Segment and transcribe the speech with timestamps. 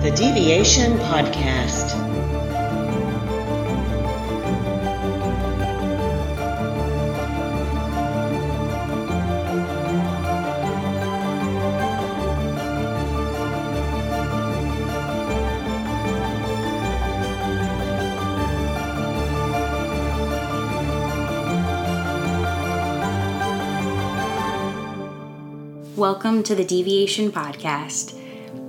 [0.00, 1.94] The Deviation Podcast.
[25.94, 28.14] Welcome to the Deviation Podcast.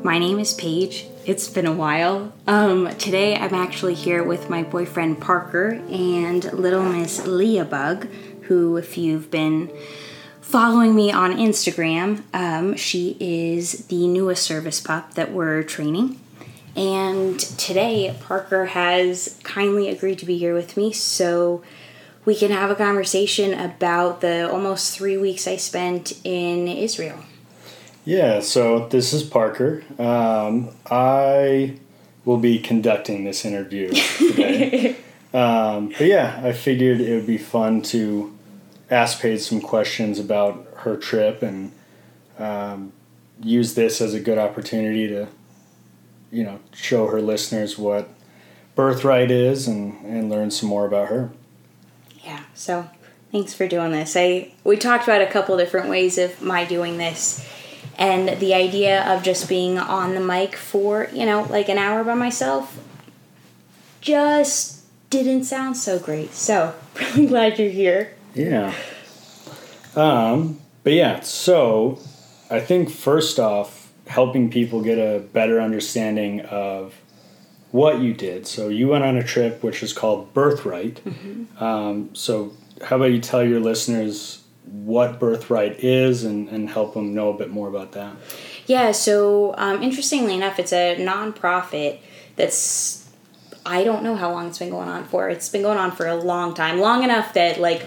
[0.04, 1.08] My name is Paige.
[1.24, 2.34] It's been a while.
[2.48, 8.08] Um, today I'm actually here with my boyfriend Parker and little Miss Leah Bug,
[8.44, 9.72] who, if you've been
[10.42, 16.20] following me on Instagram, um, she is the newest service pup that we're training.
[16.76, 21.62] And today Parker has kindly agreed to be here with me so
[22.26, 27.20] we can have a conversation about the almost three weeks I spent in Israel.
[28.04, 29.84] Yeah, so this is Parker.
[30.00, 31.78] Um, I
[32.26, 34.96] will be conducting this interview today.
[35.34, 38.36] um, but yeah, I figured it would be fun to
[38.90, 41.72] ask Paige some questions about her trip and
[42.40, 42.92] um,
[43.44, 45.28] use this as a good opportunity to,
[46.32, 48.10] you know, show her listeners what
[48.74, 51.32] birthright is and, and learn some more about her.
[52.24, 52.90] Yeah, so
[53.32, 54.16] thanks for doing this.
[54.18, 57.48] I we talked about a couple different ways of my doing this
[57.98, 62.04] and the idea of just being on the mic for, you know, like an hour
[62.04, 62.80] by myself
[64.00, 66.34] just didn't sound so great.
[66.34, 68.14] So, really glad you're here.
[68.34, 68.74] Yeah.
[69.96, 72.00] Um, but yeah, so
[72.50, 76.96] I think first off, helping people get a better understanding of
[77.72, 78.46] what you did.
[78.46, 81.02] So you went on a trip which is called Birthright.
[81.06, 81.64] Mm-hmm.
[81.64, 82.54] Um, so
[82.84, 84.41] how about you tell your listeners
[84.72, 88.16] what Birthright is and, and help them know a bit more about that?
[88.66, 92.00] Yeah, so um, interestingly enough, it's a nonprofit
[92.38, 93.10] that's,
[93.66, 95.30] I don't know how long it's been going on for.
[95.30, 97.86] It's been going on for a long time, long enough that like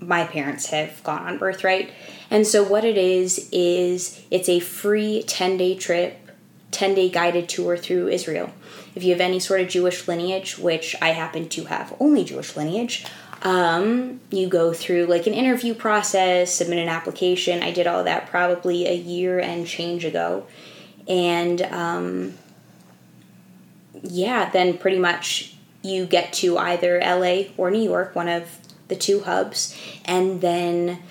[0.00, 1.90] my parents have gone on Birthright.
[2.30, 6.18] And so what it is, is it's a free 10 day trip
[6.72, 8.50] 10 day guided tour through Israel.
[8.94, 12.56] If you have any sort of Jewish lineage, which I happen to have only Jewish
[12.56, 13.06] lineage,
[13.42, 17.62] um, you go through like an interview process, submit an application.
[17.62, 20.46] I did all that probably a year and change ago.
[21.08, 22.34] And um,
[24.02, 28.94] yeah, then pretty much you get to either LA or New York, one of the
[28.96, 31.02] two hubs, and then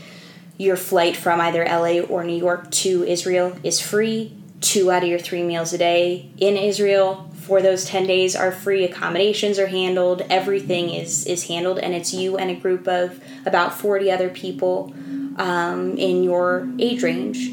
[0.58, 5.10] your flight from either LA or New York to Israel is free two out of
[5.10, 9.68] your three meals a day in Israel for those 10 days are free accommodations are
[9.68, 14.30] handled everything is is handled and it's you and a group of about 40 other
[14.30, 14.94] people
[15.38, 17.52] um, in your age range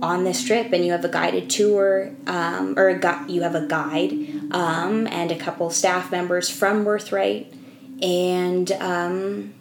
[0.00, 3.54] on this trip and you have a guided tour um, or a gu- you have
[3.54, 4.12] a guide
[4.50, 7.52] um, and a couple staff members from birthright
[8.00, 9.54] and um,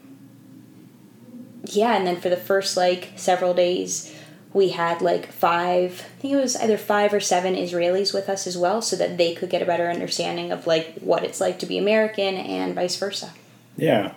[1.65, 4.15] yeah and then for the first like several days
[4.53, 8.45] we had like five i think it was either five or seven israelis with us
[8.45, 11.59] as well so that they could get a better understanding of like what it's like
[11.59, 13.33] to be american and vice versa.
[13.77, 14.13] Yeah.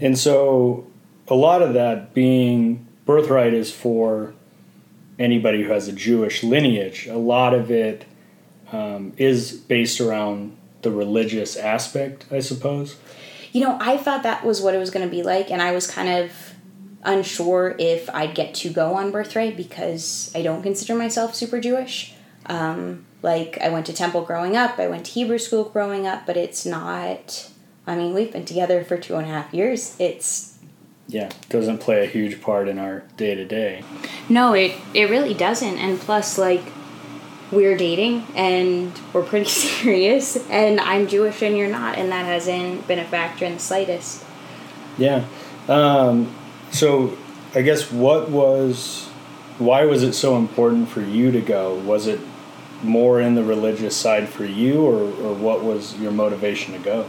[0.00, 0.86] And so
[1.28, 4.34] a lot of that being birthright is for
[5.18, 7.06] anybody who has a jewish lineage.
[7.06, 8.04] A lot of it
[8.72, 12.96] um, is based around the religious aspect i suppose.
[13.52, 15.72] You know i thought that was what it was going to be like and i
[15.72, 16.54] was kind of
[17.06, 22.14] unsure if I'd get to go on birthright because I don't consider myself super Jewish.
[22.46, 26.26] Um, like I went to temple growing up, I went to Hebrew school growing up,
[26.26, 27.50] but it's not.
[27.86, 29.96] I mean, we've been together for two and a half years.
[29.98, 30.58] It's
[31.08, 33.82] yeah, doesn't play a huge part in our day to day.
[34.28, 35.78] No, it it really doesn't.
[35.78, 36.62] And plus, like
[37.52, 42.86] we're dating and we're pretty serious, and I'm Jewish and you're not, and that hasn't
[42.88, 44.24] been a factor in the slightest.
[44.98, 45.26] Yeah.
[45.68, 46.34] Um,
[46.76, 47.16] so,
[47.54, 49.06] I guess what was,
[49.58, 51.74] why was it so important for you to go?
[51.74, 52.20] Was it
[52.82, 57.08] more in the religious side for you, or, or what was your motivation to go?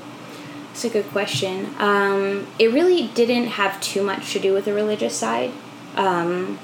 [0.72, 1.74] It's a good question.
[1.80, 5.52] Um, it really didn't have too much to do with the religious side.
[5.96, 6.60] Um,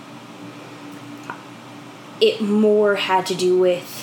[2.21, 4.01] it more had to do with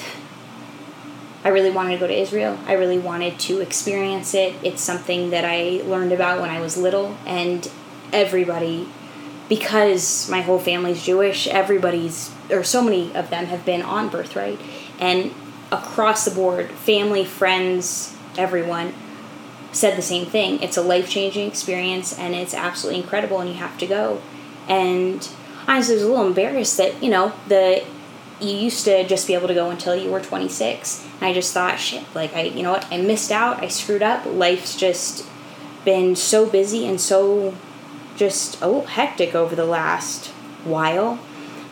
[1.43, 2.59] I really wanted to go to Israel.
[2.67, 4.55] I really wanted to experience it.
[4.63, 7.71] It's something that I learned about when I was little, and
[8.13, 8.89] everybody
[9.49, 14.61] because my whole family's Jewish, everybody's or so many of them have been on birthright
[14.99, 15.33] and
[15.73, 18.93] across the board, family, friends, everyone
[19.73, 20.63] said the same thing.
[20.63, 24.21] It's a life-changing experience and it's absolutely incredible and you have to go.
[24.69, 25.29] And
[25.67, 27.85] honestly, I was a little embarrassed that, you know, the
[28.41, 31.53] you used to just be able to go until you were 26 and i just
[31.53, 35.27] thought shit like i you know what i missed out i screwed up life's just
[35.85, 37.55] been so busy and so
[38.21, 40.27] just a little hectic over the last
[40.63, 41.19] while.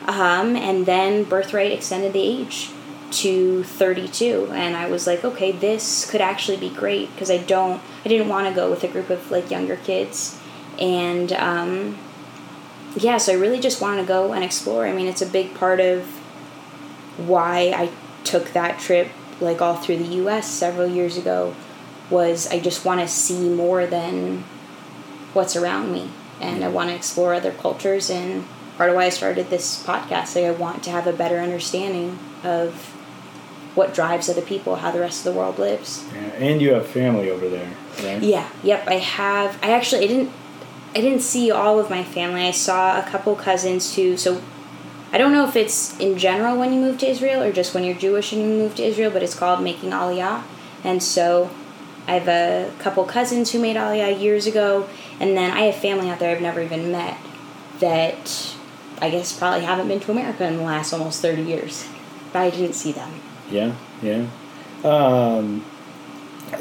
[0.06, 2.70] Um, and then birthright extended the age
[3.10, 7.80] to 32 and i was like okay this could actually be great because i don't
[8.04, 10.38] i didn't want to go with a group of like younger kids.
[10.78, 11.96] And um,
[12.96, 14.86] yeah so i really just want to go and explore.
[14.86, 16.04] I mean it's a big part of
[17.16, 17.90] why i
[18.24, 19.08] took that trip
[19.40, 21.54] like all through the us several years ago
[22.10, 24.44] was i just want to see more than
[25.32, 28.44] what's around me and i want to explore other cultures and
[28.76, 32.18] part of why i started this podcast like i want to have a better understanding
[32.44, 32.94] of
[33.78, 36.04] what drives other people, how the rest of the world lives.
[36.12, 37.70] Yeah, and you have family over there,
[38.02, 38.20] right?
[38.20, 38.50] Yeah.
[38.62, 38.88] Yep.
[38.88, 39.58] I have.
[39.62, 40.32] I actually I didn't.
[40.94, 42.46] I didn't see all of my family.
[42.46, 44.16] I saw a couple cousins who.
[44.16, 44.42] So,
[45.12, 47.84] I don't know if it's in general when you move to Israel or just when
[47.84, 50.42] you're Jewish and you move to Israel, but it's called making Aliyah.
[50.84, 51.50] And so,
[52.06, 54.88] I have a couple cousins who made Aliyah years ago,
[55.20, 57.18] and then I have family out there I've never even met
[57.80, 58.54] that
[59.00, 61.86] I guess probably haven't been to America in the last almost thirty years,
[62.32, 63.20] but I didn't see them.
[63.50, 64.26] Yeah, yeah.
[64.84, 65.64] Um,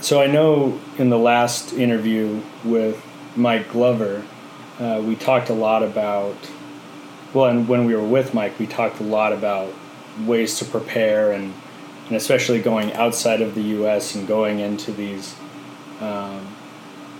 [0.01, 3.03] so I know in the last interview with
[3.35, 4.23] Mike Glover,
[4.79, 6.35] uh, we talked a lot about.
[7.33, 9.73] Well, and when we were with Mike, we talked a lot about
[10.25, 11.53] ways to prepare and
[12.07, 14.15] and especially going outside of the U.S.
[14.15, 15.35] and going into these
[15.99, 16.47] um,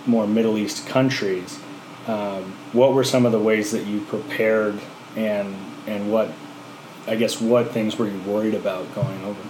[0.08, 1.60] more Middle East countries.
[2.06, 4.80] Um, what were some of the ways that you prepared,
[5.14, 5.54] and
[5.86, 6.30] and what,
[7.06, 9.40] I guess, what things were you worried about going over?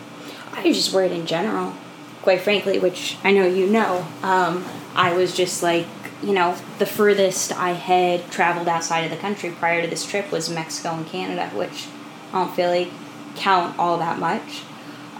[0.52, 1.74] I was just worried in general,
[2.22, 4.06] quite frankly, which I know you know.
[4.22, 4.64] Um,
[4.94, 5.86] I was just like,
[6.22, 10.32] you know, the furthest I had traveled outside of the country prior to this trip
[10.32, 11.86] was Mexico and Canada, which
[12.32, 12.90] I don't like
[13.36, 14.62] count all that much.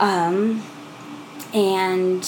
[0.00, 0.62] Um,
[1.54, 2.24] and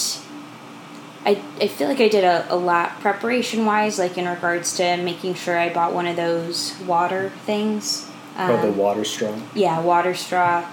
[1.30, 4.96] I, I feel like I did a, a lot preparation wise, like in regards to
[4.96, 8.10] making sure I bought one of those water things.
[8.36, 9.38] Um, oh, the water straw?
[9.54, 10.68] Yeah, water straw.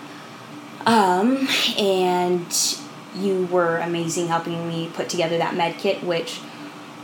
[0.87, 2.77] Um, and
[3.15, 6.39] you were amazing helping me put together that med kit, which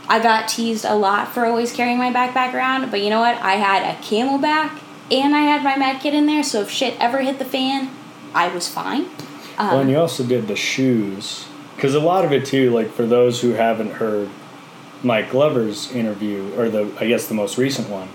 [0.08, 2.90] I got teased a lot for always carrying my backpack around.
[2.90, 3.36] But you know what?
[3.36, 4.80] I had a CamelBak
[5.12, 7.90] and I had my med kit in there, so if shit ever hit the fan,
[8.34, 9.02] I was fine.
[9.58, 11.46] Um, well, and you also did the shoes.
[11.74, 14.28] Because a lot of it, too, like for those who haven't heard
[15.02, 18.08] Mike Glover's interview, or the, I guess the most recent one.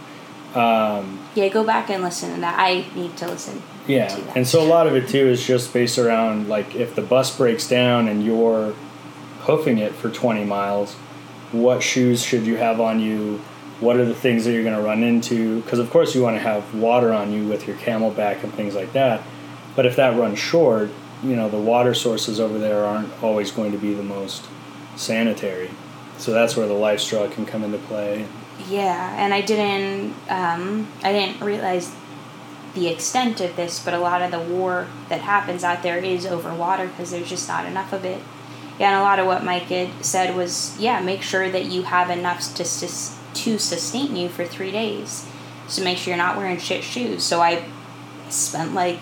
[0.55, 2.55] Um, yeah, go back and listen to that.
[2.57, 5.97] I need to listen yeah, and so a lot of it too is just based
[5.97, 8.75] around like if the bus breaks down and you're
[9.41, 10.93] hoofing it for 20 miles,
[11.51, 13.41] what shoes should you have on you?
[13.79, 15.61] What are the things that you're going to run into?
[15.61, 18.75] Because of course you want to have water on you with your CamelBak and things
[18.75, 19.23] like that.
[19.75, 20.91] But if that runs short,
[21.23, 24.47] you know the water sources over there aren't always going to be the most
[24.95, 25.69] sanitary.
[26.17, 28.25] So that's where the LifeStraw can come into play.
[28.67, 31.93] Yeah, and I didn't um, I didn't realize
[32.73, 36.25] the extent of this, but a lot of the war that happens out there is
[36.25, 38.21] over water because there's just not enough of it.
[38.79, 39.67] Yeah, and a lot of what Mike
[40.01, 44.71] said was, yeah, make sure that you have enough to to sustain you for three
[44.71, 45.27] days.
[45.67, 47.23] So make sure you're not wearing shit shoes.
[47.23, 47.63] So I
[48.29, 49.01] spent like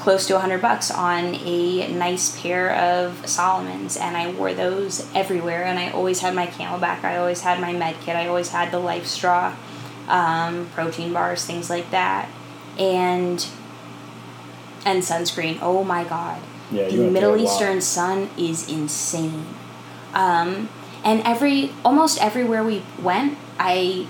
[0.00, 5.06] close to a hundred bucks on a nice pair of Salomons, and I wore those
[5.14, 5.64] everywhere.
[5.64, 7.04] And I always had my CamelBak.
[7.04, 8.16] I always had my med kit.
[8.16, 9.54] I always had the LifeStraw
[10.08, 12.28] um, protein bars, things like that,
[12.78, 13.46] and
[14.84, 15.58] and sunscreen.
[15.60, 19.46] Oh my god, yeah, the Middle Eastern sun is insane.
[20.14, 20.68] Um,
[21.04, 24.06] and every almost everywhere we went, I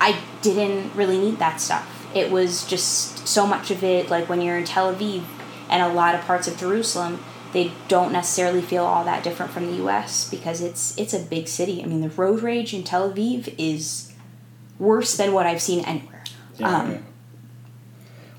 [0.00, 1.93] I didn't really need that stuff.
[2.14, 4.10] It was just so much of it.
[4.10, 5.24] Like when you're in Tel Aviv
[5.68, 9.66] and a lot of parts of Jerusalem, they don't necessarily feel all that different from
[9.66, 10.28] the U.S.
[10.28, 11.82] because it's it's a big city.
[11.82, 14.12] I mean, the road rage in Tel Aviv is
[14.78, 16.24] worse than what I've seen anywhere.
[16.56, 16.98] Yeah, um, yeah.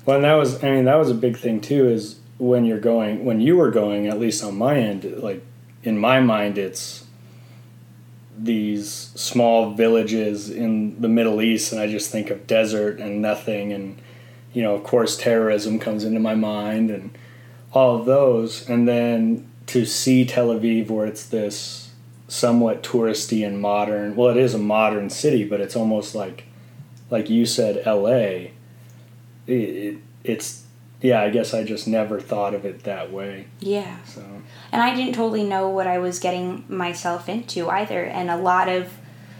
[0.04, 1.88] Well, and that was I mean that was a big thing too.
[1.88, 5.42] Is when you're going when you were going at least on my end like
[5.82, 7.05] in my mind it's
[8.38, 13.72] these small villages in the Middle East and I just think of desert and nothing
[13.72, 14.00] and
[14.52, 17.16] you know of course terrorism comes into my mind and
[17.72, 21.86] all of those and then to see Tel Aviv where it's this
[22.28, 24.16] somewhat touristy and modern.
[24.16, 26.44] Well, it is a modern city, but it's almost like,
[27.10, 28.52] like you said, L.A.
[29.46, 30.65] It, it, it's
[31.00, 31.22] yeah.
[31.22, 33.46] I guess I just never thought of it that way.
[33.60, 34.02] Yeah.
[34.04, 34.22] So.
[34.72, 38.68] And I didn't totally know what I was getting myself into either, and a lot
[38.68, 38.92] of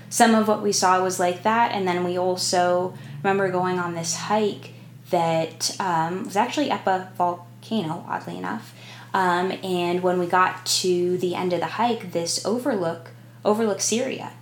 [0.09, 3.95] some of what we saw was like that, and then we also remember going on
[3.95, 4.71] this hike
[5.11, 8.75] that um, was actually up a volcano, oddly enough.
[9.15, 13.11] Um, and when we got to the end of the hike, this overlook
[13.45, 14.33] overlooked Syria,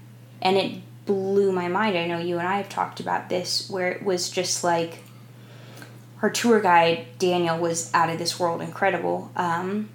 [0.42, 1.96] and it blew my mind.
[1.96, 5.03] I know you and I have talked about this, where it was just like
[6.24, 9.30] our tour guide Daniel was out of this world, incredible.
[9.36, 9.90] Um,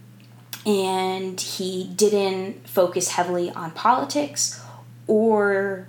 [0.63, 4.63] and he didn't focus heavily on politics
[5.07, 5.87] or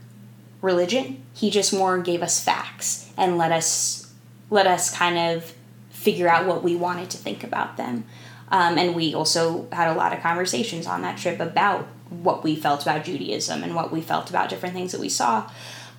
[0.63, 1.23] religion.
[1.35, 4.15] He just more gave us facts and let us
[4.49, 5.53] let us kind of
[5.91, 8.05] figure out what we wanted to think about them.
[8.49, 12.57] Um, and we also had a lot of conversations on that trip about what we
[12.57, 15.51] felt about Judaism and what we felt about different things that we saw.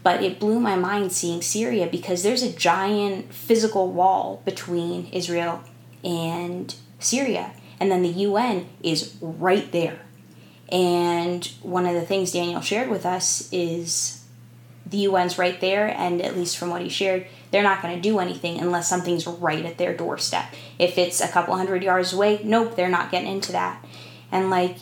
[0.04, 5.64] But it blew my mind seeing Syria because there's a giant physical wall between Israel
[6.04, 7.54] and Syria.
[7.80, 10.00] And then the UN is right there.
[10.72, 14.24] And one of the things Daniel shared with us is
[14.86, 18.02] the UN's right there, and at least from what he shared, they're not going to
[18.02, 20.54] do anything unless something's right at their doorstep.
[20.80, 23.84] If it's a couple hundred yards away, nope, they're not getting into that.
[24.32, 24.78] And like,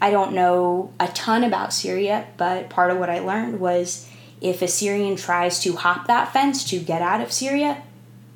[0.00, 4.08] I don't know a ton about Syria, but part of what I learned was
[4.40, 7.82] if a Syrian tries to hop that fence to get out of Syria,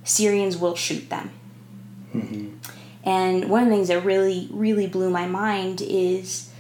[0.05, 1.31] Syrians will shoot them.
[2.15, 2.57] Mm-hmm.
[3.05, 6.51] And one of the things that really, really blew my mind is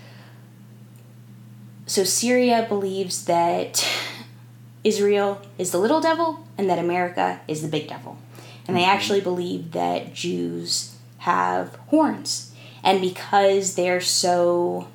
[1.86, 3.86] so Syria believes that
[4.84, 8.18] Israel is the little devil and that America is the big devil.
[8.66, 8.90] And they mm-hmm.
[8.90, 12.52] actually believe that Jews have horns.
[12.82, 14.88] And because they're so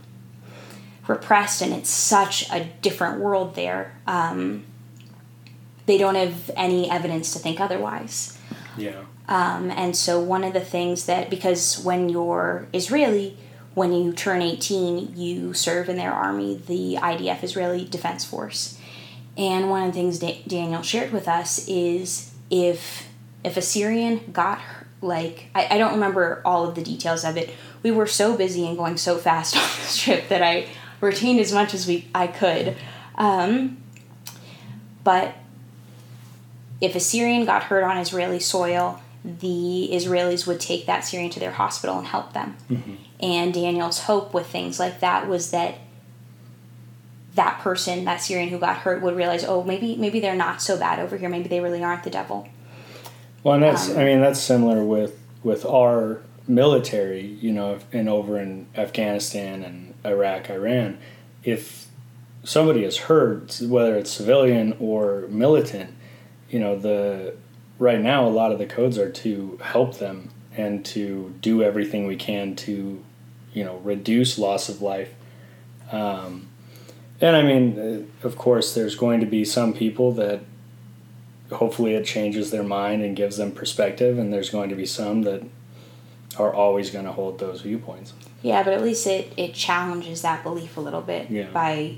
[1.08, 4.66] repressed and it's such a different world there, um,
[5.86, 8.38] they don't have any evidence to think otherwise.
[8.78, 9.04] Yeah.
[9.28, 13.38] Um, and so, one of the things that, because when you're Israeli,
[13.74, 18.80] when you turn 18, you serve in their army, the IDF, Israeli Defense Force.
[19.38, 23.08] And one of the things da- Daniel shared with us is if
[23.44, 24.60] if a Syrian got
[25.02, 27.52] like I, I don't remember all of the details of it.
[27.84, 30.68] We were so busy and going so fast on this trip that I
[31.01, 32.75] retained as much as we I could.
[33.16, 33.77] Um,
[35.04, 35.36] but
[36.82, 41.39] if a Syrian got hurt on Israeli soil, the Israelis would take that Syrian to
[41.39, 42.56] their hospital and help them.
[42.70, 42.96] Mm-hmm.
[43.20, 45.80] And Daniel's hope with things like that was that
[47.34, 50.77] that person, that Syrian who got hurt, would realize, oh, maybe maybe they're not so
[50.77, 51.30] bad over here.
[51.30, 52.48] Maybe they really aren't the devil.
[53.44, 58.08] Well, and that's um, I mean that's similar with with our military, you know, and
[58.08, 60.98] over in Afghanistan and Iraq, Iran,
[61.44, 61.88] if
[62.44, 65.94] somebody is hurt, whether it's civilian or militant,
[66.50, 67.36] you know, the
[67.80, 72.08] right now a lot of the codes are to help them and to do everything
[72.08, 73.04] we can to,
[73.54, 75.13] you know, reduce loss of life.
[75.92, 76.48] Um,
[77.22, 80.42] and I mean, of course, there's going to be some people that
[81.51, 85.22] hopefully it changes their mind and gives them perspective, and there's going to be some
[85.24, 85.44] that
[86.39, 88.13] are always going to hold those viewpoints.
[88.41, 91.50] Yeah, but at least it, it challenges that belief a little bit yeah.
[91.51, 91.98] by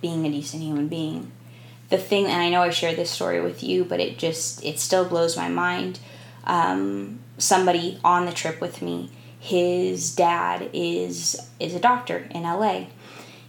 [0.00, 1.32] being a decent human being.
[1.88, 4.78] The thing, and I know I shared this story with you, but it just, it
[4.78, 6.00] still blows my mind.
[6.44, 12.86] Um, somebody on the trip with me, his dad is is a doctor in LA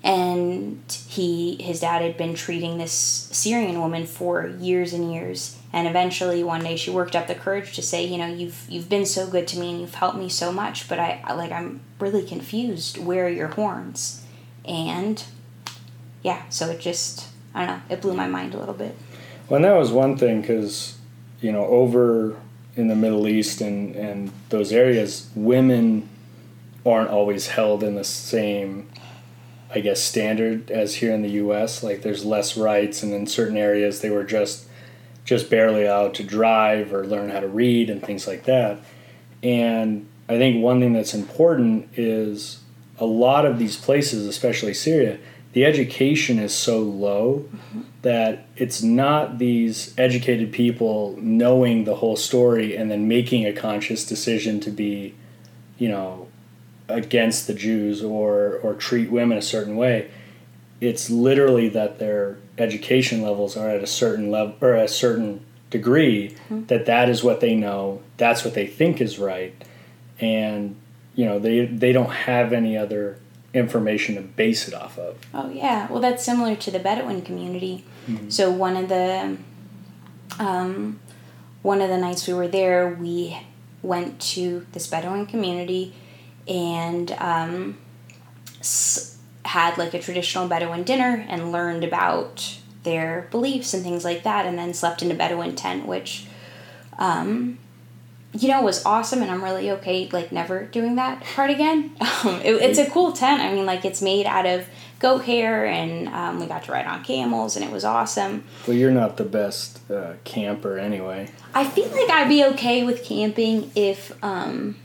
[0.04, 5.88] and he his dad had been treating this Syrian woman for years and years and
[5.88, 9.06] eventually one day she worked up the courage to say you know you've you've been
[9.06, 12.26] so good to me and you've helped me so much but I like I'm really
[12.26, 12.98] confused.
[12.98, 14.26] Where are your horns?
[14.66, 15.24] And
[16.24, 18.96] yeah so it just I don't know it blew my mind a little bit.
[19.48, 20.98] Well and that was one thing because
[21.42, 22.36] you know over
[22.76, 26.08] in the Middle East and and those areas women
[26.86, 28.90] aren't always held in the same
[29.72, 31.84] I guess standard as here in the U.S.
[31.84, 34.66] Like there's less rights, and in certain areas they were just
[35.30, 38.80] just barely out to drive or learn how to read and things like that.
[39.44, 42.62] And I think one thing that's important is
[42.98, 45.20] a lot of these places, especially Syria,
[45.54, 47.82] the education is so low mm-hmm.
[48.02, 54.06] that it's not these educated people knowing the whole story and then making a conscious
[54.06, 55.14] decision to be,
[55.78, 56.28] you know,
[56.88, 60.10] against the Jews or or treat women a certain way.
[60.82, 66.30] It's literally that their education levels are at a certain level or a certain degree
[66.30, 66.66] mm-hmm.
[66.66, 68.02] that that is what they know.
[68.18, 69.54] That's what they think is right,
[70.20, 70.76] and
[71.16, 73.20] you know they they don't have any other
[73.54, 75.18] information to base it off of.
[75.34, 77.84] Oh yeah, well that's similar to the Bedouin community.
[78.08, 78.30] Mm-hmm.
[78.30, 79.38] So one of the
[80.40, 81.00] um,
[81.62, 83.38] one of the nights we were there, we
[83.82, 85.94] went to this Bedouin community
[86.48, 87.78] and um,
[88.60, 94.24] s- had like a traditional Bedouin dinner and learned about their beliefs and things like
[94.24, 96.26] that, and then slept in a Bedouin tent, which
[96.98, 97.58] Um,
[98.34, 101.92] you know, was awesome, and I'm really okay, like, never doing that part again.
[102.26, 103.42] Um, it, it's a cool tent.
[103.42, 104.68] I mean, like, it's made out of
[105.00, 108.44] goat hair, and um, we got to ride on camels, and it was awesome.
[108.68, 111.30] Well, you're not the best uh, camper anyway.
[111.54, 114.76] I feel like I'd be okay with camping if, um,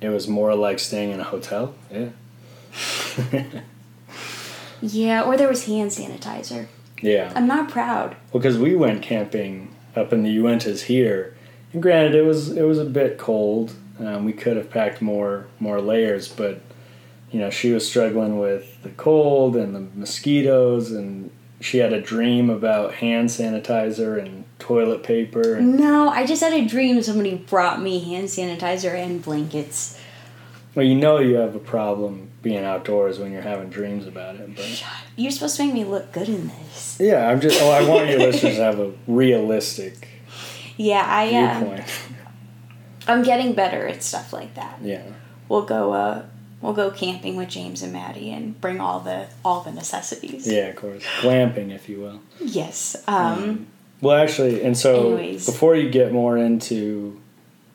[0.00, 1.74] It was more like staying in a hotel.
[1.92, 2.08] Yeah.
[4.92, 6.66] yeah, or there was hand sanitizer.
[7.00, 7.32] yeah.
[7.34, 8.16] I'm not proud.
[8.32, 11.36] Well, because we went camping up in the Uintas here,
[11.72, 13.74] and granted, it was it was a bit cold.
[13.98, 16.60] Um, we could have packed more more layers, but
[17.30, 22.00] you know, she was struggling with the cold and the mosquitoes, and she had a
[22.00, 25.54] dream about hand sanitizer and toilet paper.
[25.54, 29.98] And, No, I just had a dream somebody brought me hand sanitizer and blankets.
[30.74, 34.54] well, you know, you have a problem being outdoors when you're having dreams about it.
[34.54, 34.84] But
[35.16, 36.98] You're supposed to make me look good in this.
[37.00, 37.60] yeah, I'm just.
[37.60, 40.06] Oh, I want your listeners to have a realistic
[40.76, 41.90] Yeah, I uh, viewpoint.
[43.08, 44.78] I'm getting better at stuff like that.
[44.82, 45.02] Yeah.
[45.48, 46.22] We'll go uh
[46.62, 50.46] we'll go camping with James and Maddie and bring all the all the necessities.
[50.46, 51.02] Yeah, of course.
[51.20, 52.20] Glamping, if you will.
[52.40, 52.96] Yes.
[53.06, 53.66] Um
[54.00, 55.46] Well, actually, and so Anyways.
[55.46, 57.20] before you get more into,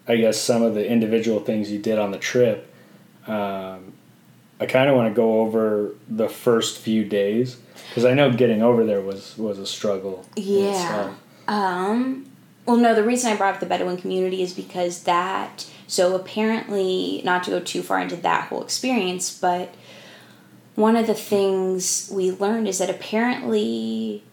[0.07, 2.71] I guess, some of the individual things you did on the trip,
[3.27, 3.88] um,
[4.59, 7.57] I kind of want to go over the first few days
[7.89, 10.25] because I know getting over there was was a struggle.
[10.35, 11.13] Yeah.
[11.47, 12.25] Um,
[12.65, 17.21] well, no, the reason I brought up the Bedouin community is because that, so apparently,
[17.23, 19.73] not to go too far into that whole experience, but
[20.75, 24.23] one of the things we learned is that apparently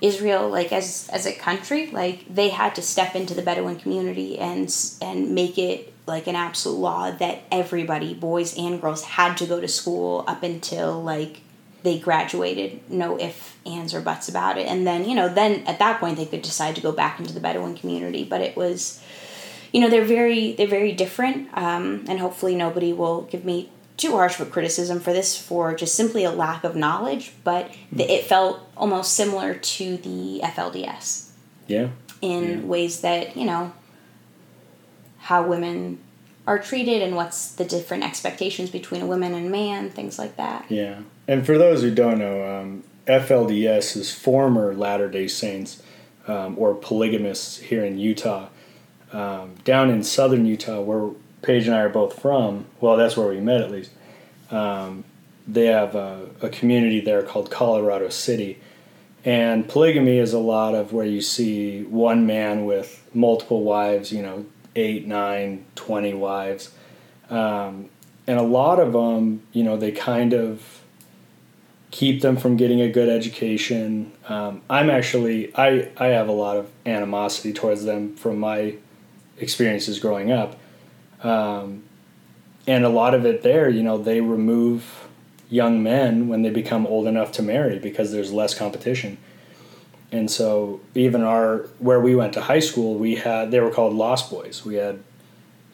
[0.00, 4.38] Israel, like as as a country, like they had to step into the Bedouin community
[4.38, 9.46] and and make it like an absolute law that everybody, boys and girls, had to
[9.46, 11.40] go to school up until like
[11.82, 14.66] they graduated, no if, ands, or buts about it.
[14.66, 17.32] And then, you know, then at that point they could decide to go back into
[17.34, 18.24] the Bedouin community.
[18.24, 19.02] But it was,
[19.72, 21.48] you know, they're very they're very different.
[21.56, 25.74] Um, and hopefully nobody will give me too harsh of a criticism for this for
[25.74, 27.32] just simply a lack of knowledge.
[27.44, 31.30] But the, it felt almost similar to the FLDS
[31.66, 31.88] Yeah.
[32.20, 32.66] in Yeah.
[32.66, 33.72] ways that you know
[35.18, 35.98] how women
[36.46, 40.66] are treated and what's the different expectations between a woman and man, things like that.
[40.70, 41.00] Yeah.
[41.26, 45.82] And for those who don't know, um, FLDS is former Latter day Saints
[46.26, 48.48] um, or polygamists here in Utah.
[49.12, 51.10] Um, down in southern Utah, where
[51.42, 53.92] Paige and I are both from, well, that's where we met at least.
[54.50, 55.04] Um,
[55.46, 58.58] they have a, a community there called Colorado City.
[59.24, 64.22] And polygamy is a lot of where you see one man with multiple wives, you
[64.22, 66.72] know, eight, nine, twenty wives.
[67.30, 67.88] Um,
[68.26, 70.80] and a lot of them, you know, they kind of
[71.90, 74.12] keep them from getting a good education.
[74.28, 78.74] Um, I'm actually, I, I have a lot of animosity towards them from my
[79.38, 80.58] experiences growing up.
[81.22, 81.84] Um,
[82.66, 85.06] and a lot of it there, you know, they remove
[85.50, 89.18] young men when they become old enough to marry because there's less competition.
[90.14, 93.94] And so even our where we went to high school, we had they were called
[93.94, 94.64] lost boys.
[94.64, 95.02] We had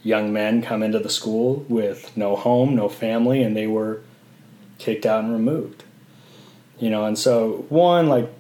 [0.03, 4.01] young men come into the school with no home, no family, and they were
[4.79, 5.85] kicked out and removed.
[6.79, 8.31] You know, and so one like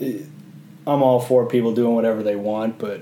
[0.00, 3.00] I'm all for people doing whatever they want, but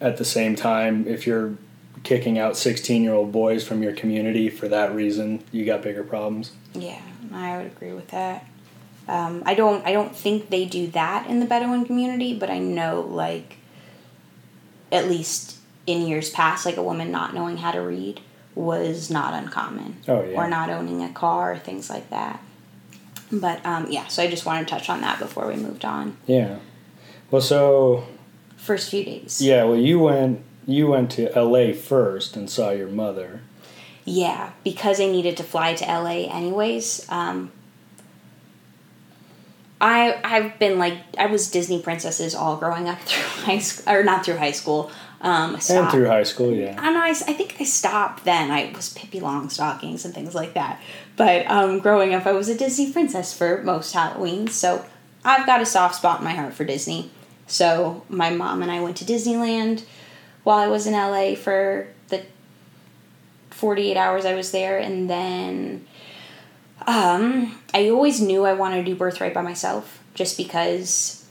[0.00, 1.58] at the same time, if you're
[2.04, 6.04] kicking out 16 year old boys from your community for that reason, you got bigger
[6.04, 6.52] problems.
[6.72, 7.02] Yeah,
[7.34, 8.46] I would agree with that.
[9.08, 12.58] Um, I don't I don't think they do that in the Bedouin community, but I
[12.58, 13.56] know like
[14.90, 18.20] at least in years past, like a woman not knowing how to read
[18.54, 19.96] was not uncommon.
[20.06, 20.36] Oh, yeah.
[20.36, 22.40] Or not owning a car, things like that.
[23.32, 26.16] But um, yeah, so I just wanted to touch on that before we moved on.
[26.26, 26.58] Yeah.
[27.30, 28.06] Well, so
[28.56, 29.40] First few days.
[29.40, 31.72] yeah, well, you went you went to L.A.
[31.72, 33.40] first and saw your mother.
[34.04, 37.06] Yeah, because I needed to fly to LA anyways.
[37.08, 37.50] Um,
[39.82, 44.02] I I've been like I was Disney princesses all growing up through high school or
[44.04, 44.90] not through high school.
[45.20, 46.70] Um, And through high school, yeah.
[46.70, 47.00] And I don't know.
[47.02, 48.50] I, s- I think I stopped then.
[48.50, 50.80] I was Pippi Longstockings and things like that.
[51.16, 54.48] But um, growing up, I was a Disney princess for most Halloweens.
[54.50, 54.84] So
[55.24, 57.10] I've got a soft spot in my heart for Disney.
[57.46, 59.84] So my mom and I went to Disneyland
[60.42, 62.24] while I was in LA for the
[63.50, 64.76] 48 hours I was there.
[64.78, 65.86] And then
[66.86, 71.24] um, I always knew I wanted to do Birthright by myself just because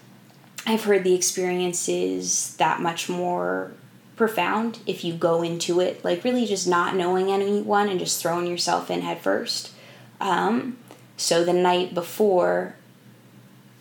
[0.65, 3.73] I've heard the experience is that much more
[4.15, 8.45] profound if you go into it like really just not knowing anyone and just throwing
[8.45, 9.71] yourself in head first.
[10.19, 10.77] Um,
[11.17, 12.75] so the night before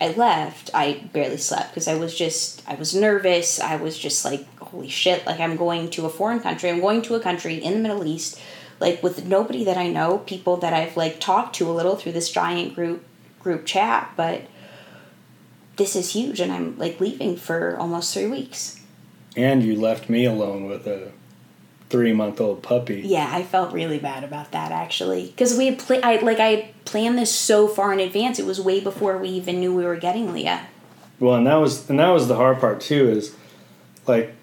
[0.01, 3.61] I left, I barely slept because I was just I was nervous.
[3.61, 6.71] I was just like holy shit, like I'm going to a foreign country.
[6.71, 8.41] I'm going to a country in the Middle East,
[8.81, 12.12] like with nobody that I know, people that I've like talked to a little through
[12.12, 13.05] this giant group
[13.38, 14.43] group chat, but
[15.77, 18.81] this is huge and I'm like leaving for almost three weeks.
[19.37, 21.12] And you left me alone with a
[21.90, 23.03] three month old puppy.
[23.05, 26.47] Yeah, I felt really bad about that actually, because we had pla- I like I
[26.49, 28.38] had planned this so far in advance.
[28.38, 30.66] It was way before we even knew we were getting Leah.
[31.19, 33.11] Well, and that was and that was the hard part too.
[33.11, 33.37] Is
[34.07, 34.35] like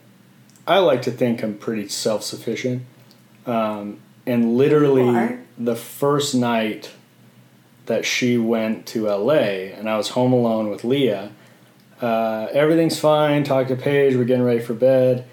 [0.68, 2.84] I like to think I'm pretty self sufficient,
[3.46, 6.92] um, and literally the first night
[7.88, 11.32] that she went to LA and I was home alone with Leah.
[12.02, 13.44] Uh, everything's fine.
[13.44, 14.16] Talk to Paige.
[14.16, 15.26] We're getting ready for bed,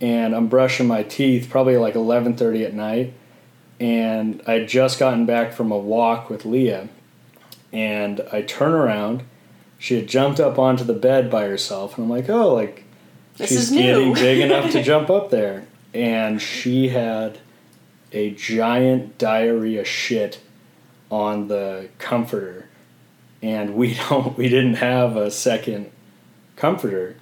[0.00, 1.48] and I'm brushing my teeth.
[1.50, 3.12] Probably like 11:30 at night,
[3.78, 6.88] and I just gotten back from a walk with Leah,
[7.70, 9.24] and I turn around.
[9.78, 12.84] She had jumped up onto the bed by herself, and I'm like, "Oh, like
[13.36, 17.40] This she's getting big enough to jump up there." And she had
[18.12, 20.40] a giant diarrhea shit
[21.10, 22.68] on the comforter,
[23.42, 25.90] and we don't we didn't have a second
[26.56, 27.16] comforter.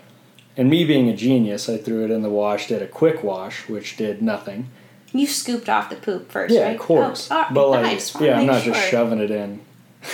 [0.56, 3.68] And me being a genius, I threw it in the wash, did a quick wash,
[3.68, 4.68] which did nothing.
[5.12, 6.74] You scooped off the poop first, Yeah, right?
[6.76, 7.28] of course.
[7.30, 8.20] Oh, oh, but like, nice.
[8.20, 9.60] yeah i'm not just shoving it in.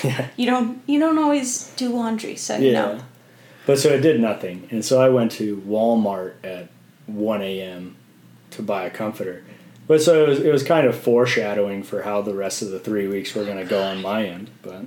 [0.37, 0.80] You don't.
[0.87, 2.72] You don't always do laundry, so Yeah.
[2.72, 2.98] know.
[3.66, 4.66] But so it did nothing.
[4.70, 6.68] And so I went to Walmart at
[7.06, 7.96] 1 a.m.
[8.52, 9.44] to buy a comforter.
[9.90, 12.79] But so it was, it was kind of foreshadowing for how the rest of the
[12.79, 14.48] three weeks were going to go on my end.
[14.62, 14.85] But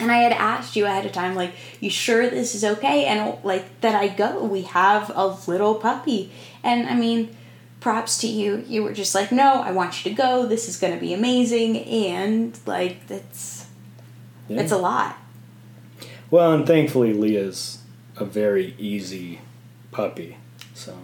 [0.00, 3.04] And I had asked you ahead of time, like, you sure this is okay?
[3.04, 4.42] And like that I go.
[4.42, 6.32] We have a little puppy,
[6.64, 7.36] and I mean,
[7.78, 8.64] props to you.
[8.66, 10.44] You were just like, no, I want you to go.
[10.44, 13.68] This is going to be amazing, and like that's
[14.48, 14.60] yeah.
[14.60, 15.18] it's a lot.
[16.32, 17.78] well, and thankfully Leah's
[18.16, 19.40] a very easy
[19.92, 20.36] puppy.
[20.74, 20.98] So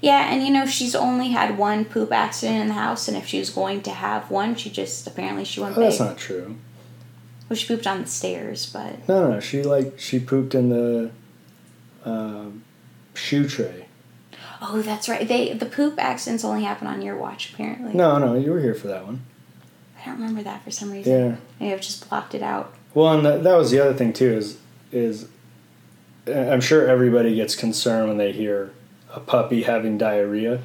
[0.00, 3.26] Yeah, and you know she's only had one poop accident in the house, and if
[3.26, 6.56] she was going to have one, she just apparently she went oh, that's not true.
[7.48, 9.40] Well, she pooped on the stairs, but No, no, no.
[9.40, 11.10] She like she pooped in the
[12.04, 12.62] um,
[13.14, 13.86] shoe tray.
[14.60, 15.26] oh, that's right.
[15.26, 17.94] They the poop accidents only happen on your watch, apparently.
[17.94, 19.22] No, no, you were here for that one.
[20.00, 21.12] I don't remember that for some reason.
[21.12, 21.36] Yeah.
[21.58, 22.72] Maybe I've just blocked it out.
[22.94, 24.32] Well, and that, that was the other thing too.
[24.32, 24.58] Is
[24.92, 25.28] is
[26.28, 28.70] uh, I'm sure everybody gets concerned when they hear
[29.18, 30.60] a puppy having diarrhea,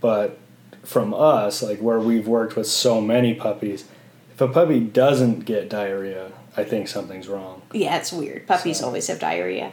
[0.00, 0.38] but
[0.84, 3.84] from us, like where we've worked with so many puppies,
[4.32, 7.62] if a puppy doesn't get diarrhea, I think something's wrong.
[7.72, 8.46] Yeah, it's weird.
[8.46, 9.72] Puppies So- always have diarrhea.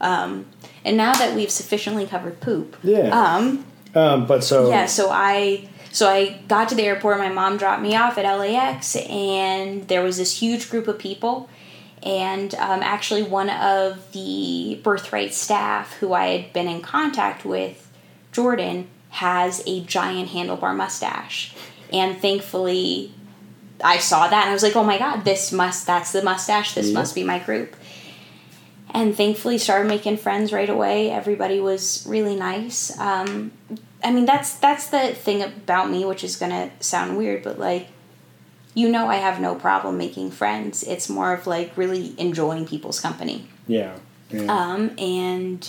[0.00, 0.46] Um,
[0.84, 3.08] and now that we've sufficiently covered poop, Yeah.
[3.08, 4.84] um, Um, but so yeah.
[4.86, 7.16] So I so I got to the airport.
[7.18, 11.48] My mom dropped me off at LAX, and there was this huge group of people.
[12.06, 17.90] And um, actually, one of the birthright staff who I had been in contact with,
[18.30, 21.52] Jordan, has a giant handlebar mustache.
[21.92, 23.12] And thankfully,
[23.82, 26.74] I saw that and I was like, oh my god, this must, that's the mustache,
[26.74, 27.74] this must be my group.
[28.90, 31.10] And thankfully, started making friends right away.
[31.10, 32.96] Everybody was really nice.
[33.00, 33.50] Um,
[34.02, 37.88] I mean, that's that's the thing about me, which is gonna sound weird, but like,
[38.76, 40.82] you know, I have no problem making friends.
[40.84, 43.48] It's more of like really enjoying people's company.
[43.66, 43.96] yeah,
[44.30, 45.60] yeah, Um, and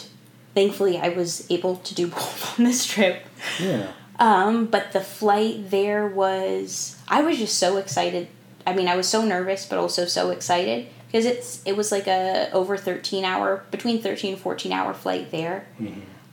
[0.53, 3.23] thankfully, I was able to do both on this trip.
[3.59, 3.91] yeah.
[4.19, 8.27] Um, but the flight there was I was just so excited.
[8.65, 12.07] I mean, I was so nervous but also so excited because it's it was like
[12.07, 15.67] a over 13 hour between 13 and 14 hour flight there.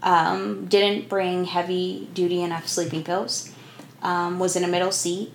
[0.02, 3.50] Um, didn't bring heavy duty enough sleeping pills.
[4.02, 5.32] Um, was in a middle seat.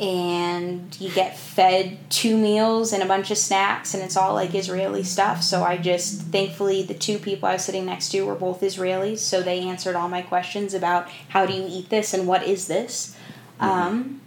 [0.00, 4.52] And you get fed two meals and a bunch of snacks, and it's all like
[4.52, 5.42] Israeli stuff.
[5.42, 9.18] So I just, thankfully, the two people I was sitting next to were both Israelis,
[9.18, 12.66] so they answered all my questions about how do you eat this and what is
[12.66, 13.16] this.
[13.60, 14.20] Um,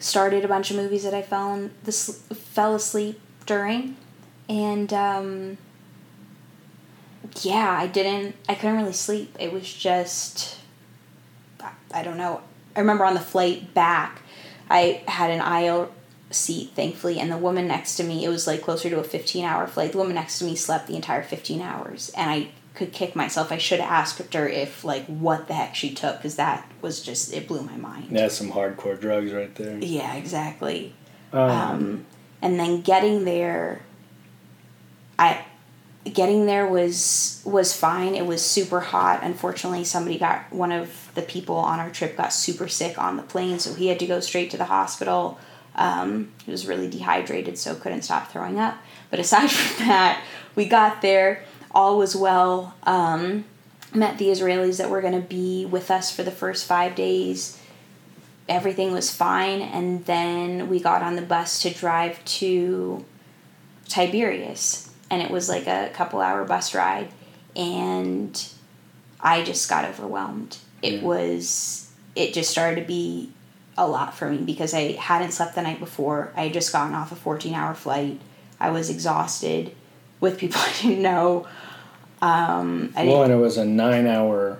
[0.00, 3.96] started a bunch of movies that I fell in, this fell asleep during,
[4.48, 5.58] and um,
[7.42, 8.34] yeah, I didn't.
[8.48, 9.36] I couldn't really sleep.
[9.38, 10.58] It was just,
[11.92, 12.40] I don't know.
[12.74, 14.22] I remember on the flight back,
[14.70, 15.92] I had an aisle
[16.30, 18.24] seat, thankfully, and the woman next to me.
[18.24, 19.92] It was like closer to a fifteen hour flight.
[19.92, 23.50] The woman next to me slept the entire fifteen hours, and I could kick myself.
[23.50, 27.02] I should have asked her if like what the heck she took because that was
[27.02, 28.08] just it blew my mind.
[28.10, 29.78] That's some hardcore drugs right there.
[29.78, 30.92] Yeah, exactly.
[31.32, 32.06] Um, Um,
[32.40, 33.82] and then getting there,
[35.18, 35.44] I
[36.14, 38.14] getting there was was fine.
[38.14, 39.20] It was super hot.
[39.22, 43.22] Unfortunately, somebody got one of the people on our trip got super sick on the
[43.22, 45.38] plane, so he had to go straight to the hospital.
[45.74, 48.76] Um, he was really dehydrated, so couldn't stop throwing up.
[49.10, 50.22] But aside from that,
[50.54, 51.44] we got there.
[51.70, 52.74] All was well.
[52.84, 53.44] Um,
[53.94, 57.60] met the Israelis that were going to be with us for the first five days.
[58.48, 63.04] Everything was fine, and then we got on the bus to drive to
[63.88, 67.08] Tiberias, and it was like a couple hour bus ride,
[67.56, 68.46] and
[69.20, 70.58] I just got overwhelmed.
[70.82, 71.02] It Yeah.
[71.02, 73.30] was, it just started to be
[73.76, 76.32] a lot for me because I hadn't slept the night before.
[76.36, 78.20] I had just gotten off a 14 hour flight.
[78.60, 79.72] I was exhausted
[80.20, 81.46] with people I didn't know.
[82.20, 84.58] Um, I Well, didn't, and it was a nine-hour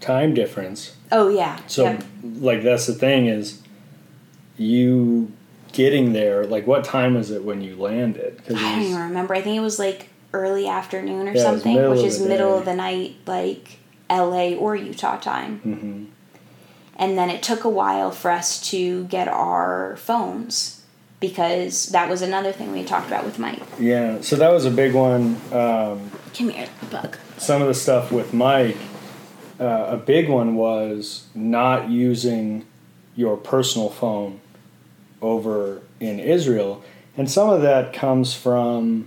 [0.00, 0.94] time difference.
[1.10, 1.58] oh, yeah.
[1.66, 2.04] So, yep.
[2.22, 3.60] like, that's the thing is,
[4.56, 5.32] you
[5.76, 6.44] getting there.
[6.46, 8.36] Like, what time was it when you landed?
[8.38, 9.34] Because I don't even remember.
[9.34, 12.58] I think it was like early afternoon or Yeah, something, which is middle day.
[12.58, 13.78] of the night, like
[14.10, 15.58] LA or Utah time.
[15.60, 16.04] hmm
[16.96, 20.82] And then it took a while for us to get our phones
[21.20, 23.62] because that was another thing we talked about with Mike.
[23.78, 24.20] yeah.
[24.20, 25.36] So that was a big one.
[25.52, 27.16] Um, Come here, bug.
[27.38, 28.76] some of the stuff with Mike,
[29.58, 32.66] uh, a big one was not using
[33.14, 34.40] your personal phone
[35.26, 36.84] over in Israel.
[37.16, 39.06] And some of that comes from,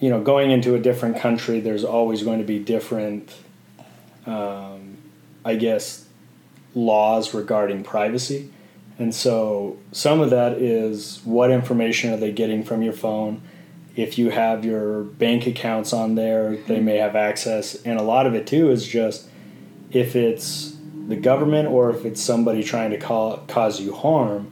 [0.00, 3.34] you know, going into a different country, there's always going to be different,
[4.26, 4.96] um,
[5.44, 6.06] I guess,
[6.74, 8.50] laws regarding privacy.
[8.98, 13.42] And so some of that is what information are they getting from your phone?
[13.94, 17.74] If you have your bank accounts on there, they may have access.
[17.82, 19.28] And a lot of it too is just
[19.90, 20.76] if it's
[21.08, 24.50] the government or if it's somebody trying to call, cause you harm,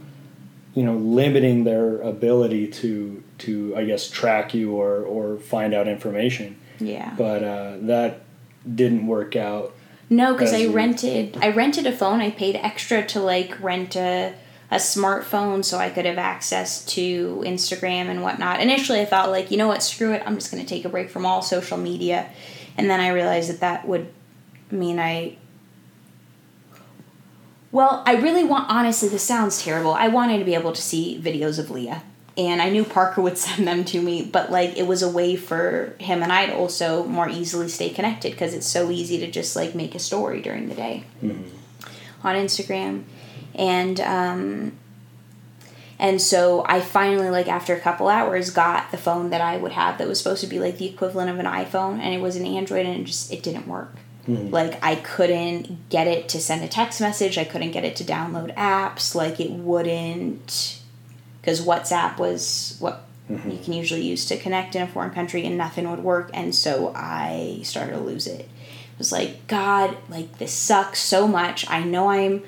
[0.76, 5.88] you know, limiting their ability to to I guess track you or or find out
[5.88, 6.56] information.
[6.78, 7.14] Yeah.
[7.16, 8.20] But uh, that
[8.72, 9.74] didn't work out.
[10.10, 12.20] No, because I rented I rented a phone.
[12.20, 14.34] I paid extra to like rent a
[14.70, 18.60] a smartphone so I could have access to Instagram and whatnot.
[18.60, 20.22] Initially, I thought like, you know what, screw it.
[20.26, 22.28] I'm just gonna take a break from all social media,
[22.76, 24.12] and then I realized that that would
[24.70, 25.38] mean I.
[27.76, 28.70] Well, I really want.
[28.70, 29.92] Honestly, this sounds terrible.
[29.92, 32.02] I wanted to be able to see videos of Leah.
[32.38, 35.36] And I knew Parker would send them to me, but like it was a way
[35.36, 39.30] for him and I to also more easily stay connected because it's so easy to
[39.30, 41.04] just like make a story during the day
[42.24, 43.04] on Instagram,
[43.54, 44.72] and um,
[45.98, 49.72] and so I finally like after a couple hours got the phone that I would
[49.72, 52.36] have that was supposed to be like the equivalent of an iPhone, and it was
[52.36, 53.96] an Android, and it just it didn't work.
[54.28, 54.50] Mm.
[54.50, 57.38] Like I couldn't get it to send a text message.
[57.38, 59.14] I couldn't get it to download apps.
[59.14, 60.80] Like it wouldn't,
[61.40, 63.50] because WhatsApp was what mm-hmm.
[63.50, 66.30] you can usually use to connect in a foreign country, and nothing would work.
[66.34, 68.40] And so I started to lose it.
[68.40, 71.68] It was like God, like this sucks so much.
[71.70, 72.42] I know I'm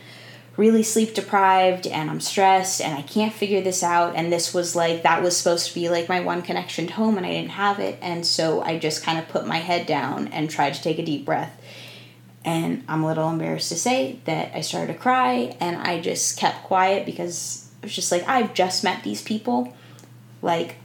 [0.56, 4.16] really sleep deprived and I'm stressed and I can't figure this out.
[4.16, 7.16] And this was like, that was supposed to be like my one connection to home
[7.16, 7.96] and I didn't have it.
[8.02, 11.04] And so I just kind of put my head down and tried to take a
[11.04, 11.57] deep breath.
[12.44, 16.38] And I'm a little embarrassed to say that I started to cry and I just
[16.38, 19.74] kept quiet because it was just like, I've just met these people.
[20.40, 20.76] Like,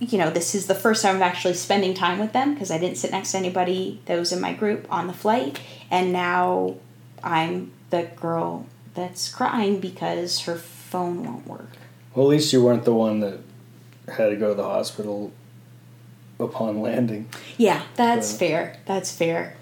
[0.00, 2.78] you know, this is the first time I'm actually spending time with them because I
[2.78, 5.60] didn't sit next to anybody that was in my group on the flight.
[5.90, 6.76] And now
[7.22, 11.68] I'm the girl that's crying because her phone won't work.
[12.14, 13.38] Well, at least you weren't the one that
[14.08, 15.32] had to go to the hospital
[16.40, 17.28] upon landing.
[17.56, 18.38] Yeah, that's Right.
[18.38, 18.76] fair.
[18.86, 19.56] That's fair.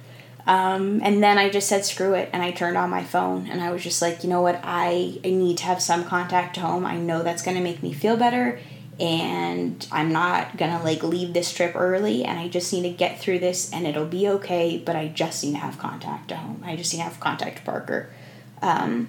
[0.47, 3.61] Um, and then I just said screw it and I turned on my phone and
[3.61, 6.85] I was just like, you know what, I, I need to have some contact home.
[6.87, 8.59] I know that's gonna make me feel better
[8.99, 13.19] and I'm not gonna like leave this trip early and I just need to get
[13.19, 16.63] through this and it'll be okay, but I just need to have contact to home.
[16.65, 18.11] I just need to have contact to Parker.
[18.63, 19.09] Um,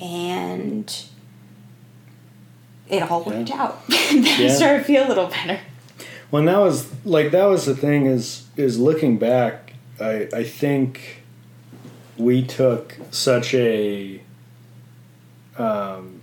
[0.00, 1.04] and
[2.88, 3.86] it all worked out.
[3.88, 5.60] then I started to feel a little better.
[6.30, 9.67] Well, that was like that was the thing is is looking back.
[10.00, 11.22] I I think
[12.16, 14.20] we took such a
[15.56, 16.20] um,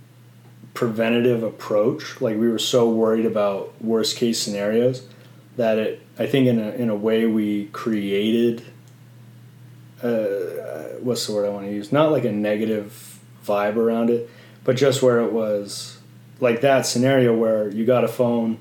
[0.74, 2.20] preventative approach.
[2.20, 5.06] Like we were so worried about worst case scenarios
[5.56, 6.02] that it.
[6.18, 8.64] I think in a in a way we created.
[10.02, 11.90] Uh, what's the word I want to use?
[11.90, 14.28] Not like a negative vibe around it,
[14.62, 15.98] but just where it was
[16.40, 18.58] like that scenario where you got a phone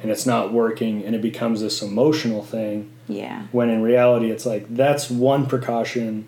[0.00, 3.42] and it's not working and it becomes this emotional thing Yeah.
[3.52, 6.26] when in reality it's like that's one precaution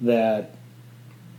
[0.00, 0.54] that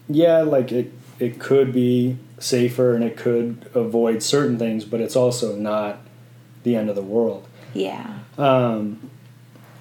[0.09, 5.15] yeah like it it could be safer and it could avoid certain things but it's
[5.15, 5.99] also not
[6.63, 8.19] the end of the world Yeah.
[8.37, 9.09] um,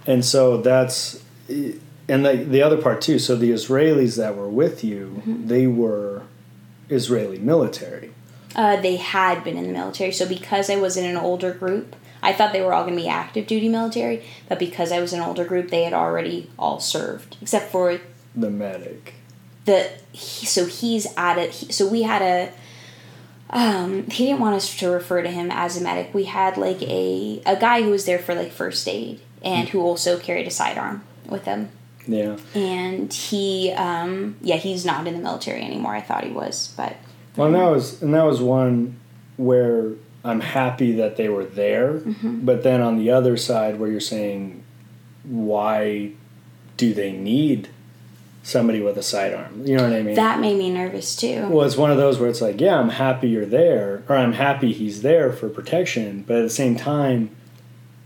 [0.07, 4.85] and so that's and the, the other part too so the israelis that were with
[4.85, 6.22] you they were
[6.88, 8.11] israeli military
[8.57, 11.96] Uh, they had been in the military, so because I was in an older group,
[12.24, 15.12] I thought they were all going to be active duty military, but because I was
[15.12, 18.00] an older group, they had already all served, except for
[18.34, 19.14] The medic.
[19.64, 19.90] the.
[20.12, 21.50] He, so he's at it.
[21.52, 22.52] He, so we had a.
[23.50, 26.12] Um, he didn't want us to refer to him as a medic.
[26.14, 29.80] We had like a a guy who was there for like first aid and who
[29.80, 31.68] also carried a sidearm with him.
[32.06, 32.37] Yeah.
[32.54, 35.94] And he, um, yeah, he's not in the military anymore.
[35.94, 36.96] I thought he was, but
[37.37, 38.98] Well, and that was and that was one
[39.37, 39.92] where
[40.24, 42.44] I'm happy that they were there, mm-hmm.
[42.46, 44.64] but then on the other side, where you're saying,
[45.22, 46.12] why
[46.78, 47.68] do they need
[48.42, 49.66] somebody with a sidearm?
[49.66, 50.14] You know what I mean?
[50.14, 51.46] that made me nervous too.
[51.48, 54.32] well, it's one of those where it's like, yeah, I'm happy you're there, or I'm
[54.32, 57.30] happy he's there for protection, but at the same time,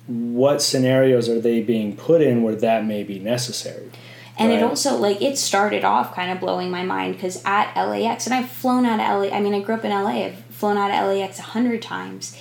[0.08, 3.90] what scenarios are they being put in where that may be necessary?
[4.38, 8.26] And it also like it started off kind of blowing my mind because at LAX,
[8.26, 9.36] and I've flown out of LA.
[9.36, 10.26] I mean, I grew up in LA.
[10.26, 12.36] I've flown out of LAX a hundred times,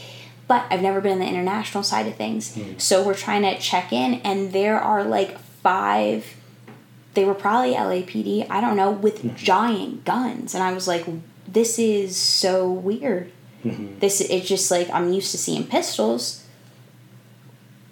[0.47, 2.55] but I've never been in the international side of things.
[2.55, 2.77] Hmm.
[2.77, 6.35] So we're trying to check in, and there are like five.
[7.13, 8.49] They were probably LAPD.
[8.49, 9.35] I don't know with hmm.
[9.35, 11.05] giant guns, and I was like,
[11.47, 13.31] "This is so weird."
[13.63, 13.99] Mm-hmm.
[13.99, 16.46] This it's just like I'm used to seeing pistols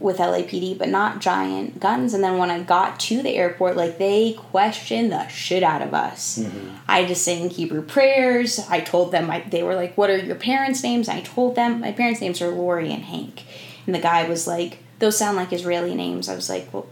[0.05, 2.13] with LAPD, but not giant guns.
[2.13, 5.93] And then when I got to the airport, like they questioned the shit out of
[5.95, 6.45] us.
[6.87, 8.59] I just sang Hebrew prayers.
[8.69, 11.09] I told them, I, they were like, What are your parents' names?
[11.09, 13.43] I told them, My parents' names are Lori and Hank.
[13.87, 16.29] And the guy was like, Those sound like Israeli names.
[16.29, 16.85] I was like, Well,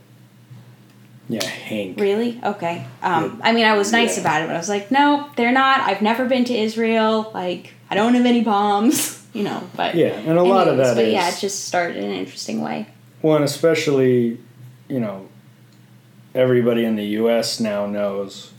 [1.29, 1.99] Yeah, Hank.
[1.99, 2.41] really?
[2.43, 2.85] Okay.
[3.03, 4.21] Um, I mean, I was nice Yeah.
[4.23, 5.81] about it, but I was like, No, they're not.
[5.81, 7.29] I've never been to Israel.
[7.33, 9.93] Like, I don't have any bombs, you know, but.
[9.93, 12.15] Yeah, and a lot of Anyways, that But is yeah, it just started in an
[12.17, 12.87] interesting way.
[13.23, 14.37] Well, and especially,
[14.87, 15.29] you know,
[16.35, 17.59] everybody in the U.S.
[17.59, 18.51] now knows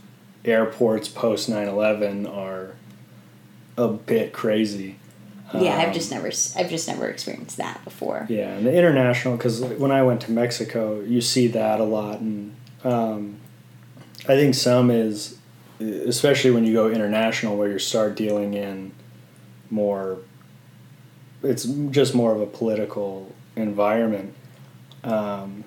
[0.43, 2.73] airports post 9/11 are
[3.77, 4.97] a bit crazy.
[5.53, 8.25] Yeah, I've Um, just never, I've just never experienced that before.
[8.27, 12.19] Yeah, and the international because when I went to Mexico, you see that a lot,
[12.19, 13.37] and um,
[14.23, 15.37] I think some is,
[15.79, 18.91] especially when you go international, where you start dealing in
[19.69, 20.17] more.
[21.43, 24.33] It's just more of a political environment,
[25.05, 25.63] um,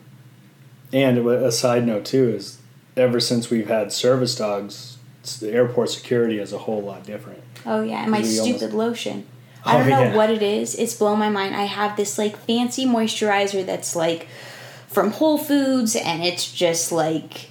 [0.93, 2.59] and a side note too is,
[2.97, 4.99] ever since we've had service dogs,
[5.41, 7.43] the airport security is a whole lot different.
[7.67, 9.27] Oh yeah, and my stupid almost- lotion.
[9.65, 10.17] I Oh, don't know yeah.
[10.17, 10.75] what it is.
[10.77, 11.55] It's blown my mind.
[11.57, 14.29] I have this like fancy moisturizer that's like
[14.87, 17.51] from Whole Foods, and it's just like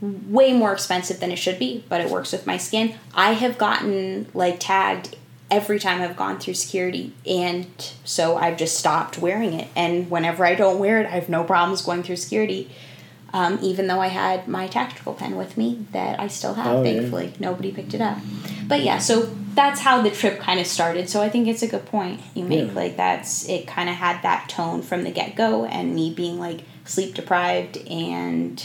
[0.00, 2.94] way more expensive than it should be, but it works with my skin.
[3.14, 5.16] I have gotten like tagged
[5.52, 7.66] every time I've gone through security, and
[8.04, 9.68] so I've just stopped wearing it.
[9.76, 12.70] And whenever I don't wear it, I have no problems going through security.
[13.34, 16.82] Um, even though I had my tactical pen with me that I still have, Oh,
[16.82, 16.92] yeah.
[16.92, 17.32] thankfully.
[17.38, 18.18] Nobody picked it up.
[18.66, 19.22] But yeah, so
[19.54, 21.08] that's how the trip kind of started.
[21.08, 22.68] So I think it's a good point you make.
[22.68, 22.74] Yeah.
[22.74, 26.38] Like, that's it kind of had that tone from the get go, and me being
[26.38, 28.62] like sleep deprived and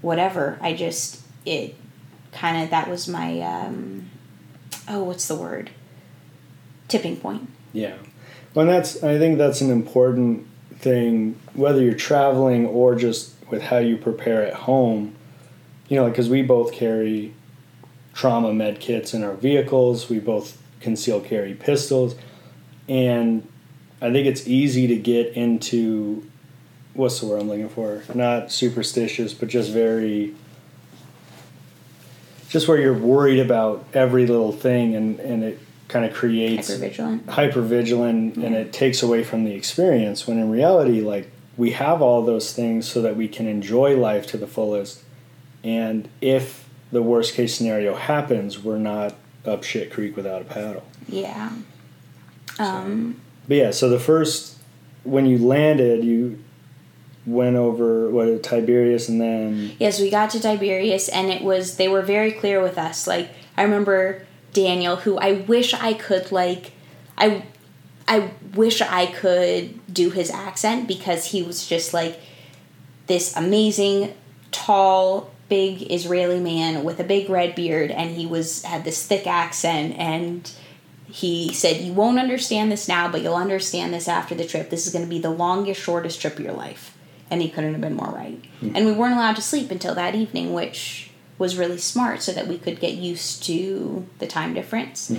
[0.00, 0.58] whatever.
[0.60, 1.74] I just, it
[2.32, 4.08] kind of, that was my, um,
[4.88, 5.70] oh, what's the word?
[6.88, 7.48] Tipping point.
[7.72, 7.96] Yeah.
[8.54, 13.78] Well, that's I think that's an important thing, whether you're traveling or just with how
[13.78, 15.14] you prepare at home.
[15.88, 17.34] You know, because we both carry
[18.14, 20.08] trauma med kits in our vehicles.
[20.08, 22.14] We both conceal carry pistols,
[22.88, 23.46] and
[24.00, 26.26] I think it's easy to get into
[26.94, 28.02] what's the word I'm looking for?
[28.14, 30.34] Not superstitious, but just very.
[32.52, 36.80] Just where you're worried about every little thing, and, and it kind of creates Hyper
[36.80, 37.28] vigilant.
[37.28, 42.00] hyper vigilant and it takes away from the experience when in reality like we have
[42.00, 45.02] all those things so that we can enjoy life to the fullest
[45.62, 50.82] and if the worst case scenario happens we're not up shit creek without a paddle
[51.08, 51.52] Yeah.
[52.58, 54.56] Um, but yeah so the first
[55.04, 56.42] when you landed you
[57.24, 61.88] went over what tiberias and then Yes, we got to Tiberias, and it was they
[61.88, 63.06] were very clear with us.
[63.06, 66.72] Like I remember Daniel, who I wish I could like,
[67.16, 67.44] I,
[68.08, 72.20] I wish I could do his accent because he was just like
[73.06, 74.14] this amazing,
[74.50, 79.26] tall, big Israeli man with a big red beard, and he was had this thick
[79.26, 80.50] accent and.
[81.04, 84.70] He said, You won't understand this now, but you'll understand this after the trip.
[84.70, 86.91] This is going to be the longest, shortest trip of your life.
[87.32, 88.38] And he couldn't have been more right.
[88.76, 91.08] And we weren't allowed to sleep until that evening, which
[91.38, 95.10] was really smart so that we could get used to the time difference.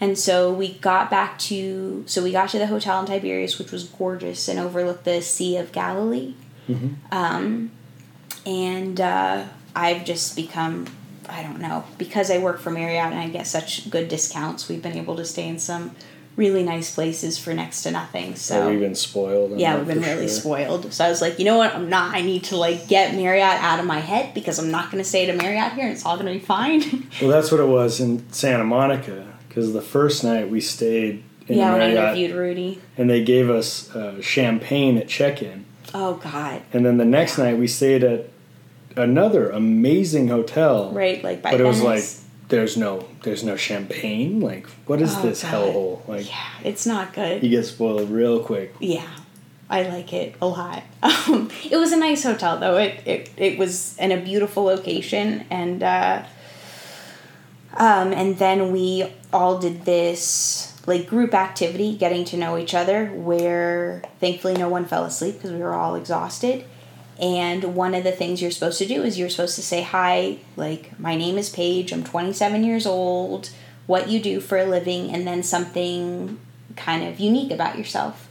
[0.00, 3.70] And so we got back to so we got to the hotel in Tiberias, which
[3.70, 6.34] was gorgeous and overlooked the Sea of Galilee.
[7.12, 7.70] Um,
[8.46, 9.44] and uh,
[9.76, 10.86] I've just become
[11.28, 14.68] I don't know because I work for Marriott and I get such good discounts.
[14.68, 15.94] We've been able to stay in some
[16.38, 18.36] really nice places for next to nothing.
[18.36, 19.58] So we've been spoiled.
[19.58, 20.40] yeah, we've been really sure.
[20.40, 20.92] spoiled.
[20.94, 21.74] So I was like, you know what?
[21.74, 22.14] I'm not.
[22.14, 25.08] I need to like get Marriott out of my head because I'm not going to
[25.08, 25.84] stay at a Marriott here.
[25.84, 26.78] and It's all going to be fine.
[27.20, 31.58] Well, that's what it was in Santa Monica because the first night we stayed in
[31.58, 32.80] yeah, a when I interviewed Rudy.
[32.96, 37.58] and they gave us uh, champagne at check-in, Oh God, and then the next night
[37.58, 38.28] we stayed at
[38.96, 40.92] another amazing hotel.
[40.92, 41.22] right?
[41.24, 42.04] Like by But it was like
[42.48, 44.40] there's no there's no champagne.
[44.40, 46.06] Like what is Oh, this hellhole?
[46.08, 47.42] Like yeah, it's not good.
[47.42, 48.74] you get spoiled real quick.
[48.80, 49.06] Yeah,
[49.70, 50.82] I like it a lot.
[51.02, 52.76] Um, it was a nice hotel though.
[52.78, 56.24] It it, it was in a beautiful location and uh,
[57.76, 63.06] um, and then we all did this like group activity, getting to know each other.
[63.08, 66.64] Where thankfully no one fell asleep because we were all exhausted.
[67.20, 70.38] And one of the things you're supposed to do is you're supposed to say hi,
[70.56, 71.92] like my name is Paige.
[71.92, 73.50] I'm 27 years old.
[73.86, 76.38] What you do for a living, and then something
[76.76, 78.28] kind of unique about yourself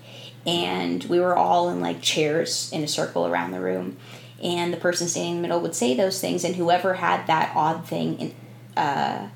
[0.47, 3.97] and we were all in like chairs in a circle around the room
[4.41, 7.51] and the person standing in the middle would say those things and whoever had that
[7.55, 8.35] odd thing in
[8.77, 9.27] uh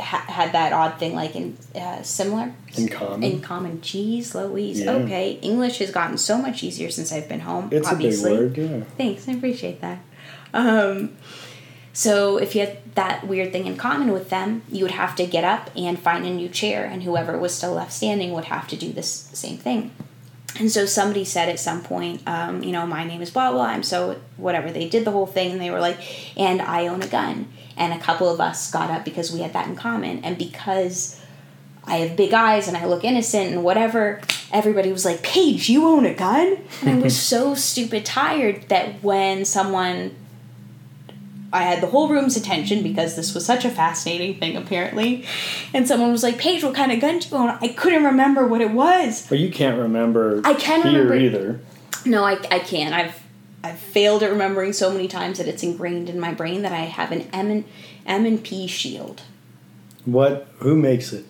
[0.00, 3.22] ha- had that odd thing like in uh, similar In common.
[3.22, 4.92] in common jeez louise Yeah.
[4.92, 8.58] okay english has gotten so much easier since i've been home It's obviously a big
[8.58, 8.84] word, yeah.
[8.96, 9.98] Thanks, I appreciate that.
[10.52, 11.16] Um,
[11.92, 15.26] so if you had that weird thing in common with them, you would have to
[15.26, 18.66] get up and find a new chair, and whoever was still left standing would have
[18.68, 19.90] to do this same thing.
[20.58, 23.64] And so somebody said at some point, um, you know, my name is blah blah.
[23.66, 24.70] I'm so whatever.
[24.72, 25.98] They did the whole thing, and they were like,
[26.38, 27.48] and I own a gun.
[27.76, 31.18] And a couple of us got up because we had that in common, and because
[31.84, 34.20] I have big eyes and I look innocent and whatever.
[34.52, 36.58] Everybody was like, Paige, you own a gun?
[36.82, 40.14] And I was so stupid tired that when someone.
[41.52, 45.24] I had the whole room's attention because this was such a fascinating thing, apparently.
[45.74, 47.48] And someone was like, Paige, what kind of gun do you own?
[47.60, 49.26] I couldn't remember what it was.
[49.28, 51.60] But you can't remember I can remember- either.
[52.06, 52.94] No, I, I can't.
[52.94, 53.19] I've
[53.62, 56.80] I've failed at remembering so many times that it's ingrained in my brain that I
[56.82, 57.64] have an M and
[58.06, 59.22] M and P shield,
[60.04, 61.26] What who makes it?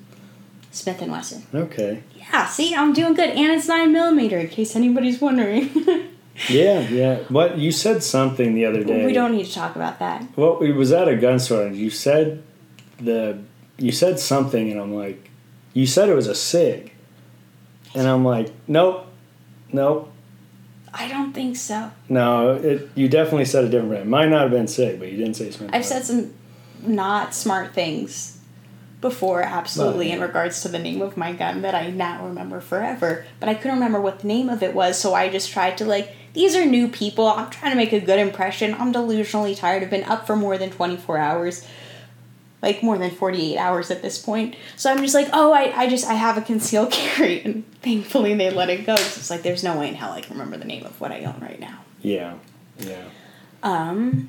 [0.71, 1.47] Smith and Wesson.
[1.53, 2.03] Okay.
[2.17, 4.39] Yeah, see, I'm doing good, and it's nine millimeter.
[4.39, 5.71] In case anybody's wondering,
[6.49, 7.19] Yeah, yeah.
[7.29, 9.05] What you said something the other day.
[9.05, 10.25] we don't need to talk about that.
[10.37, 12.43] Well, we was at a gun store and you said
[12.99, 13.43] the
[13.79, 15.31] you said something and I'm like,
[15.75, 16.93] you said it was a sig,
[17.95, 19.07] and I'm like, nope,
[19.73, 20.13] nope,
[20.93, 21.91] I don't think so.
[22.09, 22.55] no.
[22.55, 24.11] It you definitely said a different brand.
[24.11, 25.71] Might not have been sig, but you didn't say Smith.
[25.73, 26.33] I've said some
[26.83, 28.39] not smart things
[29.01, 32.61] before, absolutely, Well, in regards to the name of my gun that I now remember
[32.61, 33.25] forever.
[33.39, 35.85] But I couldn't remember what the name of it was, so I just tried to
[35.85, 36.15] like.
[36.33, 37.27] These are new people.
[37.27, 38.75] I'm trying to make a good impression.
[38.75, 39.83] I'm delusionally tired.
[39.83, 41.67] I've been up for more than 24 hours.
[42.63, 44.55] Like more than 48 hours at this point.
[44.77, 47.43] So I'm just like, oh, I, I just, I have a concealed carry.
[47.43, 48.97] And thankfully they let it go.
[48.97, 51.11] 'cause it's like, there's no way in hell I can remember the name of what
[51.11, 51.79] I own right now.
[52.03, 52.35] Yeah,
[52.79, 53.05] yeah.
[53.63, 54.29] Um,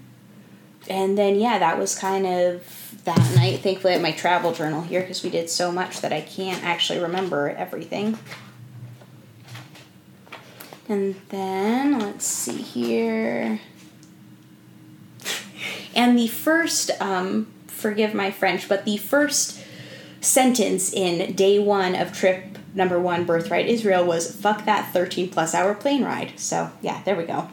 [0.90, 2.64] and then yeah, that was kind of
[3.06, 3.60] that night.
[3.60, 6.64] Thankfully, I have my travel journal here because we did so much that I can't
[6.64, 8.18] actually remember everything.
[10.90, 13.60] And then let's see here.
[15.96, 17.48] And the first, um,
[17.82, 19.60] forgive my French, but the first
[20.22, 25.54] sentence in day one of trip number one, Birthright Israel, was fuck that 13 plus
[25.54, 26.40] hour plane ride.
[26.40, 27.50] So, yeah, there we go.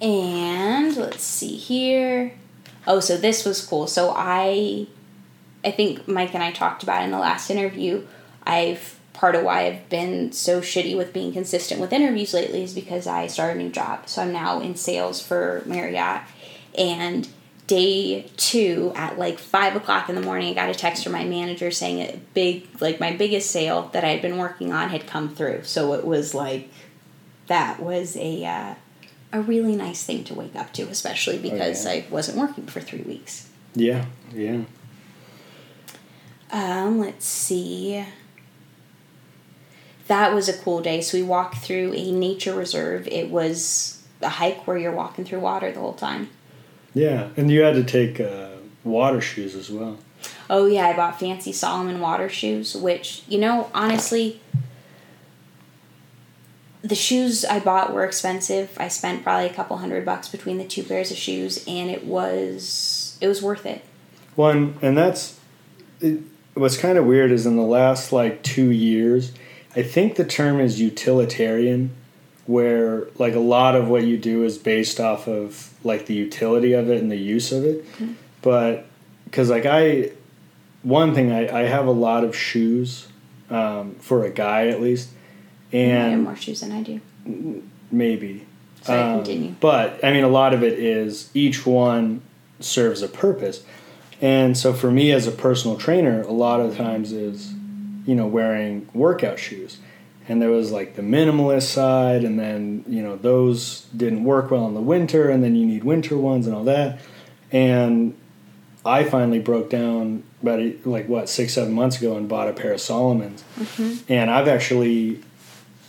[0.00, 2.34] And let's see here.
[2.86, 3.86] Oh, so this was cool.
[3.86, 4.86] So I
[5.64, 8.06] I think Mike and I talked about in the last interview.
[8.44, 12.72] I've part of why I've been so shitty with being consistent with interviews lately is
[12.72, 14.08] because I started a new job.
[14.08, 16.22] So I'm now in sales for Marriott.
[16.78, 17.28] And
[17.70, 21.24] day two at like five o'clock in the morning, I got a text from my
[21.24, 25.06] manager saying a big, like my biggest sale that I had been working on had
[25.06, 25.62] come through.
[25.62, 26.68] So it was like,
[27.46, 28.74] that was a, uh,
[29.32, 31.92] a really nice thing to wake up to, especially because yeah.
[31.92, 33.48] I wasn't working for three weeks.
[33.76, 34.62] Yeah, yeah.
[36.50, 38.04] Um, let's see.
[40.08, 41.02] That was a cool day.
[41.02, 43.06] So we walked through a nature reserve.
[43.06, 46.30] It was a hike where you're walking through water the whole time.
[46.94, 48.48] Yeah, and you had to take uh,
[48.84, 49.98] water shoes as well.
[50.48, 54.40] Oh yeah, I bought fancy Salomon water shoes, which you know, honestly,
[56.82, 58.76] the shoes I bought were expensive.
[58.76, 62.04] I spent probably a couple hundred bucks between the two pairs of shoes, and it
[62.04, 63.84] was it was worth it.
[64.34, 65.38] One, and that's
[66.00, 66.22] it,
[66.54, 69.32] what's kind of weird is in the last like two years,
[69.76, 71.94] I think the term is utilitarian,
[72.50, 76.72] where like a lot of what you do is based off of like the utility
[76.72, 77.84] of it and the use of it.
[78.42, 78.86] But
[79.24, 80.10] because like I,
[80.82, 83.06] one thing I, I have a lot of shoes
[83.50, 85.10] um, for a guy at least,
[85.70, 87.00] you have and more shoes than I do.
[87.92, 88.46] maybe.
[88.82, 89.54] Sorry, Um, continue.
[89.60, 92.22] But I mean, a lot of it is each one
[92.58, 93.62] serves a purpose,
[94.20, 97.52] and so for me as a personal trainer, a lot of times is,
[98.06, 99.78] you know, wearing workout shoes,
[100.28, 104.66] and there was like the minimalist side, and then you know those didn't work well
[104.66, 107.00] in the winter, and then you need winter ones and all that,
[107.50, 108.16] and
[108.84, 112.72] I finally broke down about like what six seven months ago and bought a pair
[112.72, 114.12] of Salomons, mm-hmm.
[114.12, 115.20] and I've actually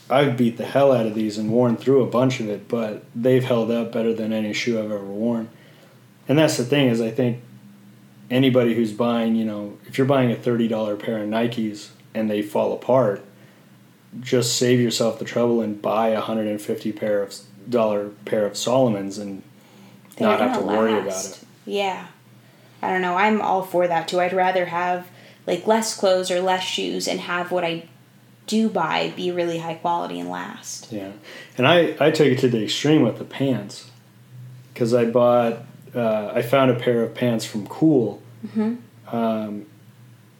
[0.09, 3.03] I've beat the hell out of these and worn through a bunch of it, but
[3.15, 5.49] they've held up better than any shoe I've ever worn.
[6.27, 7.41] And that's the thing is I think
[8.29, 12.29] anybody who's buying, you know, if you're buying a thirty dollar pair of Nikes and
[12.29, 13.23] they fall apart,
[14.19, 17.35] just save yourself the trouble and buy a hundred and fifty pair of
[17.69, 19.43] dollar pair of Salomons and
[20.17, 21.43] They're not have to gonna worry about it.
[21.65, 22.07] Yeah.
[22.81, 23.15] I don't know.
[23.15, 24.19] I'm all for that too.
[24.19, 25.07] I'd rather have
[25.47, 27.87] like less clothes or less shoes and have what I
[28.47, 30.91] do buy be really high quality and last.
[30.91, 31.11] Yeah,
[31.57, 33.89] and I I took it to the extreme with the pants,
[34.73, 35.63] because I bought
[35.95, 38.19] uh, I found a pair of pants from KUHL,
[39.11, 39.65] um,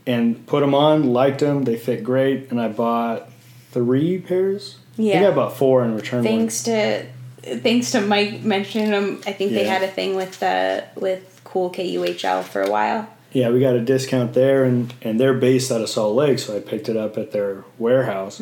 [0.05, 3.30] and put them on, liked them, they fit great, and I bought
[3.72, 4.78] three pairs.
[4.93, 5.28] I think Yeah.
[5.30, 6.38] I bought four and returned one.
[6.38, 7.05] Thanks to
[7.43, 11.72] thanks to Mike mentioning them, I think they had a thing with uh with cool
[11.72, 13.07] KUHL for a while.
[13.34, 16.55] Yeah, we got a discount there, and and they're based out of Salt Lake, so
[16.55, 18.41] I picked it up at their warehouse.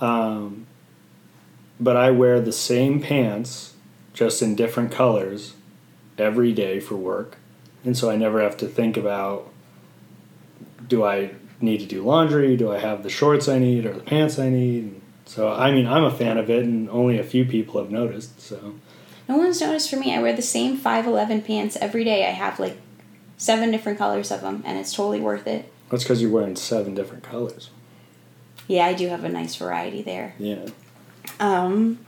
[0.00, 0.66] Um,
[1.78, 3.74] but I wear the same pants,
[4.14, 5.54] just in different colors,
[6.18, 7.36] every day for work,
[7.84, 9.50] and so I never have to think about
[10.88, 11.30] do I
[11.60, 12.56] need to do laundry?
[12.56, 14.84] Do I have the shorts I need or the pants I need?
[14.84, 17.90] And so I mean, I'm a fan of it, and only a few people have
[17.90, 18.40] noticed.
[18.40, 18.74] So
[19.28, 20.14] No one's noticed for me.
[20.14, 22.26] I wear the same 511 pants every day.
[22.26, 22.76] I have like
[23.36, 25.70] seven different colors of them, and it's totally worth it.
[25.90, 27.70] that's because you're wearing seven different colors.
[28.68, 30.34] Yeah, I do have a nice variety there.
[30.38, 30.66] Yeah.
[31.38, 31.98] Um,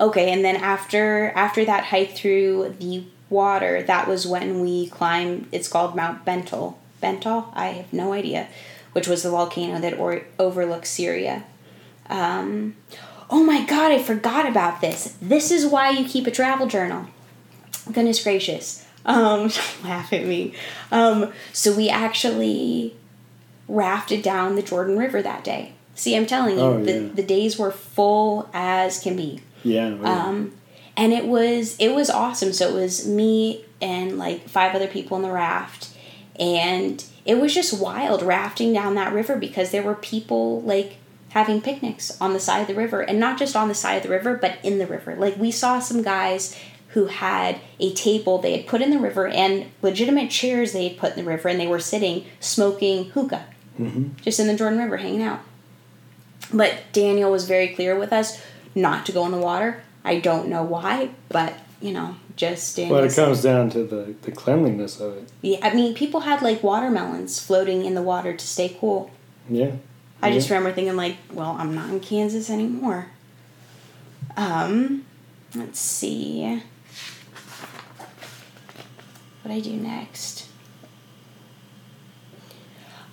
[0.00, 5.46] okay, and then after after that hike through the water, that was when we climbed.
[5.52, 6.78] It's called Mount Bental.
[7.00, 8.48] Bental, I have no idea,
[8.96, 11.44] which was the volcano that or, overlooks Syria.
[12.08, 12.76] Um,
[13.28, 15.14] oh my God, I forgot about this.
[15.20, 17.04] This is why you keep a travel journal.
[17.92, 18.86] Goodness gracious.
[19.04, 19.50] Um,
[19.84, 20.54] laugh at me.
[20.90, 22.96] Um, so we actually
[23.68, 25.74] rafted down the Jordan River that day.
[25.94, 27.08] See, I'm telling you, Oh, the, yeah.
[27.12, 29.42] the days were full as can be.
[29.62, 29.88] Yeah.
[29.88, 30.24] oh, yeah.
[30.24, 30.52] Um,
[30.96, 32.54] and it was it was awesome.
[32.54, 35.90] So it was me and like five other people in the raft,
[36.40, 40.96] and it was just wild rafting down that river because there were people like
[41.30, 44.02] having picnics on the side of the river, and not just on the side of
[44.04, 45.14] the river, but in the river.
[45.16, 46.58] Like we saw some guys
[46.90, 50.96] who had a table they had put in the river and legitimate chairs they had
[50.96, 53.44] put in the river, and they were sitting smoking hookah,
[53.78, 54.16] mm-hmm.
[54.22, 55.40] just in the Jordan River, hanging out.
[56.54, 58.40] But Daniel was very clear with us
[58.74, 59.82] not to go in the water.
[60.04, 62.96] I don't know why, but you know, just Daniel.
[62.96, 65.28] But it comes down to the, the cleanliness of it.
[65.42, 69.10] yeah, I mean, people had like watermelons floating in the water to stay cool.
[69.48, 69.72] Yeah.
[70.22, 73.08] I just remember thinking like, well, I'm not in Kansas anymore.
[74.36, 75.04] Um,
[75.54, 76.62] let's see.
[79.42, 80.48] What I do next?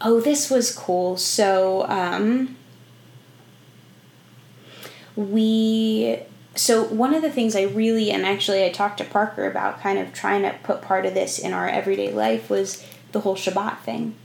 [0.02, 1.18] Oh, this was cool.
[1.18, 2.58] So, um,
[5.16, 6.20] we
[6.56, 9.98] so one of the things I really and actually I talked to Parker about kind
[10.00, 13.80] of trying to put part of this in our everyday life was the whole Shabbat
[13.80, 14.16] thing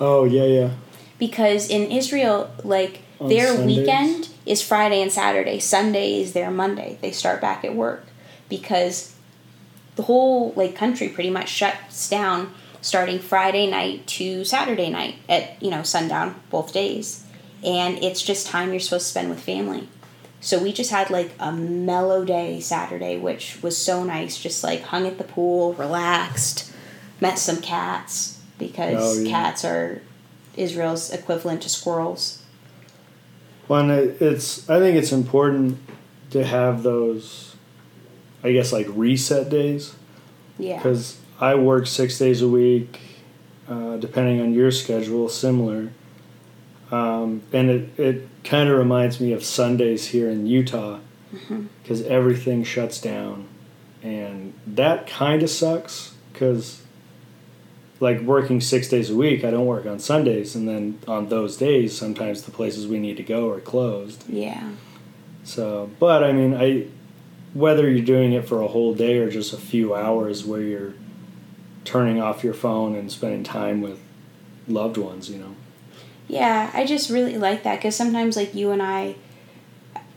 [0.00, 0.70] Oh yeah, yeah.
[1.18, 3.78] because in Israel, like On their Sundays?
[3.78, 5.58] weekend is Friday and Saturday.
[5.58, 6.98] Sunday is their Monday.
[7.00, 8.04] They start back at work
[8.50, 9.14] because
[9.96, 15.60] the whole like country pretty much shuts down starting Friday night to Saturday night at
[15.62, 17.24] you know sundown both days,
[17.64, 19.88] and it's just time you're supposed to spend with family.
[20.46, 24.40] So we just had like a mellow day Saturday, which was so nice.
[24.40, 26.72] Just like hung at the pool, relaxed,
[27.20, 29.28] met some cats because Oh, yeah.
[29.28, 30.02] cats are
[30.56, 32.44] Israel's equivalent to squirrels.
[33.66, 33.90] Well, and
[34.22, 35.80] it's I think it's important
[36.30, 37.56] to have those,
[38.44, 39.96] I guess like reset days
[40.60, 40.76] Yeah.
[40.76, 43.00] because I work six days a week,
[43.68, 45.88] uh, depending on your schedule, similar.
[46.90, 51.00] Um, and it, it kind of reminds me of Sundays here in Utah
[51.82, 53.48] because everything shuts down.
[54.02, 56.82] And that kind of sucks because,
[57.98, 60.54] like, working six days a week, I don't work on Sundays.
[60.54, 64.28] And then on those days, sometimes the places we need to go are closed.
[64.28, 64.70] Yeah.
[65.42, 66.86] So, but I mean, I
[67.54, 70.92] whether you're doing it for a whole day or just a few hours where you're
[71.84, 73.98] turning off your phone and spending time with
[74.68, 75.30] loved ones.
[75.30, 75.54] You know.
[76.28, 79.14] Yeah, I just really like that because sometimes, like, you and I,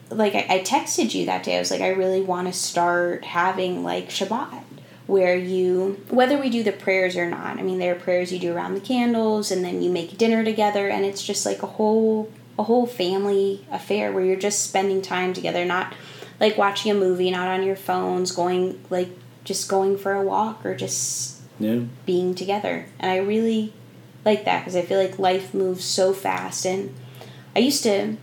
[0.10, 1.56] like, I, I texted you that day.
[1.56, 4.64] I was like, I really want to start having, like, Shabbat,
[5.06, 8.40] where you, whether we do the prayers or not, I mean, there are prayers you
[8.40, 11.68] do around the candles and then you make dinner together, and it's just like a
[11.68, 15.94] whole, a whole family affair where you're just spending time together, not
[16.40, 19.10] like watching a movie, not on your phones, going, like,
[19.44, 21.82] just going for a walk or just Yeah.
[22.06, 22.86] being together.
[23.00, 23.74] And I really
[24.26, 26.66] like that because I feel like life moves so fast.
[26.66, 26.94] And
[27.56, 28.18] I used to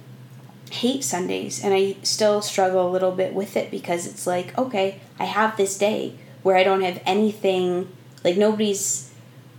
[0.71, 5.01] hate Sundays and I still struggle a little bit with it because it's like, okay,
[5.19, 7.89] I have this day where I don't have anything,
[8.25, 9.13] like nobody's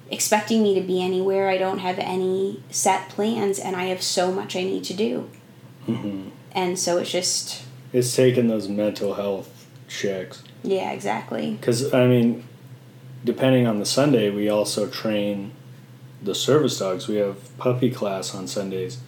[0.10, 1.50] expecting me to be anywhere.
[1.50, 5.30] I don't have any set plans and I have so much I need to do.
[5.86, 7.64] hmm And so it's just,
[7.94, 10.44] It's taking those mental health checks.
[10.64, 11.52] yeah, exactly.
[11.60, 12.44] Because, I mean,
[13.24, 15.52] depending on the Sunday, we also train
[16.28, 17.08] the service dogs.
[17.08, 19.00] We have puppy class on Sundays.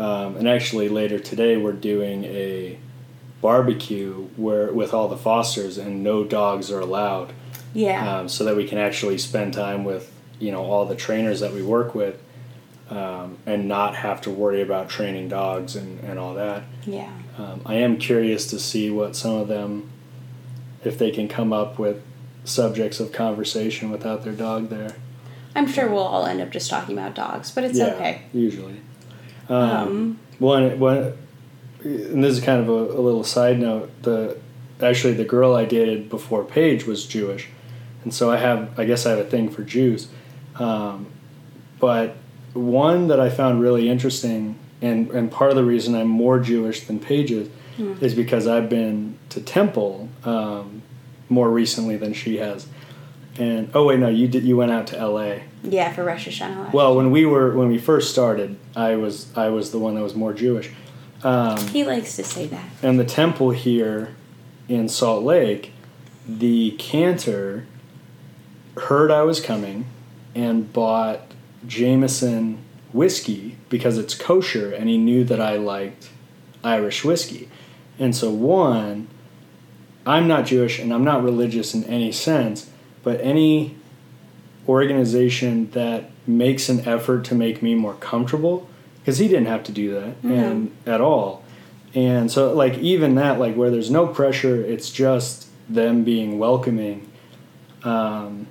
[0.00, 2.78] Um, and actually, later today, we're doing a
[3.40, 7.32] barbecue where with all the fosters, and no dogs are allowed.
[7.72, 8.18] Yeah.
[8.18, 11.52] Um, so that we can actually spend time with, you know, all the trainers that
[11.52, 12.20] we work with.
[12.90, 16.64] Um, and not have to worry about training dogs and, and all that.
[16.84, 17.10] yeah.
[17.38, 19.90] Um, I am curious to see what some of them,
[20.84, 22.02] if they can come up with
[22.44, 24.96] subjects of conversation without their dog there.
[25.54, 28.22] I'm sure we'll all end up just talking about dogs, but it's okay.
[28.32, 28.80] Usually.
[29.48, 31.12] Um, Um, one, one,
[31.82, 33.90] and this is kind of a, a little side note.
[34.02, 34.38] The
[34.82, 37.48] actually the girl I dated before Paige was Jewish,
[38.02, 40.08] and so I have I guess I have a thing for Jews.
[40.56, 41.06] Um,
[41.78, 42.16] but
[42.54, 46.86] one that I found really interesting, and and part of the reason I'm more Jewish
[46.86, 47.48] than Paige is,
[48.00, 50.82] is because I've been to temple um,
[51.28, 52.66] more recently than she has.
[53.38, 54.44] And oh wait, no, you did.
[54.44, 55.42] You went out to L.A.
[55.62, 56.56] Yeah, for Rosh Hashanah.
[56.64, 59.94] last Well, when we were when we first started, I was I was the one
[59.96, 60.70] that was more Jewish.
[61.22, 62.64] Um, He likes to say that.
[62.82, 64.14] and the temple here
[64.68, 65.72] in Salt Lake,
[66.28, 67.66] the cantor
[68.76, 69.86] heard I was coming
[70.34, 71.20] and bought
[71.66, 72.58] Jameson
[72.92, 76.10] whiskey because it's kosher, and he knew that I liked
[76.62, 77.48] Irish whiskey.
[77.98, 79.08] And so, one,
[80.06, 82.68] I'm not Jewish and I'm not religious in any sense,
[83.04, 83.76] but any
[84.66, 88.68] organization that makes an effort to make me more comfortable,
[89.00, 91.44] because he didn't have to do that and at all.
[91.94, 97.10] And so, like, even that, like, where there's no pressure, it's just them being welcoming.
[97.84, 98.48] Um,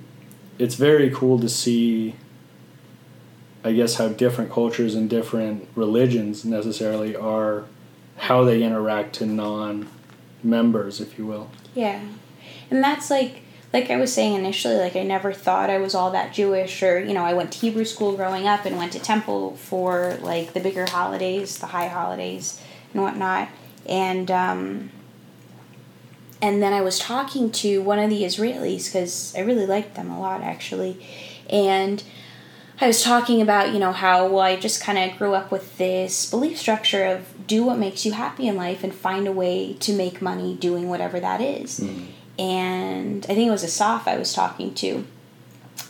[0.57, 2.15] it's very cool to see,
[3.63, 7.65] I guess, how different cultures and different religions necessarily are,
[8.17, 9.89] how they interact to non
[10.41, 11.49] members, if you will.
[11.75, 12.01] Yeah.
[12.69, 13.42] And that's like
[13.73, 16.99] like I was saying initially, like I never thought I was all that Jewish or,
[16.99, 20.53] you know, I went to Hebrew school growing up and went to temple for like
[20.53, 22.61] the bigger holidays, the high holidays
[22.93, 23.49] and whatnot.
[23.87, 24.91] And um
[26.39, 30.11] and then I was talking to one of the Israelis because I really liked them
[30.11, 31.03] a lot actually.
[31.49, 32.03] And
[32.79, 35.77] I was talking about, you know, how well I just kind of grew up with
[35.79, 39.73] this belief structure of do what makes you happy in life and find a way
[39.79, 41.79] to make money doing whatever that is.
[42.39, 45.05] And I think it was Asaf I was talking to.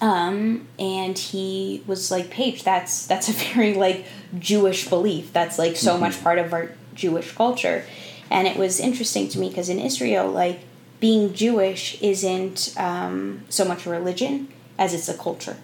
[0.01, 4.05] Um, and he was like, Paige, that's that's a very like
[4.37, 5.31] Jewish belief.
[5.33, 7.85] That's like so much part of our Jewish culture.
[8.29, 10.61] And it was interesting to me because in Israel, like
[10.99, 15.57] being Jewish isn't um, so much a religion as it's a culture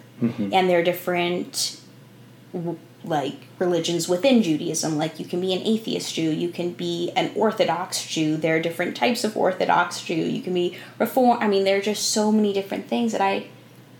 [0.52, 1.80] and there are different
[2.52, 4.96] w- like religions within Judaism.
[4.96, 8.36] Like you can be an atheist Jew, you can be an Orthodox Jew.
[8.36, 10.14] There are different types of Orthodox Jew.
[10.14, 11.38] You can be Reform.
[11.40, 13.46] I mean, there are just so many different things that I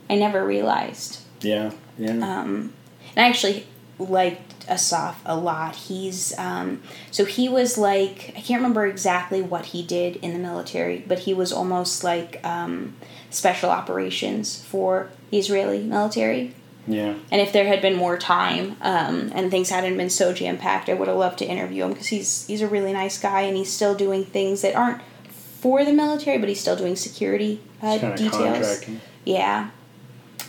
[0.09, 1.21] I never realized.
[1.41, 2.13] Yeah, yeah.
[2.13, 2.73] Um,
[3.15, 3.67] and I actually
[3.99, 5.75] liked Asaf a lot.
[5.77, 10.39] He's um, so he was like I can't remember exactly what he did in the
[10.39, 12.97] military, but he was almost like um,
[13.31, 16.55] special operations for the Israeli military.
[16.93, 17.15] Yeah.
[17.31, 20.89] And if there had been more time um, and things hadn't been so jam packed,
[20.89, 23.57] I would have loved to interview him because he's he's a really nice guy and
[23.57, 25.03] he's still doing things that aren't
[25.61, 28.85] for the military, but he's still doing security uh, details.
[29.25, 29.71] Yeah.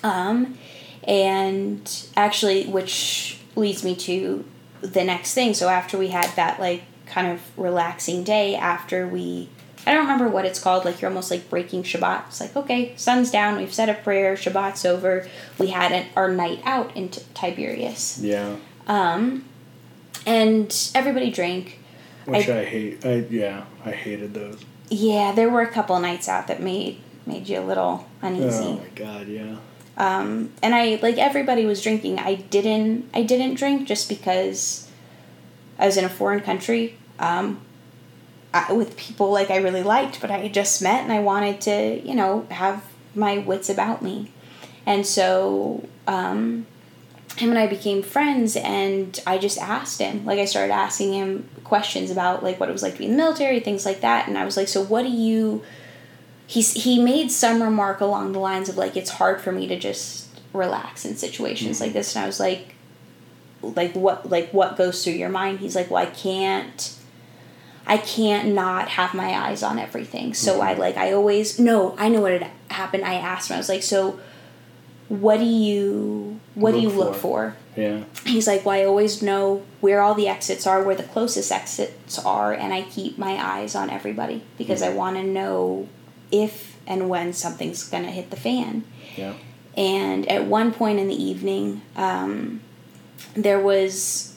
[0.04, 0.58] Um,
[1.04, 4.46] and actually, which leads me to
[4.82, 5.54] the next thing.
[5.54, 9.50] So after we had that like kind of relaxing day, after we,
[9.86, 10.86] I don't remember what it's called.
[10.86, 12.27] Like you're almost like breaking Shabbat.
[12.27, 13.57] It's like okay, sun's down.
[13.57, 14.36] We've said a prayer.
[14.36, 15.27] Shabbat's over.
[15.57, 18.57] We had an, our night out in T- Tiberias, Yeah.
[18.88, 19.45] um,
[20.25, 21.79] and everybody drank.
[22.25, 23.05] Which I, hate.
[23.05, 24.63] I yeah, I hated those.
[24.89, 28.63] Yeah, there were a couple nights out that made made you a little uneasy.
[28.65, 29.55] Oh my god, yeah.
[29.97, 32.19] Um, and I like everybody was drinking.
[32.19, 33.09] I didn't.
[33.13, 34.89] I didn't drink just because
[35.79, 37.61] I was in a foreign country um,
[38.54, 41.62] I, with people like I really liked, but I had just met and I wanted
[41.62, 42.84] to, you know, have
[43.16, 44.32] my wits about me.
[44.86, 46.66] And so um,
[47.38, 50.26] him and I became friends, and I just asked him.
[50.26, 53.12] Like I started asking him questions about like what it was like to be in
[53.12, 54.28] the military, things like that.
[54.28, 55.64] And I was like, "So what do you?"
[56.47, 59.78] He's he made some remark along the lines of like it's hard for me to
[59.78, 62.76] just relax in situations like this, and I was like,
[63.62, 65.60] like what like what goes through your mind?
[65.60, 66.97] He's like, well, I can't.
[67.86, 70.34] I can't not have my eyes on everything.
[70.34, 73.03] So I like I always no, I know what had happened.
[73.05, 73.55] I asked him.
[73.55, 74.19] I was like, "So
[75.09, 77.55] what do you what do Look you look for.
[77.75, 78.03] for?" Yeah.
[78.25, 82.19] He's like, "Well, I always know where all the exits are, where the closest exits
[82.19, 85.88] are, and I keep my eyes on everybody because I want to know
[86.32, 88.84] if and when something's going to hit the fan."
[89.15, 89.34] Yeah.
[89.75, 92.59] And at one point in the evening, um,
[93.34, 94.30] there was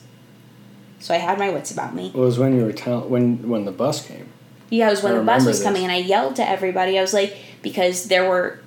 [1.05, 2.07] so I had my wits about me.
[2.07, 4.27] It was when you were telling when when the bus came.
[4.71, 6.99] Yeah, it was when I the bus was coming, and I yelled to everybody.
[6.99, 8.61] I was like, because there were.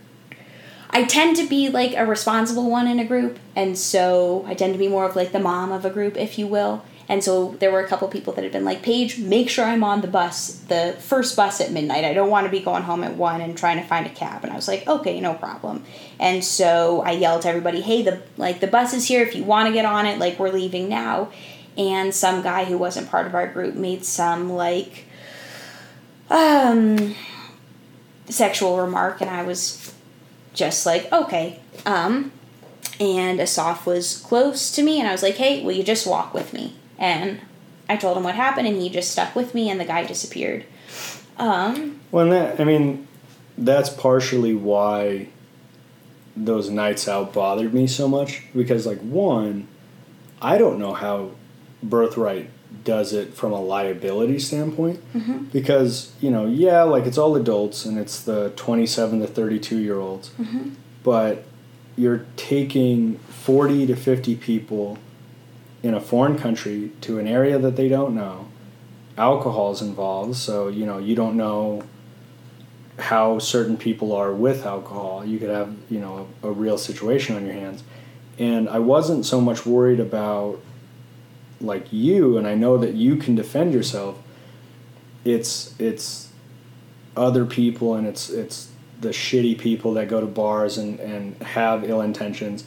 [0.92, 4.74] I tend to be like a responsible one in a group, and so I tend
[4.76, 6.86] to be more of like the mom of a group, if you will.
[7.10, 9.84] And so there were a couple people that had been like, Paige, make sure I'm
[9.84, 12.04] on the bus, the first bus at midnight.
[12.04, 14.44] I don't want to be going home at one and trying to find a cab.
[14.44, 15.86] And I was like, okay, no problem.
[16.20, 19.24] And so I yelled to everybody, hey, the like the bus is here.
[19.24, 21.30] If you want to get on it, like we're leaving now.
[21.78, 25.06] And some guy who wasn't part of our group made some like
[26.30, 27.16] um
[28.30, 29.94] sexual remark and I was
[30.54, 31.60] just like, okay.
[31.86, 32.32] Um
[33.00, 36.34] and Asaf was close to me and I was like, hey, will you just walk
[36.34, 36.76] with me?
[36.98, 37.40] And
[37.88, 40.66] I told him what happened and he just stuck with me and the guy disappeared.
[41.38, 43.08] Um Well, that I mean,
[43.58, 45.28] that's partially why
[46.36, 49.68] those nights out bothered me so much because, like, one,
[50.42, 51.32] I don't know how
[51.84, 52.50] Birthright
[52.84, 55.00] does it from a liability standpoint.
[55.14, 55.46] Mm-hmm.
[55.46, 60.00] Because you know, yeah, like it's all adults and it's the twenty-seven to thirty-two year
[60.00, 60.72] olds, mm-hmm.
[61.04, 61.44] but
[61.96, 64.98] you're taking forty to fifty people
[65.84, 68.48] in a foreign country to an area that they don't know.
[69.18, 71.84] Alcohol is involved so you know you don't know
[73.00, 75.26] how certain people are with alcohol.
[75.26, 77.84] You could have you know a, a real situation on your hands.
[78.40, 80.60] And i wasn't so much worried about
[81.60, 84.20] like you and i know that you can defend yourself
[85.26, 86.30] it's it's
[87.16, 91.84] other people and it's it's the shitty people that go to bars and and have
[91.84, 92.66] ill intentions.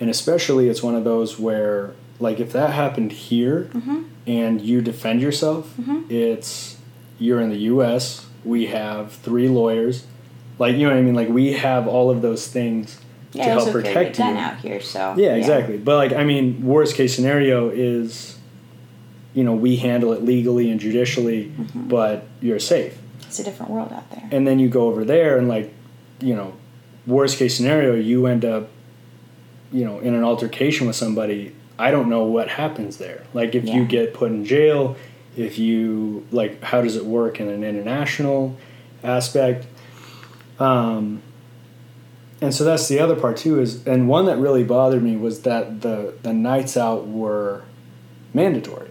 [0.00, 4.02] And especially it's one of those where like if that happened here mm-hmm.
[4.26, 6.02] and you defend yourself mm-hmm.
[6.08, 6.76] it's
[7.18, 10.06] you're in the us we have three lawyers
[10.58, 11.14] like you know what i mean?
[11.14, 13.00] Like we have all of those things
[13.32, 14.24] yeah, to help also carry a protect you.
[14.24, 15.78] out here, so yeah, exactly.
[15.78, 18.31] But like, I mean, worst case scenario is,
[19.34, 21.88] you know, we handle it legally and judicially, Mm-hmm.
[21.88, 22.98] but you're safe.
[23.22, 24.28] It's a different world out there.
[24.30, 25.72] And then you go over there and like,
[26.20, 26.52] you know,
[27.06, 28.68] worst case scenario, you end up,
[29.72, 31.54] you know, in an altercation with somebody.
[31.78, 33.24] I don't know what happens there.
[33.32, 34.96] Like, if you get put in jail,
[35.36, 38.56] if you like, how does it work in an international
[39.02, 39.66] aspect?
[40.60, 41.22] Um,
[42.42, 45.42] and so that's the other part too is and one that really bothered me was
[45.42, 47.62] that the the nights out were
[48.34, 48.90] mandatory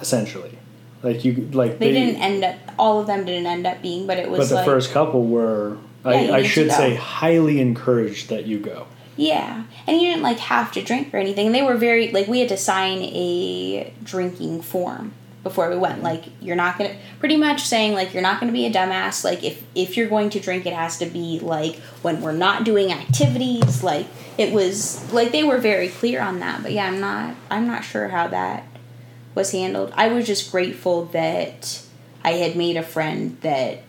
[0.00, 0.58] essentially
[1.02, 2.56] like you like They didn't end up.
[2.78, 5.24] All of them didn't end up being, but it was but the like first couple
[5.24, 8.86] were Yeah, I, I should say highly encouraged that you go
[9.16, 11.52] Yeah, and you didn't like have to drink or anything.
[11.52, 15.12] They were very like we had to sign a drinking form
[15.44, 15.96] before we went.
[15.96, 16.04] Mm-hmm.
[16.04, 19.22] Like you're not gonna pretty much saying like you're not gonna be a dumbass.
[19.22, 22.64] Like if if you're going to drink, it has to be like when we're not
[22.64, 23.84] doing activities.
[23.84, 26.62] Like it was like they were very clear on that.
[26.62, 28.64] But yeah, I'm not I'm not sure how that
[29.38, 29.92] was handled.
[29.96, 31.82] I was just grateful that
[32.22, 33.84] I had made a friend that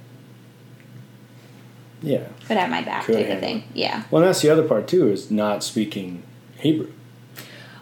[2.02, 3.64] yeah could have my back Could type of thing.
[3.74, 4.04] Yeah.
[4.10, 6.24] well that's the other part too is not speaking
[6.58, 6.93] hebrew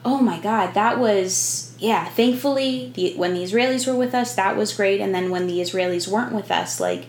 [0.05, 2.05] Oh my God, that was yeah.
[2.05, 5.01] Thankfully, the, when the Israelis were with us, that was great.
[5.01, 7.07] And then when the Israelis weren't with us, like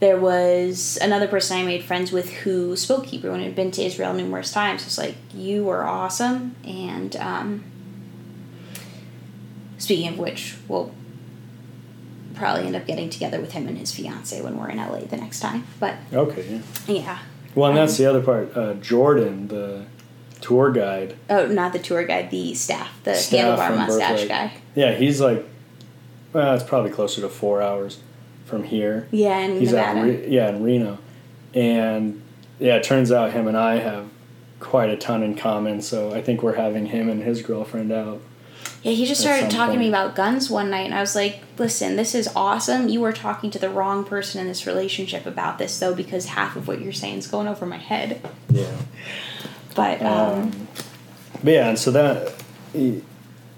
[0.00, 3.82] there was another person I made friends with who spoke Hebrew and had been to
[3.82, 4.84] Israel numerous times.
[4.84, 6.54] It's like you were awesome.
[6.64, 7.64] And um,
[9.78, 10.92] speaking of which, we'll
[12.34, 15.16] probably end up getting together with him and his fiance when we're in LA the
[15.16, 15.66] next time.
[15.80, 17.18] But okay yeah yeah.
[17.54, 19.86] well and that's Um, the other part uh, jordan the
[20.40, 24.52] tour guide Oh, not the tour guide, the staff, the Staff handlebar mustache guy.
[24.76, 25.44] yeah he's like
[26.32, 27.98] well it's probably closer to four hours
[28.44, 30.02] from here Yeah, in He's Nevada.
[30.04, 30.98] Re- yeah in Reno,
[31.54, 32.22] and
[32.60, 34.08] yeah, it turns out him and I have
[34.60, 35.82] quite a ton in common.
[35.82, 38.20] So I think we're having him and his girlfriend out.
[38.82, 41.42] Yeah, he just started talking to me about guns one night, and I was like,
[41.58, 42.88] listen, this is awesome.
[42.88, 46.54] You are talking to the wrong person in this relationship about this, though, because half
[46.54, 48.20] of what you're saying is going over my head.
[48.48, 48.70] Yeah.
[49.74, 50.68] But, um, Um,
[51.42, 52.34] but yeah, and so that,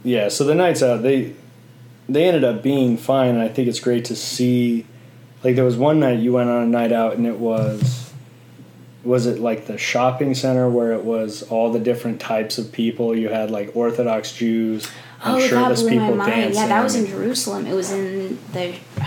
[0.02, 1.34] yeah, so the nights out they,
[2.08, 4.86] they ended up being fine, and I think it's great to see.
[5.44, 8.12] Like there was one night you went on a night out, and it was,
[9.04, 13.16] was it like the shopping center where it was all the different types of people?
[13.16, 14.90] You had like Orthodox Jews
[15.24, 16.30] oh, that blew my mind.
[16.30, 16.54] dancing.
[16.62, 17.66] Yeah, that was in Jerusalem.
[17.66, 18.74] It was in the.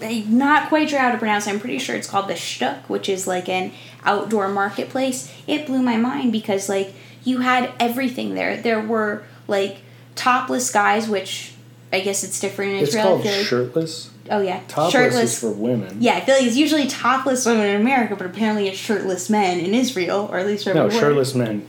[0.00, 1.50] I'm not quite sure how to pronounce it.
[1.50, 3.72] I'm pretty sure it's called the Shtuk, which is like an
[4.04, 5.32] outdoor marketplace.
[5.46, 8.56] It blew my mind because, like, you had everything there.
[8.56, 9.78] There were, like,
[10.16, 11.54] topless guys, which
[11.92, 13.04] I guess it's different in It's Israel.
[13.06, 14.08] I called like- shirtless.
[14.30, 15.32] Oh yeah, Topless shirtless.
[15.34, 15.96] is for women.
[16.00, 19.58] yeah, I feel like it's usually topless women in America, but apparently it's shirtless men
[19.58, 21.68] in Israel, or at least No, shirtless men.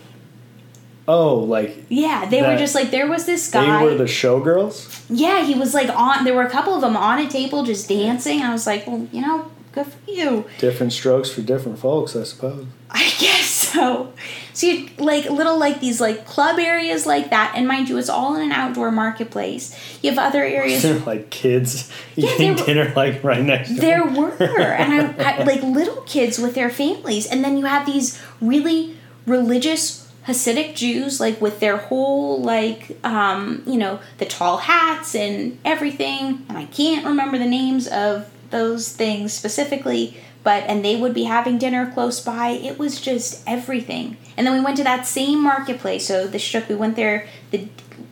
[1.07, 3.79] Oh, like Yeah, they were just like there was this guy.
[3.79, 5.03] they were the showgirls.
[5.09, 6.23] yeah, he was like on.
[6.23, 8.41] There were a couple of them on a table just dancing.
[8.41, 10.45] I was like, well, you know, good for you.
[10.59, 12.65] Different strokes for different folks, I suppose.
[12.89, 14.13] I guess so.
[14.53, 18.07] So you like little like these like club areas like that, and mind you, it's
[18.07, 19.75] all in an outdoor marketplace.
[20.01, 20.83] You have other areas.
[20.83, 24.15] there, like kids Yeah, eating were- dinner like right next to There them.
[24.15, 28.21] were, and I, I like little kids with their families, and then you have these
[28.39, 28.95] really
[29.25, 35.57] religious Hasidic Jews, like with their whole like um, you know the tall hats and
[35.65, 41.13] everything, and I can't remember the names of those things specifically, but and they would
[41.13, 42.49] be having dinner close by.
[42.49, 46.07] It was just everything, and then we went to that same marketplace.
[46.07, 47.67] So the shuk, we went there the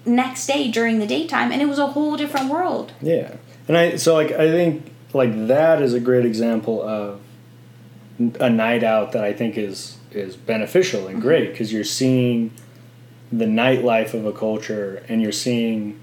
[0.05, 2.91] next day during the daytime, and it was a whole different world.
[3.01, 3.35] Yeah,
[3.69, 7.21] and I so like I think like that is a great example of
[8.39, 11.51] a night out that I think is is beneficial and great mm-hmm.
[11.51, 12.51] because you're seeing
[13.31, 15.99] the nightlife of a culture and you're seeing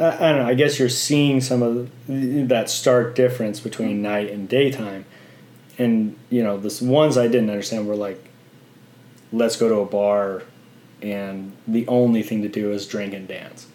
[0.00, 3.94] I, I don't know I guess you're seeing some of the, that stark difference between
[3.94, 4.02] mm-hmm.
[4.02, 5.04] night and daytime
[5.78, 8.28] and you know the ones I didn't understand were like
[9.32, 10.42] let's go to a bar
[11.00, 13.66] and the only thing to do is drink and dance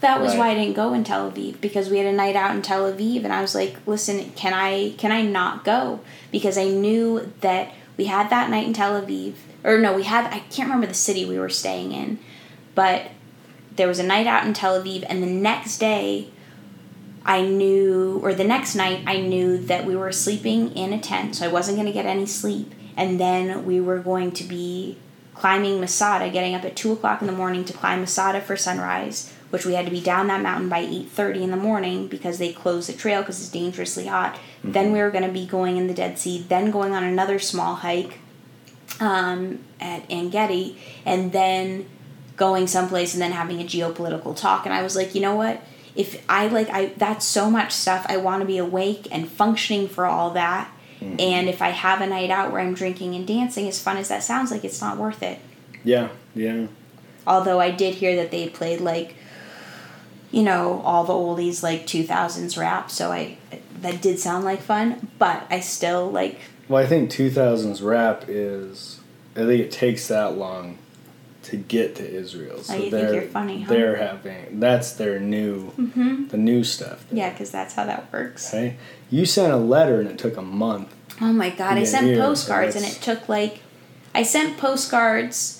[0.00, 0.38] That was Right.
[0.38, 2.90] why I didn't go in Tel Aviv because we had a night out in Tel
[2.90, 6.00] Aviv and I was like, "Listen, can I can I not go?"
[6.32, 10.26] Because I knew that we had that night in Tel Aviv or no, we had
[10.26, 12.18] I can't remember the city we were staying in,
[12.74, 13.10] but
[13.76, 16.28] there was a night out in Tel Aviv and the next day
[17.24, 21.36] I knew or the next night I knew that we were sleeping in a tent,
[21.36, 22.74] so I wasn't going to get any sleep.
[22.96, 24.98] And then we were going to be
[25.34, 29.32] climbing Masada, getting up at two o'clock in the morning to climb Masada for sunrise,
[29.50, 32.38] which we had to be down that mountain by eight thirty in the morning because
[32.38, 34.38] they closed the trail because it's dangerously hot.
[34.64, 37.38] Then we were going to be going in the Dead Sea, then going on another
[37.38, 38.18] small hike
[39.00, 41.86] um, at Ein Gedi, and then
[42.36, 44.64] going someplace and then having a geopolitical talk.
[44.66, 45.62] And I was like, you know what?
[45.94, 48.06] If I like, I that's so much stuff.
[48.08, 50.70] I want to be awake and functioning for all that.
[51.18, 54.08] And if I have a night out where I'm drinking and dancing, as fun as
[54.08, 55.38] that sounds like, it's not worth it.
[55.82, 56.66] yeah yeah
[57.26, 59.14] Although I did hear that they played like,
[60.30, 62.90] you know, all the oldies like 2000s rap.
[62.90, 63.36] So I
[63.80, 69.00] that did sound like fun, but I still like Well, I think 2000s rap is.
[69.36, 70.78] I think it takes that long
[71.44, 72.56] to get to Israel.
[72.58, 73.72] Oh, so Oh, you think they're you're funny, huh?
[73.72, 76.28] they're having that's their new mm-hmm.
[76.28, 77.04] the new stuff.
[77.10, 78.52] yeah, because that's how that works.
[78.52, 78.76] Okay,
[79.10, 80.94] you sent a letter and it took a month.
[81.20, 83.60] Oh my god, I sent yeah, so postcards and it took like
[84.14, 85.59] I sent postcards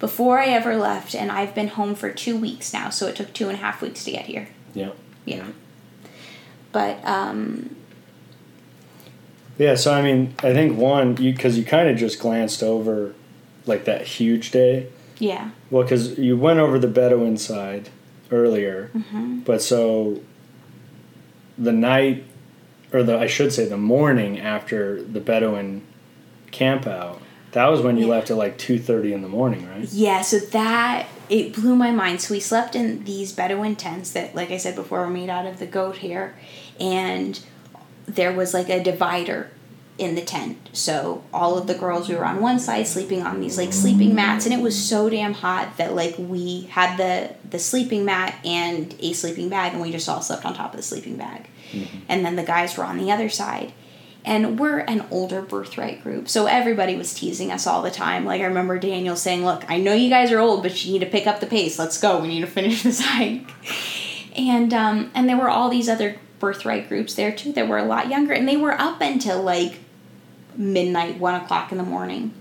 [0.00, 3.32] before I ever left and I've been home for two weeks now, so it took
[3.32, 4.48] two and a half weeks to get here.
[4.74, 4.90] Yeah.
[5.24, 5.46] Yeah.
[6.72, 7.76] But um
[9.58, 9.74] Yeah.
[9.76, 13.14] So I mean, I think one you because you kind of just glanced over
[13.66, 14.88] like that huge day.
[15.18, 15.50] yeah.
[15.70, 17.90] Well, because you went over the Bedouin side
[18.32, 19.40] earlier, Mm-hmm.
[19.40, 20.20] but so
[21.58, 22.24] the night,
[22.92, 25.82] or the I should say the morning after the Bedouin
[26.52, 27.19] camp out,
[27.52, 28.12] that was when you Yeah.
[28.12, 29.88] left at like two thirty in the morning, right?
[29.92, 32.20] Yeah, so that it blew my mind.
[32.20, 35.46] So we slept in these Bedouin tents that, like I said before, were made out
[35.46, 36.34] of the goat hair,
[36.78, 37.38] and
[38.06, 39.50] there was like a divider
[39.98, 40.70] in the tent.
[40.72, 44.14] So all of the girls we were on one side sleeping on these like sleeping
[44.14, 48.34] mats, and it was so damn hot that like we had the the sleeping mat
[48.44, 51.48] and a sleeping bag, and we just all slept on top of the sleeping bag,
[51.72, 51.98] mm-hmm.
[52.08, 53.72] and then the guys were on the other side.
[54.24, 58.26] And we're an older birthright group, so everybody was teasing us all the time.
[58.26, 60.98] Like I remember Daniel saying, "Look, I know you guys are old, but you need
[60.98, 61.78] to pick up the pace.
[61.78, 62.20] Let's go.
[62.20, 63.48] We need to finish this hike."
[64.36, 67.84] And um, and there were all these other birthright groups there too that were a
[67.84, 69.78] lot younger, and they were up until like
[70.54, 72.34] midnight, one o'clock in the morning,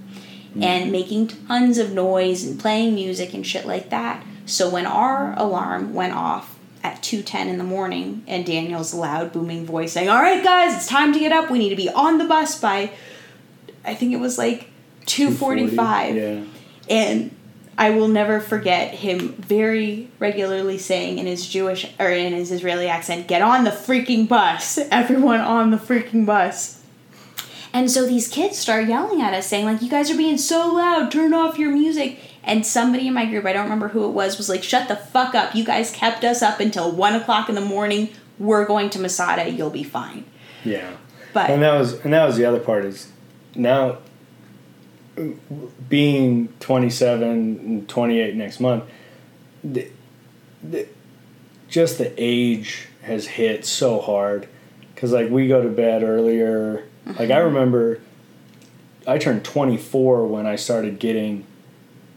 [0.60, 4.24] and making tons of noise and playing music and shit like that.
[4.46, 9.66] So when our alarm went off at 2.10 in the morning and daniel's loud booming
[9.66, 12.18] voice saying all right guys it's time to get up we need to be on
[12.18, 12.90] the bus by
[13.86, 14.70] i think it was like
[15.06, 16.44] 2.45 Yeah.
[16.90, 17.36] and
[17.78, 22.90] I will never forget him very regularly saying in his Jewish or in his Israeli
[22.90, 24.78] accent, "Get on the freaking bus!
[24.92, 26.82] Everyone on the freaking bus!"
[27.72, 30.74] And so these kids start yelling at us, saying like, "You guys are being so
[30.74, 31.10] loud!
[31.10, 32.20] Turn off your music!"
[32.50, 34.96] And somebody in my group, I don't remember who it was, was like, "Shut the
[34.96, 35.54] fuck up!
[35.54, 38.10] You guys kept us up until one o'clock in the morning.
[38.40, 39.50] We're going to Masada.
[39.50, 40.26] You'll be fine."
[40.66, 40.98] Yeah.
[41.32, 43.12] But and that was and that was the other part is
[43.56, 44.00] now
[45.88, 48.86] being 27 and 28 next month
[49.64, 49.90] the,
[50.64, 50.88] the,
[51.68, 54.48] just the age has hit so hard
[54.94, 57.46] because like we go to bed earlier like i mm-hmm.
[57.46, 58.00] remember
[59.06, 61.46] i turned 24 when i started getting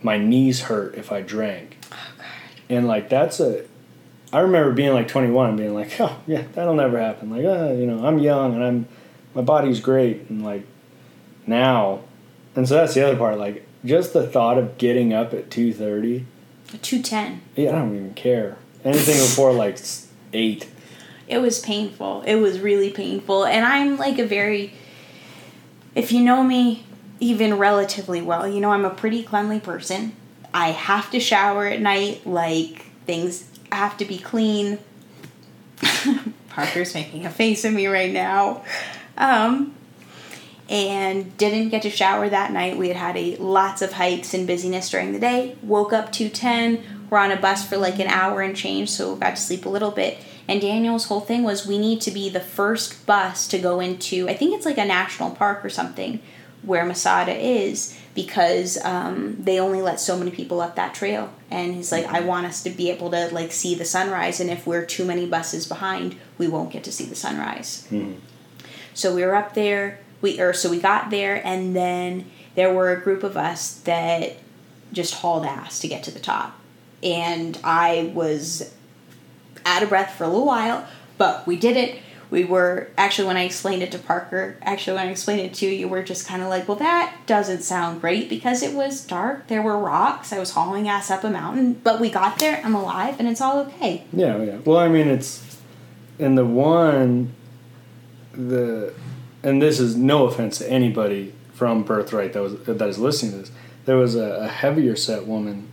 [0.02, 1.78] my knees hurt if i drank
[2.68, 3.64] and like that's a
[4.32, 7.72] i remember being like 21 and being like oh yeah that'll never happen like uh,
[7.72, 8.88] you know i'm young and i'm
[9.34, 10.66] my body's great and like
[11.46, 12.00] now
[12.54, 16.24] and so that's the other part like just the thought of getting up at 2.30
[16.80, 17.40] two ten.
[17.56, 19.78] yeah i don't even care anything before like
[20.32, 20.68] 8
[21.32, 22.22] it was painful.
[22.26, 23.46] It was really painful.
[23.46, 24.74] And I'm like a very,
[25.94, 26.84] if you know me
[27.22, 30.14] even relatively well, you know I'm a pretty cleanly person.
[30.52, 34.80] I have to shower at night, like things have to be clean.
[36.48, 38.64] Parker's making a face at me right now.
[39.16, 39.74] Um,
[40.68, 42.76] and didn't get to shower that night.
[42.76, 45.56] We had had a lots of hikes and busyness during the day.
[45.62, 46.82] Woke up two ten.
[47.08, 49.68] We're on a bus for like an hour and change, so got to sleep a
[49.68, 50.18] little bit.
[50.48, 54.28] And Daniel's whole thing was we need to be the first bus to go into.
[54.28, 56.20] I think it's like a national park or something
[56.62, 61.32] where Masada is because um, they only let so many people up that trail.
[61.50, 64.50] And he's like, I want us to be able to like see the sunrise, and
[64.50, 67.88] if we're too many buses behind, we won't get to see the sunrise.
[68.94, 70.00] So we were up there.
[70.20, 74.36] We or so we got there, and then there were a group of us that
[74.92, 76.60] just hauled ass to get to the top,
[77.02, 78.72] and I was
[79.66, 80.86] out of breath for a little while,
[81.18, 81.98] but we did it.
[82.32, 85.66] We were actually when I explained it to Parker, actually when I explained it to
[85.66, 89.04] you, you were just kind of like, "Well, that doesn't sound great because it was
[89.04, 89.48] dark.
[89.48, 90.32] There were rocks.
[90.32, 92.62] I was hauling ass up a mountain, but we got there.
[92.64, 94.56] I'm alive, and it's all okay." Yeah, yeah.
[94.64, 95.58] Well, I mean, it's
[96.18, 97.34] and the one,
[98.32, 98.94] the,
[99.42, 103.38] and this is no offense to anybody from Birthright that was that is listening to
[103.40, 103.50] this.
[103.84, 105.68] There was a, a heavier set woman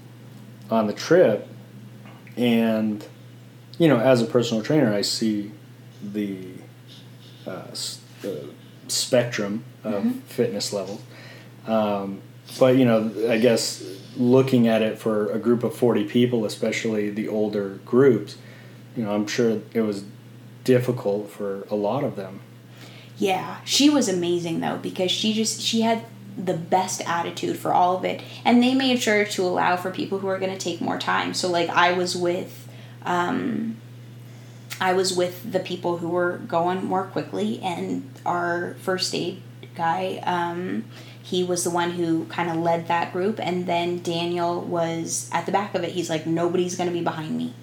[0.69, 1.47] on the trip,
[2.35, 3.05] and
[3.77, 5.53] you know, as a personal trainer, I see
[6.01, 6.37] the,
[7.49, 7.99] uh, s-
[8.87, 11.01] spectrum of fitness levels.
[11.67, 12.21] Um,
[12.59, 13.83] but you know, I guess
[14.17, 18.37] looking at it for a group of forty people, especially the older groups,
[18.95, 20.03] you know, I'm sure it was
[20.63, 22.41] difficult for a lot of them.
[23.17, 26.05] Yeah, she was amazing though because she just she had
[26.37, 30.19] the best attitude for all of it, and they made sure to allow for people
[30.19, 31.33] who are going to take more time.
[31.33, 32.67] So like I was with,
[33.05, 33.77] um,
[34.81, 39.41] I was with the people who were going more quickly, and our first aid
[39.75, 40.85] guy, um,
[41.21, 45.45] he was the one who kind of led that group, and then Daniel was at
[45.45, 45.91] the back of it.
[45.91, 47.53] He's like, nobody's going to be behind me.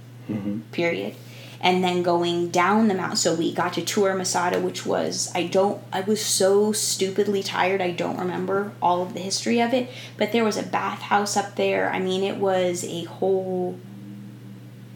[0.73, 1.15] Period.
[1.61, 5.47] And then going down the mountain so we got to tour masada which was i
[5.47, 9.89] don't i was so stupidly tired i don't remember all of the history of it
[10.19, 11.91] but there was a bathhouse up there.
[11.91, 13.79] I mean it was a whole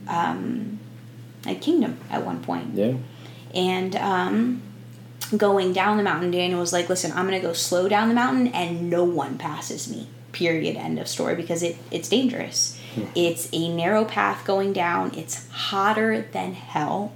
[0.07, 0.80] um
[1.47, 2.75] a kingdom at one point.
[2.75, 2.95] Yeah.
[3.55, 4.63] and um
[5.37, 8.49] going down the mountain daniel was like listen i'm gonna go slow down the mountain
[8.49, 12.77] and no one passes me period end of story because it it's dangerous.
[13.15, 15.13] It's a narrow path going down.
[15.15, 17.13] It's hotter than hell.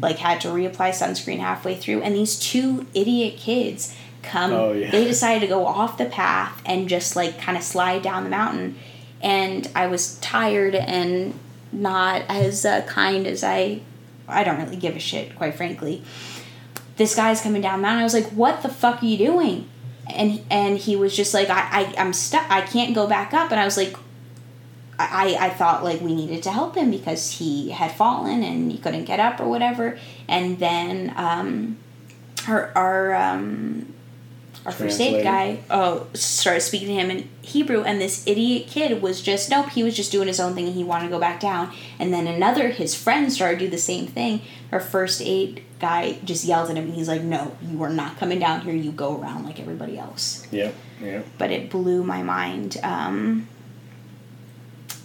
[0.00, 4.90] Like had to reapply sunscreen halfway through and these two idiot kids come Oh, yeah.
[4.90, 8.30] they decided to go off the path and just like kind of slide down the
[8.30, 8.76] mountain.
[9.20, 11.34] And i was tired and
[11.72, 13.80] not as uh, kind as i
[14.28, 16.02] i don't really give a shit quite frankly.
[16.96, 18.00] This guy's coming down the mountain.
[18.00, 19.68] I was like what the fuck are you doing?
[20.06, 23.50] And and he was just like i, I i'm stuck i can't go back up.
[23.50, 23.96] And i was like
[24.98, 28.78] I, I thought like we needed to help him because he had fallen and he
[28.78, 29.98] couldn't get up or whatever.
[30.28, 31.78] And then um,
[32.46, 33.92] our our um,
[34.64, 39.02] our first aid guy oh started speaking to him in Hebrew, and this idiot kid
[39.02, 39.70] was just nope.
[39.70, 41.72] He was just doing his own thing, and he wanted to go back down.
[41.98, 44.42] And then another his friend started to do the same thing.
[44.70, 48.18] Our first aid guy just yelled at him, and he's like, "No, you are not
[48.18, 48.74] coming down here.
[48.74, 50.74] You go around like everybody else." Yep.
[51.02, 51.26] Yep.
[51.36, 52.78] but it blew my mind.
[52.84, 53.48] Um,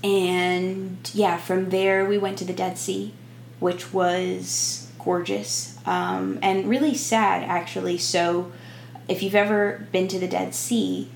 [0.04, 3.14] and yeah, from there we went to the Dead Sea,
[3.60, 7.98] which was gorgeous um, and really sad actually.
[7.98, 8.52] So,
[9.08, 11.10] if you've ever been to the Dead Sea,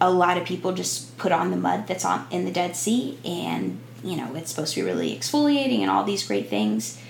[0.00, 3.18] a lot of people just put on the mud that's on in the Dead Sea,
[3.24, 7.00] and you know it's supposed to be really exfoliating and all these great things.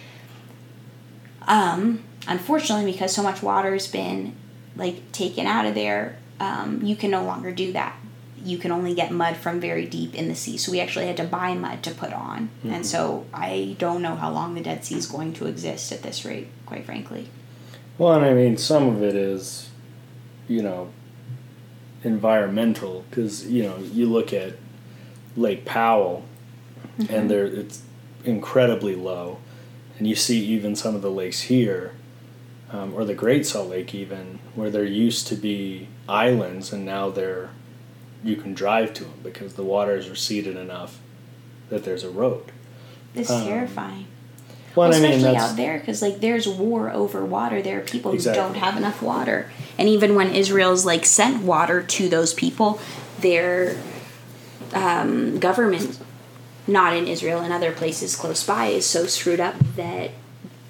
[1.47, 4.35] Um, unfortunately, because so much water's been
[4.77, 7.97] like taken out of there, um, you can no longer do that.
[8.45, 10.57] You can only get mud from very deep in the sea.
[10.57, 12.51] So we actually had to buy mud to put on.
[12.73, 16.03] And so I don't know how long the Dead Sea is going to exist at
[16.03, 17.29] this rate, quite frankly.
[17.99, 19.68] Well, and I mean, some of it is,
[20.49, 20.89] you know,
[22.05, 24.55] environmental because you know you look at
[25.37, 26.25] Lake Powell,
[27.09, 27.83] and there it's
[28.25, 29.39] incredibly low,
[29.99, 31.93] and you see even some of the lakes here,
[32.71, 37.11] um, or the Great Salt Lake even, where there used to be islands, and now
[37.11, 37.51] they're
[38.25, 40.99] you can drive to them because the water is receded enough
[41.69, 42.51] that there's a road.
[43.15, 44.07] It's Um, terrifying.
[44.79, 47.61] Well, Well, I mean especially out there, because like there's war over water.
[47.63, 51.83] There are people who don't have enough water, and even when Israel's like sent water
[51.83, 52.81] to those people,
[53.21, 53.77] their
[54.73, 55.99] um, government,
[56.67, 60.11] not in Israel and other places close by, is so screwed up that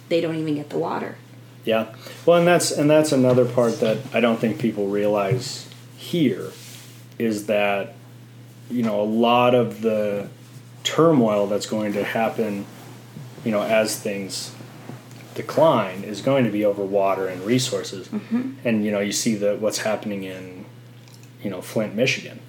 [0.08, 1.16] they don't even get the water.
[1.64, 1.94] Yeah.
[2.24, 6.52] Well, and that's and that's another part that I don't think people realize here
[7.18, 7.94] is that
[8.70, 10.28] you know a lot of the
[10.82, 12.64] turmoil that's going to happen,
[13.48, 14.54] you know, as things
[15.34, 18.10] decline is going to be over water and resources.
[18.64, 20.66] And you know, you see the what's happening in
[21.42, 22.40] you know, Flint, Michigan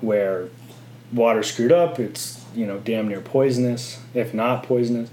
[0.00, 0.48] where
[1.12, 5.10] water screwed up, it's, you know, damn near poisonous, if not poisonous.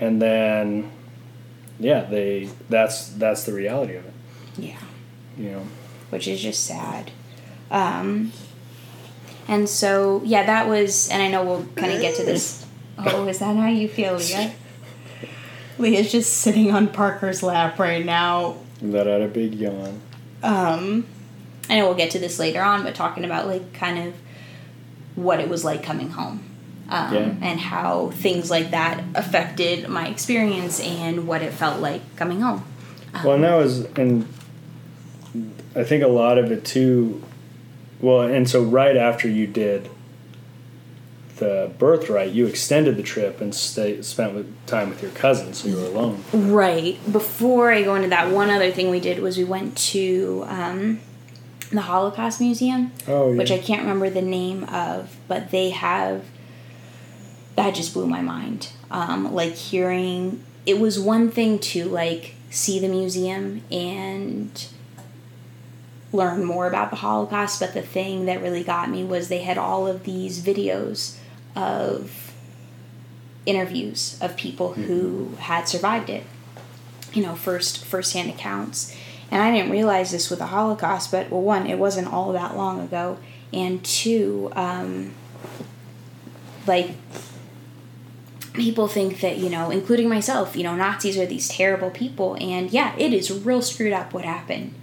[0.00, 0.90] And then
[1.78, 4.14] yeah, they that's that's the reality of it.
[4.58, 4.80] Yeah.
[5.38, 5.66] You know.
[6.10, 7.12] which is just sad.
[7.70, 8.32] Um,
[9.48, 12.63] and so, yeah, that was, and I know we'll kind of get to this.
[12.98, 14.52] Oh, is that how you feel, Leah?
[15.78, 18.56] Leah's just sitting on Parker's lap right now.
[18.80, 20.00] Let out a big yawn.
[20.42, 21.06] Um,
[21.68, 24.14] I know we'll get to this later on, but talking about like kind of
[25.16, 26.44] what it was like coming home.
[26.88, 27.34] Um, Yeah.
[27.40, 32.64] And how things like that affected my experience and what it felt like coming home.
[33.24, 34.28] Well, and that was, and
[35.74, 37.22] I think a lot of it too.
[38.00, 39.88] Well, and so right after you did
[41.36, 45.68] the birthright, you extended the trip and stay, spent with, time with your cousin, so
[45.68, 46.22] you were alone.
[46.32, 46.98] Right.
[47.10, 51.00] Before I go into that, one other thing we did was we went to um,
[51.70, 53.38] the Holocaust Museum, Oh, yeah.
[53.38, 56.24] which I can't remember the name of, but they have.
[57.56, 58.70] That just blew my mind.
[58.90, 64.66] Um, like hearing, it was one thing to like see the museum and
[66.12, 69.58] learn more about the Holocaust, but the thing that really got me was they had
[69.58, 71.16] all of these videos
[71.54, 72.32] of
[73.46, 76.24] interviews of people who had survived it.
[77.12, 78.96] You know, first first-hand accounts.
[79.30, 82.56] And I didn't realize this with the Holocaust, but well, one, it wasn't all that
[82.56, 83.18] long ago,
[83.52, 85.12] and two, um,
[86.66, 86.90] like
[88.52, 92.70] people think that you know, including myself, you know, Nazis are these terrible people, and
[92.70, 94.74] yeah, it is real screwed up what happened.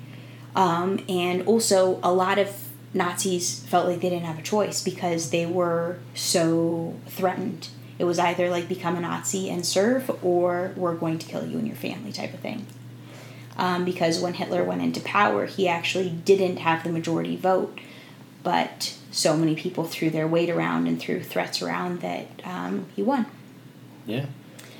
[0.55, 5.30] Um, and also, a lot of Nazis felt like they didn't have a choice because
[5.30, 7.70] they were so threatened.
[7.97, 11.58] It was either like become a Nazi and serve, or we're going to kill you
[11.58, 12.66] and your family type of thing.
[13.58, 17.80] Um, because when Hitler went into power, he actually didn't have the majority vote,
[18.43, 23.04] but so many people threw their weight around and threw threats around that um, he
[23.04, 23.26] won.
[24.05, 24.26] Yeah.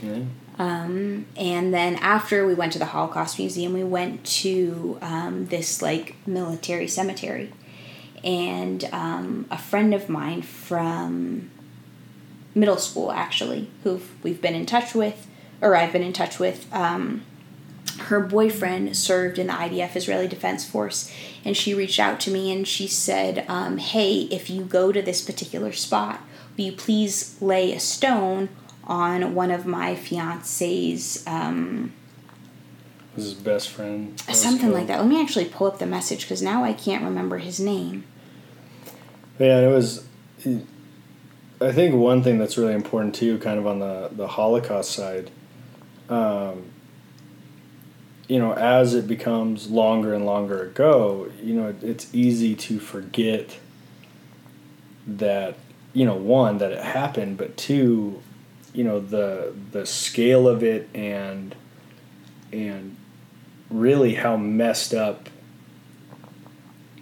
[0.02, 0.24] Yeah.
[0.58, 5.82] Um, and then after we went to the Holocaust Museum, we went to um, this
[5.82, 7.52] like military cemetery.
[8.24, 11.50] And um, a friend of mine from
[12.54, 15.28] middle school, actually, who we've been in touch with,
[15.62, 17.24] or I've been in touch with, um,
[18.00, 21.12] her boyfriend served in the IDF Israeli Defense Force,
[21.46, 25.02] and she reached out to me and she said, um, "Hey, if you go to
[25.02, 26.22] this particular spot,
[26.58, 28.50] will you please lay a stone
[28.86, 31.94] on one of my fiance's um,
[33.16, 34.20] his best friend.
[34.32, 37.38] something like that?" Let me actually pull up the message because now I can't remember
[37.38, 38.04] his name.
[39.42, 40.06] Yeah, it was.
[41.60, 45.32] I think one thing that's really important too, kind of on the the Holocaust side,
[46.10, 46.66] um,
[48.28, 53.58] you know, as it becomes longer and longer ago, you know, it's easy to forget
[55.08, 55.58] that,
[55.94, 58.22] you know, one, that it happened, but two,
[58.76, 61.56] you know, the the scale of it and
[62.54, 62.96] and
[63.72, 65.31] really how messed up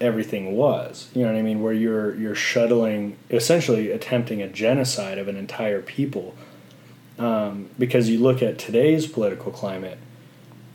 [0.01, 1.09] everything was.
[1.13, 1.61] You know what I mean?
[1.61, 6.35] Where you're you're shuttling, essentially attempting a genocide of an entire people.
[7.17, 9.97] Um, because you look at today's political climate,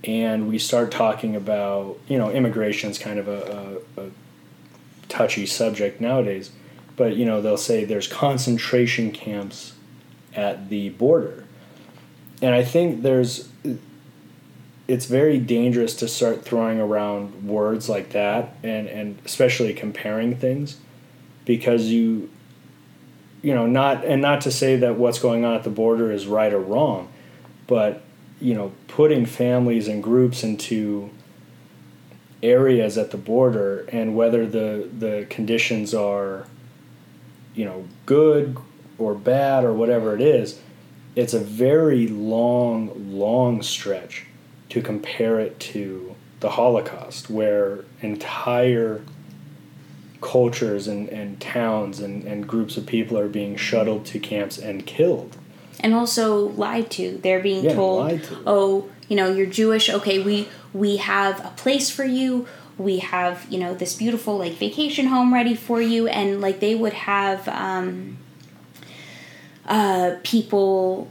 [0.04, 4.10] and we start talking about you know immigration is kind of a, a, a
[5.08, 6.50] touchy subject nowadays,
[6.96, 9.72] but you know they'll say there's concentration camps
[10.34, 11.44] at the border,
[12.42, 13.48] and I think there's
[14.86, 20.78] it's very dangerous to start throwing around words like that and, and especially comparing things
[21.44, 22.30] because you
[23.42, 26.26] you know not and not to say that what's going on at the border is
[26.26, 27.08] right or wrong
[27.66, 28.02] but
[28.40, 31.10] you know putting families and groups into
[32.42, 36.46] areas at the border and whether the the conditions are
[37.54, 38.56] you know good
[38.98, 40.60] or bad or whatever it is
[41.16, 44.26] it's a very long long stretch
[44.74, 49.02] to compare it to the Holocaust, where entire
[50.20, 54.84] cultures and, and towns and, and groups of people are being shuttled to camps and
[54.84, 55.36] killed.
[55.78, 57.18] And also lied to.
[57.18, 58.38] They're being Yeah, told, to.
[58.48, 59.88] oh, you know, you're Jewish.
[59.88, 62.48] Okay, we we have a place for you.
[62.76, 66.74] We have you know this beautiful like vacation home ready for you, and like they
[66.74, 68.16] would have um,
[69.66, 71.08] uh, people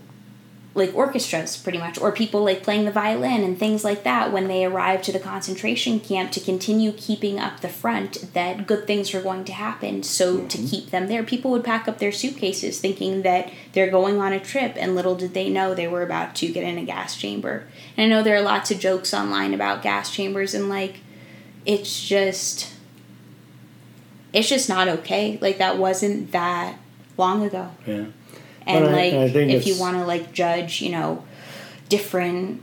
[0.76, 4.48] like orchestras pretty much or people like playing the violin and things like that when
[4.48, 9.14] they arrive to the concentration camp to continue keeping up the front that good things
[9.14, 10.02] were going to happen.
[10.02, 10.68] So to mm-hmm.
[10.68, 14.40] keep them there people would pack up their suitcases thinking that they're going on a
[14.40, 17.68] trip and little did they know they were about to get in a gas chamber.
[17.96, 21.02] And i know there are lots of jokes online about gas chambers and like
[21.66, 22.74] it's just
[24.34, 25.38] it's just not okay.
[25.40, 26.80] Like that wasn't that
[27.18, 27.70] long ago.
[27.86, 28.06] Yeah.
[28.66, 31.24] And I- like I think if you want to like judge you know
[31.90, 32.62] different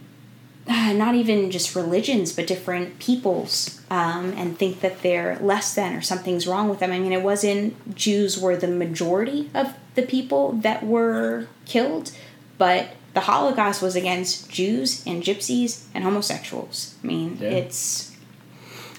[0.69, 5.95] uh, not even just religions but different peoples um, and think that they're less than
[5.97, 10.03] or something's wrong with them i mean it wasn't jews were the majority of the
[10.03, 12.13] people that were killed
[12.59, 17.49] but the holocaust was against jews and gypsies and homosexuals i mean Yeah.
[17.51, 18.15] it's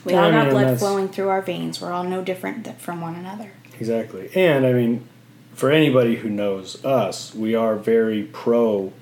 [0.03, 3.01] we all I got mean, blood flowing through our veins we're all no different from
[3.01, 4.29] one another Exactly.
[4.35, 5.07] And I mean,
[5.53, 8.93] for anybody who knows us, we are very pro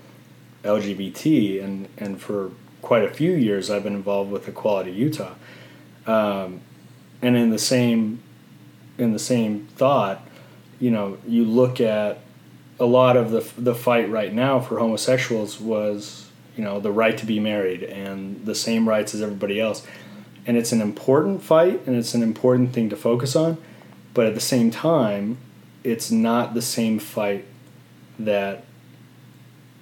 [0.63, 2.51] LGBT, and, and for
[2.81, 5.34] quite a few years I've been involved with Equality Utah.
[6.05, 6.61] Um,
[7.21, 8.21] and in the same
[8.97, 10.27] in the same thought,
[10.80, 12.19] you know, you look at
[12.80, 17.17] a lot of the the fight right now for homosexuals was you know the right
[17.17, 19.85] to be married and the same rights as everybody else,
[20.45, 23.57] and it's an important fight and it's an important thing to focus on,
[24.13, 25.38] but at the same time,
[25.84, 27.45] it's not the same fight
[28.18, 28.65] that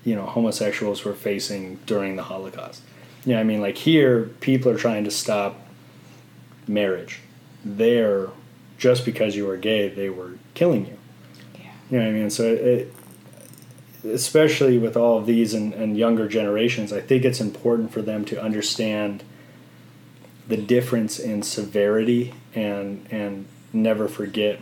[0.04, 2.82] you know homosexuals were facing during the Holocaust.
[3.26, 5.60] You know, I mean, like here, people are trying to stop
[6.68, 7.20] marriage.
[7.66, 8.30] There,
[8.78, 10.98] just because you were gay, they were killing you.
[11.56, 11.72] Yeah.
[11.90, 12.30] You know what I mean?
[12.30, 12.94] So it,
[14.06, 18.24] especially with all of these and, and younger generations, I think it's important for them
[18.26, 19.24] to understand
[20.48, 24.60] the difference in severity and and never forget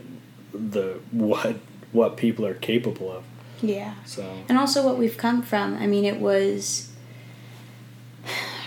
[0.58, 1.58] the what
[1.92, 3.24] what people are capable of.
[3.62, 5.76] yeah So and also what we've come from.
[5.78, 6.92] I mean, it was.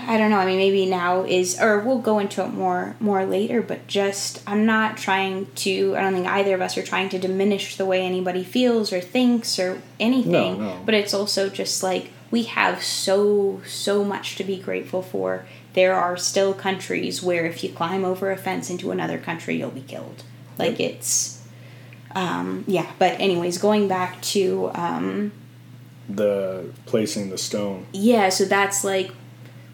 [0.00, 0.38] I don't know.
[0.38, 3.60] I mean, maybe now is, or we'll go into it more more later.
[3.60, 5.96] But just, I'm not trying to.
[5.96, 9.00] I don't think either of us are trying to diminish the way anybody feels or
[9.00, 10.32] thinks or anything.
[10.32, 10.76] no.
[10.76, 10.82] no.
[10.84, 15.46] But it's also just like we have so so much to be grateful for.
[15.74, 19.70] There are still countries where if you climb over a fence into another country, you'll
[19.70, 20.24] be killed.
[20.58, 21.37] Like it's,
[22.18, 22.90] um, yeah.
[22.98, 24.70] But anyways, going back to.
[24.74, 25.32] Um,
[26.08, 27.86] the placing the stone.
[27.92, 29.12] yeah, so that's like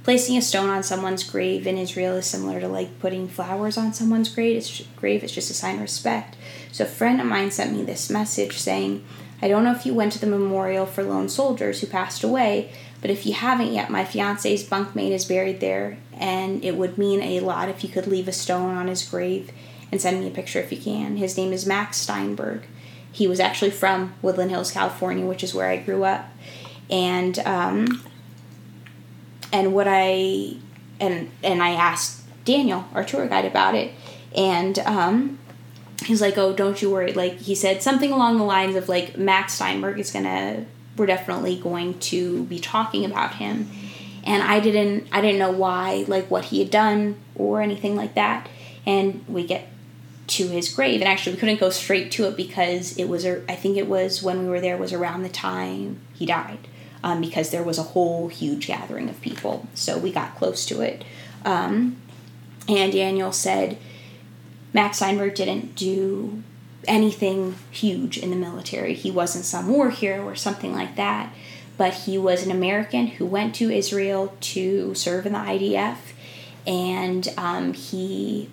[0.03, 3.95] placing a stone on someone's grave in Israel is similar to like putting flowers on
[3.95, 4.57] someone's grave.
[4.57, 5.23] It's grave.
[5.23, 6.37] It's just a sign of respect.
[6.73, 9.05] So a friend of mine sent me this message saying,
[9.41, 12.73] "I don't know if you went to the memorial for lone soldiers who passed away,
[13.01, 17.23] but if you haven't yet, my fiance's bunkmate is buried there, and it would mean
[17.23, 19.53] a lot if you could leave a stone on his grave
[19.91, 21.17] and send me a picture if you can.
[21.17, 22.63] His name is Max Steinberg.
[23.11, 26.29] He was actually from Woodland Hills, California, which is where I grew up,
[26.91, 28.03] and." Um,
[29.55, 30.57] and what I
[30.99, 33.93] and and I asked Daniel, our tour guide, about it,
[34.37, 35.39] and um,
[36.05, 39.17] he's like, "Oh, don't you worry." Like he said something along the lines of like
[39.17, 40.67] Max Steinberg is gonna.
[40.97, 43.71] We're definitely going to be talking about him,
[44.25, 48.15] and I didn't I didn't know why like what he had done or anything like
[48.15, 48.49] that.
[48.87, 49.69] And we get
[50.27, 53.55] to his grave, and actually we couldn't go straight to it because it was I
[53.55, 56.69] think it was when we were there was around the time he died.
[57.03, 60.81] Um, because there was a whole huge gathering of people, so we got close to
[60.81, 61.05] it.
[61.45, 61.99] Um,
[62.67, 63.77] and Daniel said
[64.73, 66.43] Max Steinberg didn't do
[66.87, 68.95] anything huge in the military.
[68.95, 71.33] He wasn't some war hero or something like that,
[71.77, 75.99] but he was an American who went to Israel to serve in the IDF,
[76.67, 78.51] and um, he,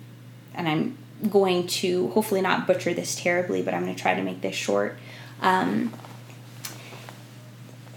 [0.54, 4.22] and I'm going to hopefully not butcher this terribly, but I'm going to try to
[4.22, 4.98] make this short.
[5.40, 5.92] Um,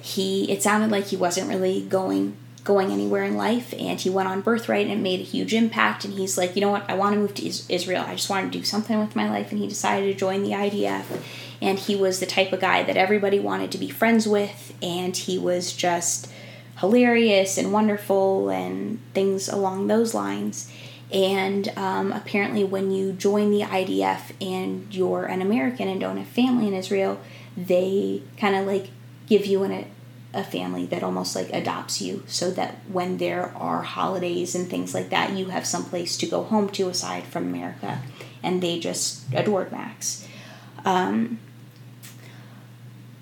[0.02, 4.28] he, it sounded like he wasn't really going going anywhere in life and he went
[4.28, 6.90] on birthright and it made a huge impact and he's like you know what?
[6.90, 8.04] I want to move to israel.
[8.06, 10.50] I just want to do something with my life and he decided to join the
[10.50, 11.04] idf
[11.62, 15.16] and he was the type of guy that everybody wanted to be friends with and
[15.16, 16.28] he was just
[16.80, 20.72] hilarious and wonderful and things along those lines
[21.16, 26.28] and um, apparently when you join the idf and you're an american and don't have
[26.28, 27.20] family in israel
[27.58, 28.90] they kind of like
[29.28, 29.86] give you an
[30.36, 34.94] a family that almost like adopts you so that when there are holidays and things
[34.94, 38.02] like that, you have some place to go home to aside from America.
[38.44, 40.28] And they just adored Max.
[40.84, 41.40] Um,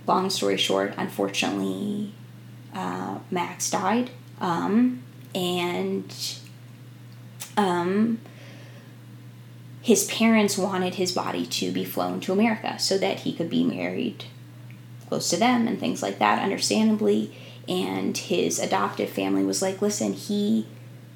[0.08, 2.14] long story short, unfortunately,
[2.74, 4.10] uh, Max died.
[4.42, 5.04] Um,
[5.36, 6.12] and
[7.58, 8.20] um,
[9.82, 13.64] his parents wanted his body to be flown to America so that he could be
[13.64, 14.26] married
[15.10, 17.36] close to them and things like that, understandably.
[17.68, 20.68] And his adoptive family was like, listen, he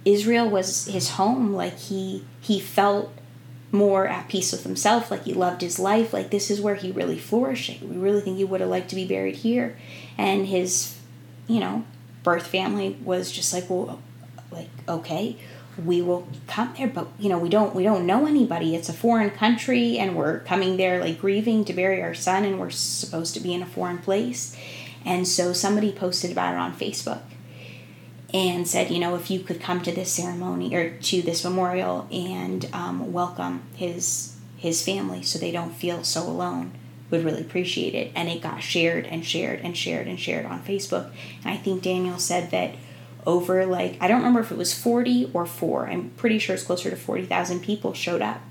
[0.06, 1.54] Israel was his home.
[1.54, 3.12] Like he he felt
[3.72, 6.92] more at peace with himself, like he loved his life, like this is where he
[6.92, 7.82] really flourished.
[7.82, 9.78] We really think he would have liked to be buried here.
[10.18, 10.98] And his,
[11.48, 11.86] you know,
[12.24, 14.02] birth family was just like, well,
[14.52, 15.38] like, okay,
[15.84, 18.76] we will come there but you know we don't we don't know anybody.
[18.76, 22.60] It's a foreign country and we're coming there like grieving to bury our son and
[22.60, 24.56] we're supposed to be in a foreign place.
[25.06, 27.22] And so somebody posted about it on facebook
[28.34, 32.08] and said you know if you could come to this ceremony or to this memorial
[32.12, 36.72] and um, welcome his his family so they don't feel so alone
[37.10, 38.12] would really appreciate it.
[38.16, 41.12] And it got shared and shared and shared and shared on facebook.
[41.44, 42.76] And i think daniel said that
[43.26, 45.88] over like I don't remember if it was 40 or 4.
[45.88, 48.42] I'm pretty sure it's closer to 40,000 people showed up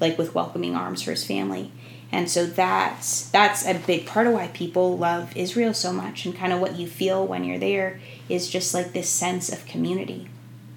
[0.00, 1.72] like with welcoming arms for his family.
[2.12, 6.36] And so that's that's a big part of why people love Israel so much and
[6.36, 10.28] kind of what you feel when you're there is just like this sense of community.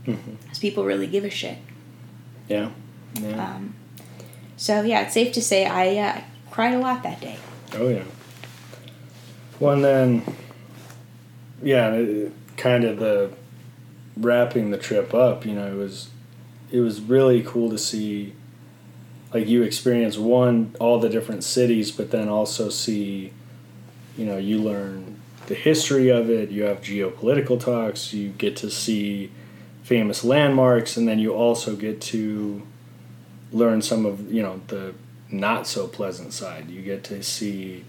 [0.06, 0.36] Mm-hmm.
[0.42, 1.58] Because people really give a shit.
[2.48, 2.72] Yeah.
[3.20, 3.56] yeah.
[3.56, 3.76] Um,
[4.56, 7.38] so yeah, it's safe to say I uh, cried a lot that day.
[7.74, 8.04] Oh yeah.
[9.60, 10.36] Well, and then,
[11.64, 11.90] yeah,
[12.58, 13.32] kind of the
[14.18, 16.10] wrapping the trip up, you know, it was
[16.72, 18.34] it was really cool to see
[19.34, 23.32] like you experience one all the different cities, but then also see,
[24.18, 26.50] you know, you learn the history of it.
[26.50, 28.14] You have geopolitical talks.
[28.14, 29.32] You get to see
[29.84, 32.62] famous landmarks, and then you also get to
[33.52, 34.94] learn some of you know the
[35.30, 36.70] not so pleasant side.
[36.70, 37.84] You get to see,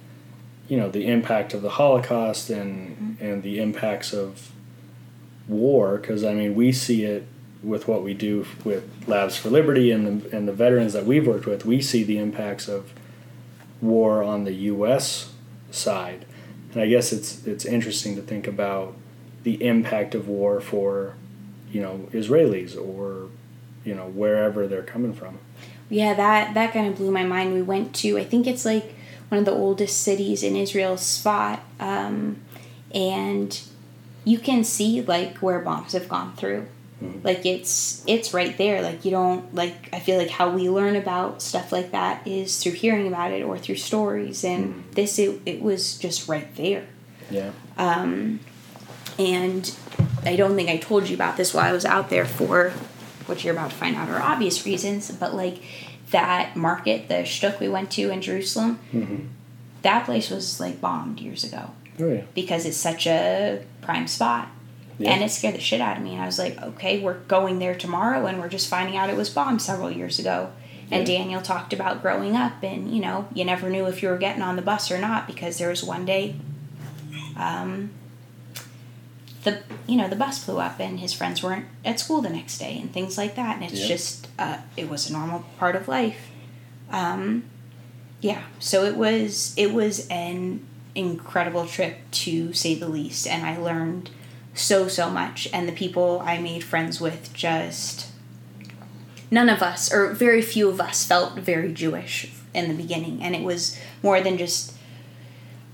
[0.69, 3.25] you know, the impact of the Holocaust and mm-hmm.
[3.25, 4.53] and the impacts of
[5.49, 7.27] war because I mean we see it
[7.63, 11.27] with what we do with Labs for Liberty and the, and the veterans that we've
[11.27, 11.65] worked with.
[11.67, 12.93] We see the impacts of
[13.81, 15.33] war on the U.S.
[15.71, 16.25] side,
[16.73, 18.95] and I guess it's it's interesting to think about
[19.43, 21.15] the impact of war for
[21.71, 23.29] you know Israelis or
[23.85, 25.39] you know wherever they're coming from.
[25.89, 27.55] Yeah, that that kind of blew my mind.
[27.55, 28.95] We went to I think it's like
[29.29, 32.41] one of the oldest cities in Israel, Tzfat, um,
[32.95, 33.61] and
[34.25, 36.67] you can see like where bombs have gone through.
[37.03, 37.21] Mm-hmm.
[37.25, 38.83] Like it's it's right there.
[38.83, 42.63] Like you don't like I feel like how we learn about stuff like that is
[42.63, 44.91] through hearing about it or through stories and mm-hmm.
[44.93, 46.87] this it, it was just right there.
[47.31, 47.53] Yeah.
[47.77, 48.41] Um
[49.19, 49.75] and
[50.25, 52.71] I don't think I told you about this while I was out there for
[53.27, 55.63] what you're about to find out are obvious reasons, but like
[56.11, 59.27] that market, the shuk we went to in Jerusalem, mm-hmm.
[59.83, 61.71] that place was like bombed years ago.
[62.01, 62.23] Oh, yeah.
[62.35, 64.49] Because it's such a prime spot.
[64.99, 65.13] Yeah.
[65.13, 66.13] And it scared the shit out of me.
[66.13, 69.17] And I was like, okay, we're going there tomorrow and we're just finding out it
[69.17, 70.51] was bombed several years ago.
[70.91, 71.19] And yeah.
[71.19, 74.43] Daniel talked about growing up and, you know, you never knew if you were getting
[74.43, 76.35] on the bus or not because there was one day
[77.39, 77.91] um,
[79.45, 82.59] the you know the bus blew up and his friends weren't at school the next
[82.59, 85.87] day and things like that and it's just uh, it was a normal part of
[85.87, 86.29] life
[86.91, 87.45] um,
[88.21, 90.67] yeah so it was it was an
[90.99, 94.11] incredible trip to say the least and i learned
[94.59, 98.11] so so much and the people I made friends with just
[99.31, 103.35] none of us or very few of us felt very Jewish in the beginning and
[103.35, 104.75] it was more than just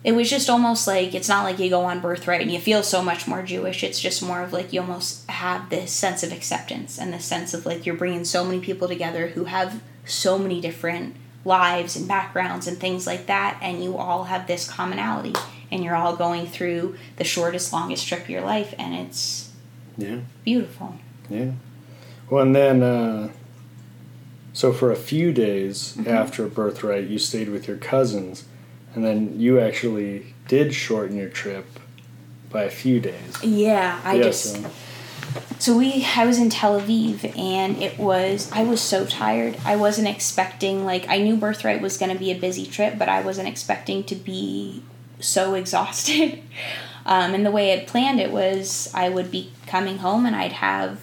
[0.03, 2.83] it was just almost like it's not like you go on birthright and you feel
[2.83, 3.83] so much more Jewish.
[3.83, 7.55] It's just more of like you almost have this sense of acceptance and this sense
[7.55, 12.09] of like you're bringing so many people together who have so many different lives and
[12.09, 15.35] backgrounds and things like that, and you all have this commonality,
[15.71, 19.51] and you're all going through the shortest, longest trip of your life, and it's
[19.99, 20.21] Yeah.
[20.45, 20.97] beautiful.
[21.29, 21.53] Yeah.
[22.31, 23.29] Well, and then, uh,
[24.53, 26.09] so for a few days Mm-hmm.
[26.11, 28.45] after birthright, you stayed with your cousins,
[28.95, 31.67] and then you actually did shorten your trip
[32.51, 33.43] by a few days.
[33.43, 34.71] Yeah, I yeah, just so-
[35.59, 39.57] So we I was in Tel Aviv and it was I was so tired.
[39.65, 43.09] I wasn't expecting like I knew birthright was going to be a busy trip, but
[43.09, 44.83] I wasn't expecting to be
[45.21, 46.43] so exhausted.
[47.07, 50.35] Um, and the way I had planned it was I would be coming home and
[50.35, 51.01] I'd have,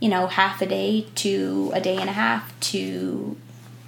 [0.00, 3.36] you know, half a day to a day and a half to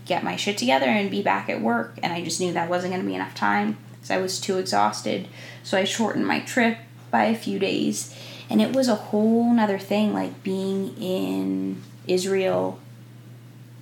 [0.05, 1.99] get my shit together and be back at work.
[2.03, 4.59] And I just knew that wasn't going to be enough time because I was too
[4.59, 5.29] exhausted.
[5.63, 6.79] So I shortened my trip
[7.11, 8.15] by a few days.
[8.49, 12.79] And it was a whole nother thing, like being in Israel,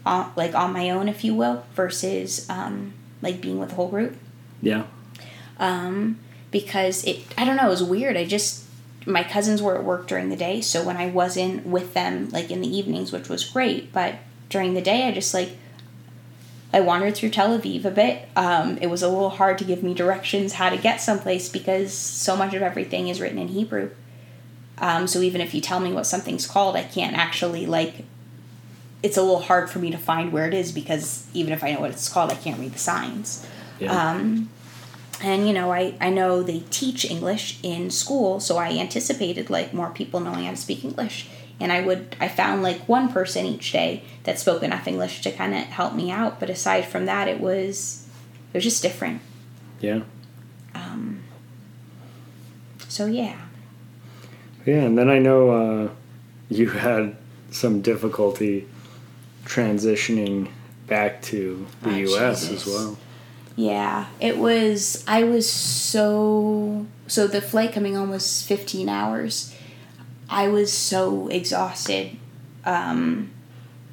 [0.06, 3.88] on, like on my own, if you will, versus um, like being with a whole
[3.88, 4.16] group
[4.64, 4.84] yeah.
[5.58, 6.18] um,
[6.50, 8.16] because it I don't know it was weird.
[8.16, 8.64] I just
[9.06, 12.50] my cousins were at work during the day, so when I wasn't with them like
[12.50, 14.16] in the evenings, which was great, but
[14.48, 15.50] during the day I just like
[16.72, 18.28] I wandered through Tel Aviv a bit.
[18.34, 21.92] Um, it was a little hard to give me directions how to get someplace because
[21.92, 23.90] so much of everything is written in Hebrew.
[24.84, 28.04] Um, so even if you tell me what something's called, I can't actually like.
[29.02, 31.72] It's a little hard for me to find where it is because even if I
[31.72, 33.46] know what it's called, I can't read the signs.
[33.78, 33.92] Yeah.
[33.92, 34.50] Um,
[35.22, 39.72] and you know, I, I know they teach English in school, so I anticipated like
[39.72, 41.28] more people knowing how to speak English.
[41.58, 45.30] And I would I found like one person each day that spoke enough English to
[45.32, 46.40] kind of help me out.
[46.40, 48.06] But aside from that, it was
[48.52, 49.22] it was just different.
[49.80, 50.02] yeah.
[50.74, 51.22] Um,
[52.88, 53.36] so yeah,
[54.66, 55.88] Yeah, and then I know uh,
[56.48, 57.16] you had
[57.50, 58.66] some difficulty
[59.44, 60.48] transitioning
[60.86, 62.50] back to the Ah, U.S.
[62.50, 62.98] as well.
[63.56, 65.04] yeah, it was.
[65.06, 69.54] I was so so the flight coming home was fifteen hours.
[70.28, 72.16] I was so exhausted.
[72.64, 73.30] Um,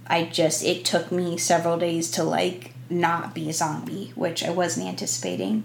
[0.07, 4.49] I just it took me several days to like not be a zombie, which I
[4.49, 5.63] wasn't anticipating.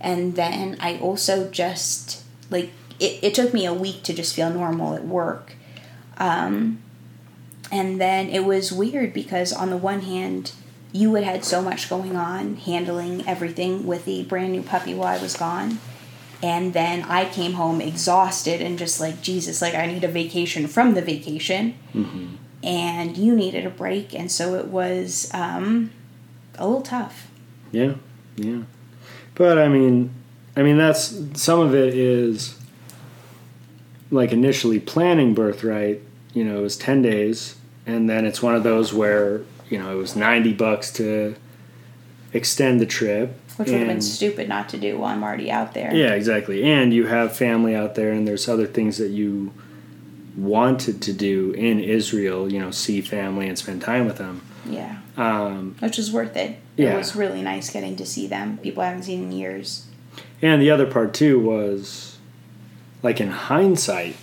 [0.00, 2.70] And then I also just like
[3.02, 5.54] it, it took me a week to just feel normal at work.
[6.18, 6.80] Um,
[7.72, 10.52] and then it was weird because on the one hand,
[10.92, 15.08] you had had so much going on handling everything with the brand new puppy while
[15.08, 15.78] I was gone.
[16.42, 20.66] And then I came home exhausted and just like, Jesus, like I need a vacation
[20.66, 21.74] from the vacation.
[21.94, 22.36] Mm-hmm.
[22.62, 24.14] And you needed a break.
[24.14, 25.90] And so it was um,
[26.56, 27.28] a little tough.
[27.72, 27.94] Yeah,
[28.36, 28.62] yeah.
[29.34, 30.12] But I mean,
[30.56, 32.61] I mean that's some of it is
[34.12, 36.00] like initially planning birthright.
[36.34, 37.56] You know, it was ten days,
[37.86, 41.34] and then it's one of those where you know it was ninety bucks to
[42.32, 45.74] extend the trip, Which would have been stupid not to do while I'm already out
[45.74, 45.94] there.
[45.94, 46.62] Yeah, exactly.
[46.64, 49.52] And you have family out there, and there's other things that you
[50.36, 52.50] wanted to do in Israel.
[52.52, 54.42] You know, see family and spend time with them.
[54.64, 54.98] Yeah.
[55.16, 56.58] Um, Which was worth it.
[56.76, 56.94] Yeah.
[56.94, 58.56] It was really nice getting to see them.
[58.58, 59.86] People I haven't seen in years.
[60.40, 62.11] and the other part too was,
[63.02, 64.16] like in hindsight,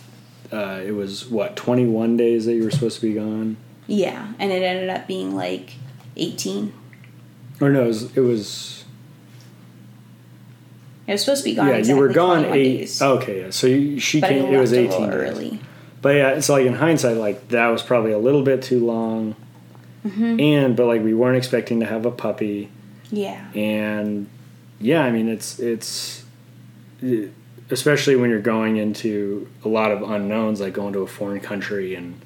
[0.52, 3.58] uh, it was what 21 days that you were supposed to be gone.
[3.88, 4.34] Yeah.
[4.40, 5.74] And it ended up being like
[6.16, 6.74] 18.
[7.62, 8.18] Or no, it was.
[8.18, 8.86] It was
[11.08, 11.68] It was supposed to be gone.
[11.68, 12.78] yeah, you were gone eight.
[12.78, 13.50] Days, Okay, yeah.
[13.50, 14.54] So you, she but came.
[14.54, 15.20] It was left a 18 days.
[15.20, 15.60] early.
[16.02, 19.36] But yeah, it's like in hindsight, like that was probably a little bit too long.
[20.06, 20.40] Mm-hmm.
[20.40, 22.70] And but like we weren't expecting to have a puppy.
[23.12, 23.50] Yeah.
[23.56, 24.28] and
[24.80, 26.24] yeah i mean it's it's
[27.72, 31.96] especially when you're going into a lot of unknowns like going to a foreign country
[31.96, 32.20] and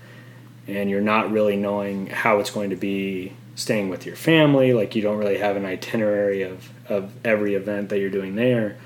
[0.67, 4.95] and you're not really knowing how it's going to be staying with your family like
[4.95, 8.77] you don't really have an itinerary of of every event that you're doing there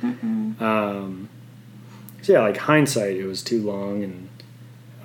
[0.59, 1.29] um,
[2.21, 4.29] so yeah like hindsight it was too long and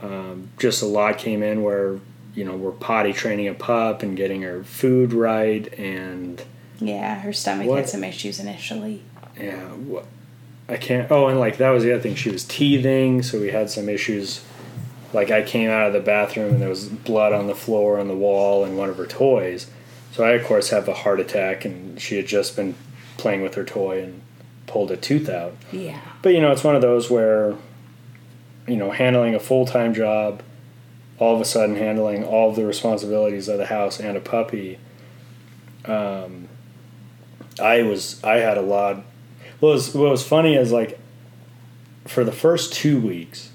[0.03, 1.99] um, just a lot came in where
[2.35, 6.43] you know we're potty training a pup and getting her food right and
[6.81, 7.21] Yeah.
[7.21, 7.79] Her stomach What?
[7.81, 9.03] had some issues initially.
[9.39, 10.03] yeah, wha-
[10.69, 11.11] I can't.
[11.11, 12.15] Oh, and like that was the other thing.
[12.15, 14.45] She was teething, so we had some issues.
[15.13, 18.09] Like I came out of the bathroom and there was blood on the floor, on
[18.09, 19.69] the wall, and one of her toys.
[20.13, 22.75] So I, of course, have a heart attack, and she had just been
[23.17, 24.23] playing with her toy and
[24.67, 25.55] pulled a tooth out.
[25.71, 26.01] Yeah.
[26.23, 27.57] But you know, it's one of those where,
[28.67, 30.43] you know, handling a full time job,
[31.19, 34.79] all of a sudden handling all of the responsibilities of the house and a puppy.
[35.85, 36.49] Um,
[37.61, 39.05] I was I had a lot.
[39.63, 40.99] What was what was funny is like,
[42.05, 43.51] for the first two weeks,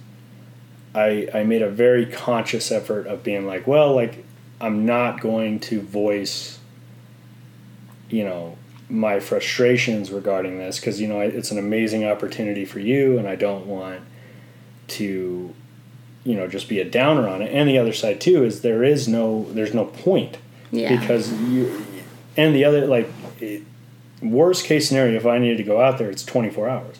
[0.96, 4.24] I I made a very conscious effort of being like, well, like
[4.62, 6.60] I'm not going to voice.
[8.10, 8.58] You know
[8.90, 13.36] my frustrations regarding this because you know it's an amazing opportunity for you and i
[13.36, 14.00] don't want
[14.88, 15.54] to
[16.24, 18.86] you know just be a downer on it and the other side too is there
[18.86, 20.38] is no there's no point
[20.72, 20.98] Yeah.
[20.98, 21.84] because you
[22.38, 23.10] and the other like
[23.42, 23.64] it,
[24.22, 26.99] worst case scenario if i needed to go out there it's 24 hours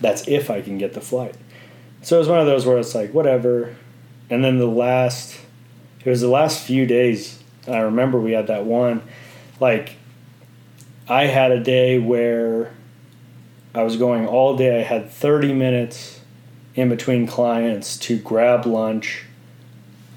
[0.00, 1.34] that's if i can get the flight
[2.02, 3.74] so it was one of those where it's like whatever
[4.28, 5.40] and then the last
[6.04, 9.02] it was the last few days i remember we had that one
[9.58, 9.96] like
[11.10, 12.72] I had a day where
[13.74, 14.78] I was going all day.
[14.78, 16.20] I had 30 minutes
[16.76, 19.24] in between clients to grab lunch.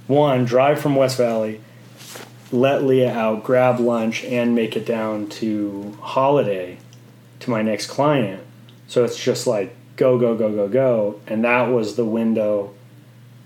[0.05, 1.61] One, drive from West Valley,
[2.53, 6.77] let Leah out, grab lunch, and make it down to Holladay
[7.41, 8.43] to my next client.
[8.87, 11.19] So it's just like go, go, go, go, go.
[11.27, 12.73] And that was the window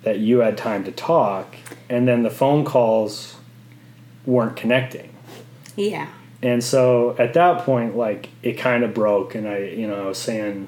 [0.04, 1.56] that you had time to talk.
[1.90, 3.36] And then the phone calls
[4.26, 5.10] weren't connecting
[5.78, 6.08] Yeah.
[6.44, 10.06] and so at that point like it kind of broke and i you know i
[10.06, 10.68] was saying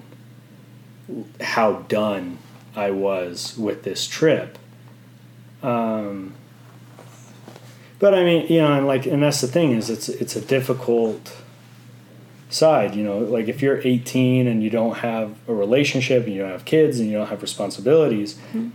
[1.42, 2.38] how done
[2.74, 4.58] i was with this trip
[5.62, 6.36] um,
[8.00, 10.42] but i mean you know and like and that's the thing is it's it's a
[10.42, 11.36] difficult
[12.50, 16.42] side you know like if you're 18 and you don't have a relationship and you
[16.42, 18.70] don't have kids and you don't have responsibilities mm-hmm.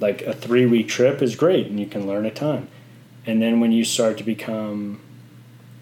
[0.00, 2.68] like a three week trip is great and you can learn a ton.
[3.24, 5.00] And then when you start to become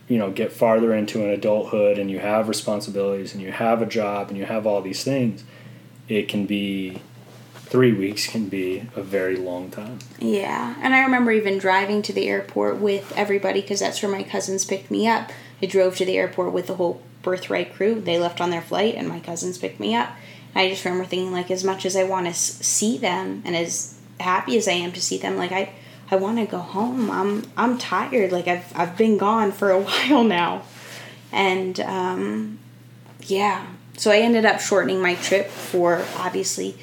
[0.07, 3.87] you know get farther into an adulthood and you have responsibilities and you have a
[3.87, 5.45] job and you have all these things
[6.09, 7.01] it can be
[7.71, 12.13] three weeks can be a very long time Yeah, and I remember even driving to
[12.13, 15.31] the airport with everybody because that's where my cousins picked me up.
[15.63, 18.01] I drove to the airport with the whole birthright crew.
[18.01, 20.11] They left on their flight, and my cousins picked me up.
[20.55, 23.99] I just remember thinking, like, as much as I want to see them, and as
[24.19, 25.73] happy as I am to see them, like I,
[26.11, 27.11] I want to go home.
[27.11, 28.33] I'm I'm tired.
[28.33, 30.63] Like I've I've been gone for a while now,
[31.33, 32.59] and um,
[33.23, 33.67] yeah.
[33.97, 36.77] So I ended up shortening my trip for obviously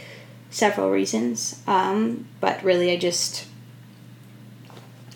[0.50, 1.62] several reasons.
[1.68, 3.46] Um, but really, I just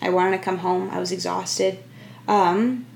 [0.00, 0.90] I wanted to come home.
[0.90, 1.78] I was exhausted,
[2.28, 2.86] um,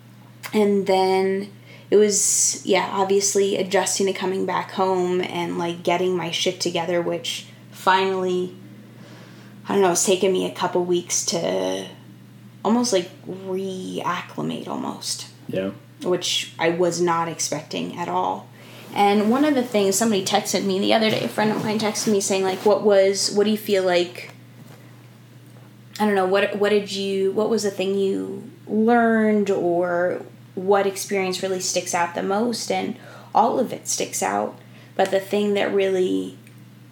[0.53, 1.51] and then
[1.91, 7.01] it was yeah, obviously adjusting to coming back home and like getting my shit together,
[7.01, 8.57] which finally.
[9.69, 11.89] I don't know, it's taken me a couple weeks to
[12.65, 15.73] almost like reacclimate almost yeah
[16.03, 18.49] which I was not expecting at all.
[18.95, 21.79] And one of the things somebody texted me the other day, a friend of mine
[21.79, 23.31] texted me saying like, "What was?
[23.31, 24.31] What do you feel like?
[25.99, 26.27] I don't know.
[26.27, 27.33] What what did you?
[27.33, 30.23] What was the thing you learned, or
[30.55, 32.97] what experience really sticks out the most?" And
[33.35, 34.59] all of it sticks out.
[34.95, 36.39] But the thing that really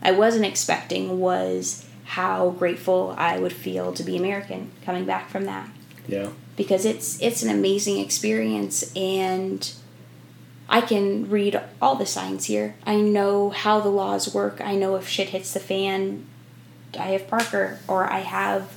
[0.02, 5.46] I wasn't expecting was how grateful I would feel to be American coming back from
[5.46, 5.70] that
[6.06, 9.72] yeah because it's it's an amazing experience and
[10.68, 12.76] I can read all the signs here.
[12.86, 14.60] I know how the laws work.
[14.60, 16.26] I know if shit hits the fan,
[16.98, 18.72] I have Parker or I have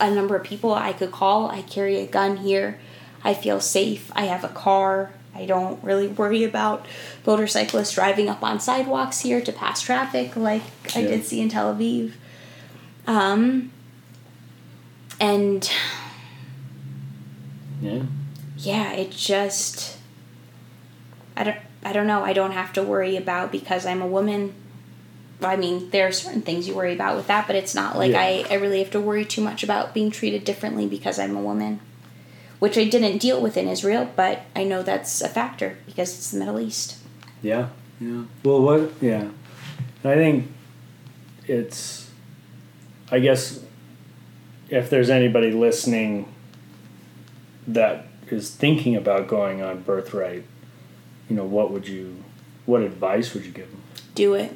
[0.00, 1.48] a number of people I could call.
[1.50, 2.78] I carry a gun here.
[3.22, 4.10] I feel safe.
[4.14, 5.12] I have a car.
[5.34, 6.86] I don't really worry about
[7.26, 10.62] motorcyclists driving up on sidewalks here to pass traffic like
[10.96, 12.12] I did see in Tel Aviv.
[13.06, 13.70] Um,
[15.20, 15.70] and
[17.80, 18.02] yeah
[18.58, 19.97] yeah, it just
[21.38, 22.24] I don't I don't know.
[22.24, 24.52] I don't have to worry about because I'm a woman.
[25.40, 28.10] I mean, there are certain things you worry about with that, but it's not like
[28.12, 28.20] Yeah.
[28.20, 31.40] I, I really have to worry too much about being treated differently because I'm a
[31.40, 31.78] woman.
[32.58, 36.32] Which I didn't deal with in Israel, but I know that's a factor because it's
[36.32, 36.96] the Middle East.
[37.40, 37.68] Yeah,
[38.00, 38.24] yeah.
[38.42, 38.90] Well, what?
[39.00, 39.28] Yeah,
[40.04, 40.50] I think
[41.46, 42.10] it's.
[43.12, 43.60] I guess
[44.68, 46.26] if there's anybody listening
[47.68, 50.44] that is thinking about going on birthright,
[51.28, 52.22] you know, what would you,
[52.66, 53.82] what advice would you give them?
[54.18, 54.54] do it.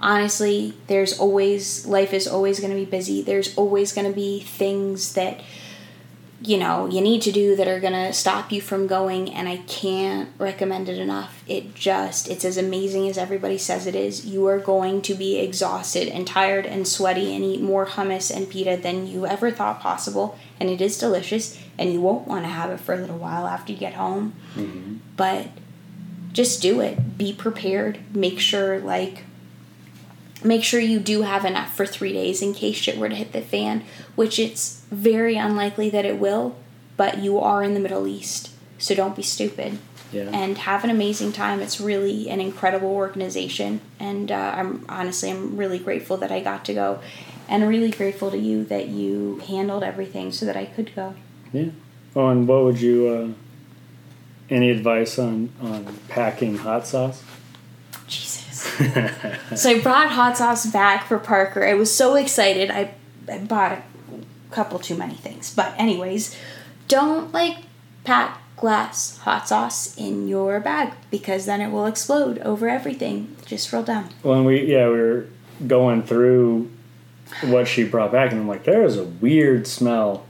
[0.00, 3.22] Honestly, there's always life is always going to be busy.
[3.22, 5.40] There's always going to be things that
[6.42, 9.48] you know you need to do that are going to stop you from going and
[9.48, 11.42] I can't recommend it enough.
[11.46, 14.26] It just it's as amazing as everybody says it is.
[14.26, 18.50] You are going to be exhausted and tired and sweaty and eat more hummus and
[18.50, 22.50] pita than you ever thought possible and it is delicious and you won't want to
[22.50, 24.34] have it for a little while after you get home.
[24.54, 24.96] Mm-hmm.
[25.16, 25.48] But
[26.36, 27.16] just do it.
[27.16, 27.98] Be prepared.
[28.14, 29.24] Make sure like
[30.44, 33.32] make sure you do have enough for three days in case shit were to hit
[33.32, 33.82] the fan,
[34.16, 36.54] which it's very unlikely that it will,
[36.98, 39.78] but you are in the Middle East, so don't be stupid.
[40.12, 40.30] Yeah.
[40.32, 41.60] And have an amazing time.
[41.60, 46.66] It's really an incredible organization, and uh, I'm honestly I'm really grateful that I got
[46.66, 47.00] to go,
[47.48, 51.14] and really grateful to you that you handled everything so that I could go.
[51.52, 51.70] Yeah.
[52.14, 53.08] Oh, and what would you?
[53.08, 53.45] Uh,
[54.50, 57.22] any advice on on packing hot sauce?
[58.06, 58.58] Jesus.
[59.56, 61.64] so I brought hot sauce back for Parker.
[61.64, 62.70] I was so excited.
[62.70, 62.94] I,
[63.30, 63.82] I bought a
[64.50, 65.52] couple too many things.
[65.54, 66.36] But anyways,
[66.88, 67.58] don't like
[68.04, 73.36] pack glass hot sauce in your bag because then it will explode over everything.
[73.44, 74.08] Just real dumb.
[74.22, 75.26] When we yeah we were
[75.66, 76.70] going through
[77.42, 80.26] what she brought back, and I'm like, there is a weird smell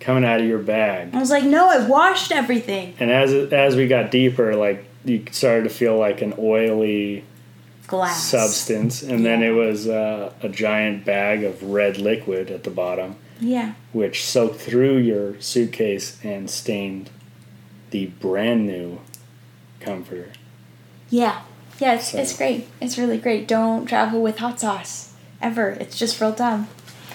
[0.00, 1.14] coming out of your bag.
[1.14, 2.94] I was like, no, I washed everything.
[3.00, 7.24] And as as we got deeper, like you started to feel like an oily
[7.86, 8.24] Glass.
[8.24, 13.14] substance, and then it was uh, a giant bag of red liquid at the bottom,
[13.38, 13.74] Yeah.
[13.92, 17.10] which soaked through your suitcase and stained
[17.90, 18.98] the brand new
[19.78, 20.32] comforter.
[21.10, 21.42] Yeah.
[21.78, 22.66] Yeah, it's, So- it's great.
[22.80, 23.46] It's really great.
[23.46, 25.12] Don't travel with hot sauce.
[25.40, 25.70] Ever.
[25.80, 26.66] It's just real dumb.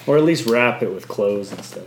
[0.06, 1.84] Or at least wrap it with clothes and stuff.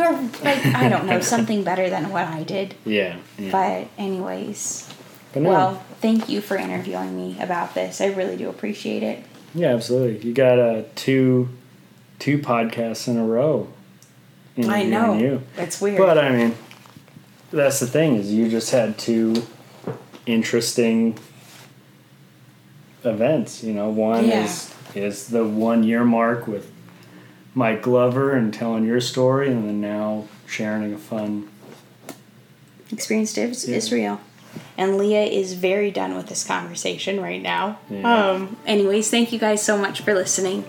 [0.00, 0.12] Or,
[0.44, 2.74] like, I don't know, something better than what I did.
[2.84, 3.16] Yeah.
[3.38, 3.50] yeah.
[3.50, 4.88] But, anyways.
[5.32, 8.00] But no, Well, thank you for interviewing me about this.
[8.00, 9.24] I really do appreciate it.
[9.54, 10.26] yeah, absolutely.
[10.26, 11.48] You got uh, two
[12.18, 13.68] two podcasts in a row.
[14.58, 15.16] I know.
[15.16, 15.42] You.
[15.56, 15.96] It's weird.
[15.98, 16.54] But I mean,
[17.50, 19.42] that's the thing is you just had two
[20.26, 21.18] interesting
[23.04, 23.62] events.
[23.62, 24.44] You know, one Yeah.
[24.44, 26.69] is is the one year mark with
[27.54, 31.48] Mike Glover and telling your story, and then now sharing a fun.
[32.92, 33.76] experience is Yeah.
[33.76, 34.20] Israel.
[34.76, 37.78] And Leah is very done with this conversation right now.
[37.88, 38.30] Yeah.
[38.30, 40.64] Um, anyways, thank you guys so much for listening.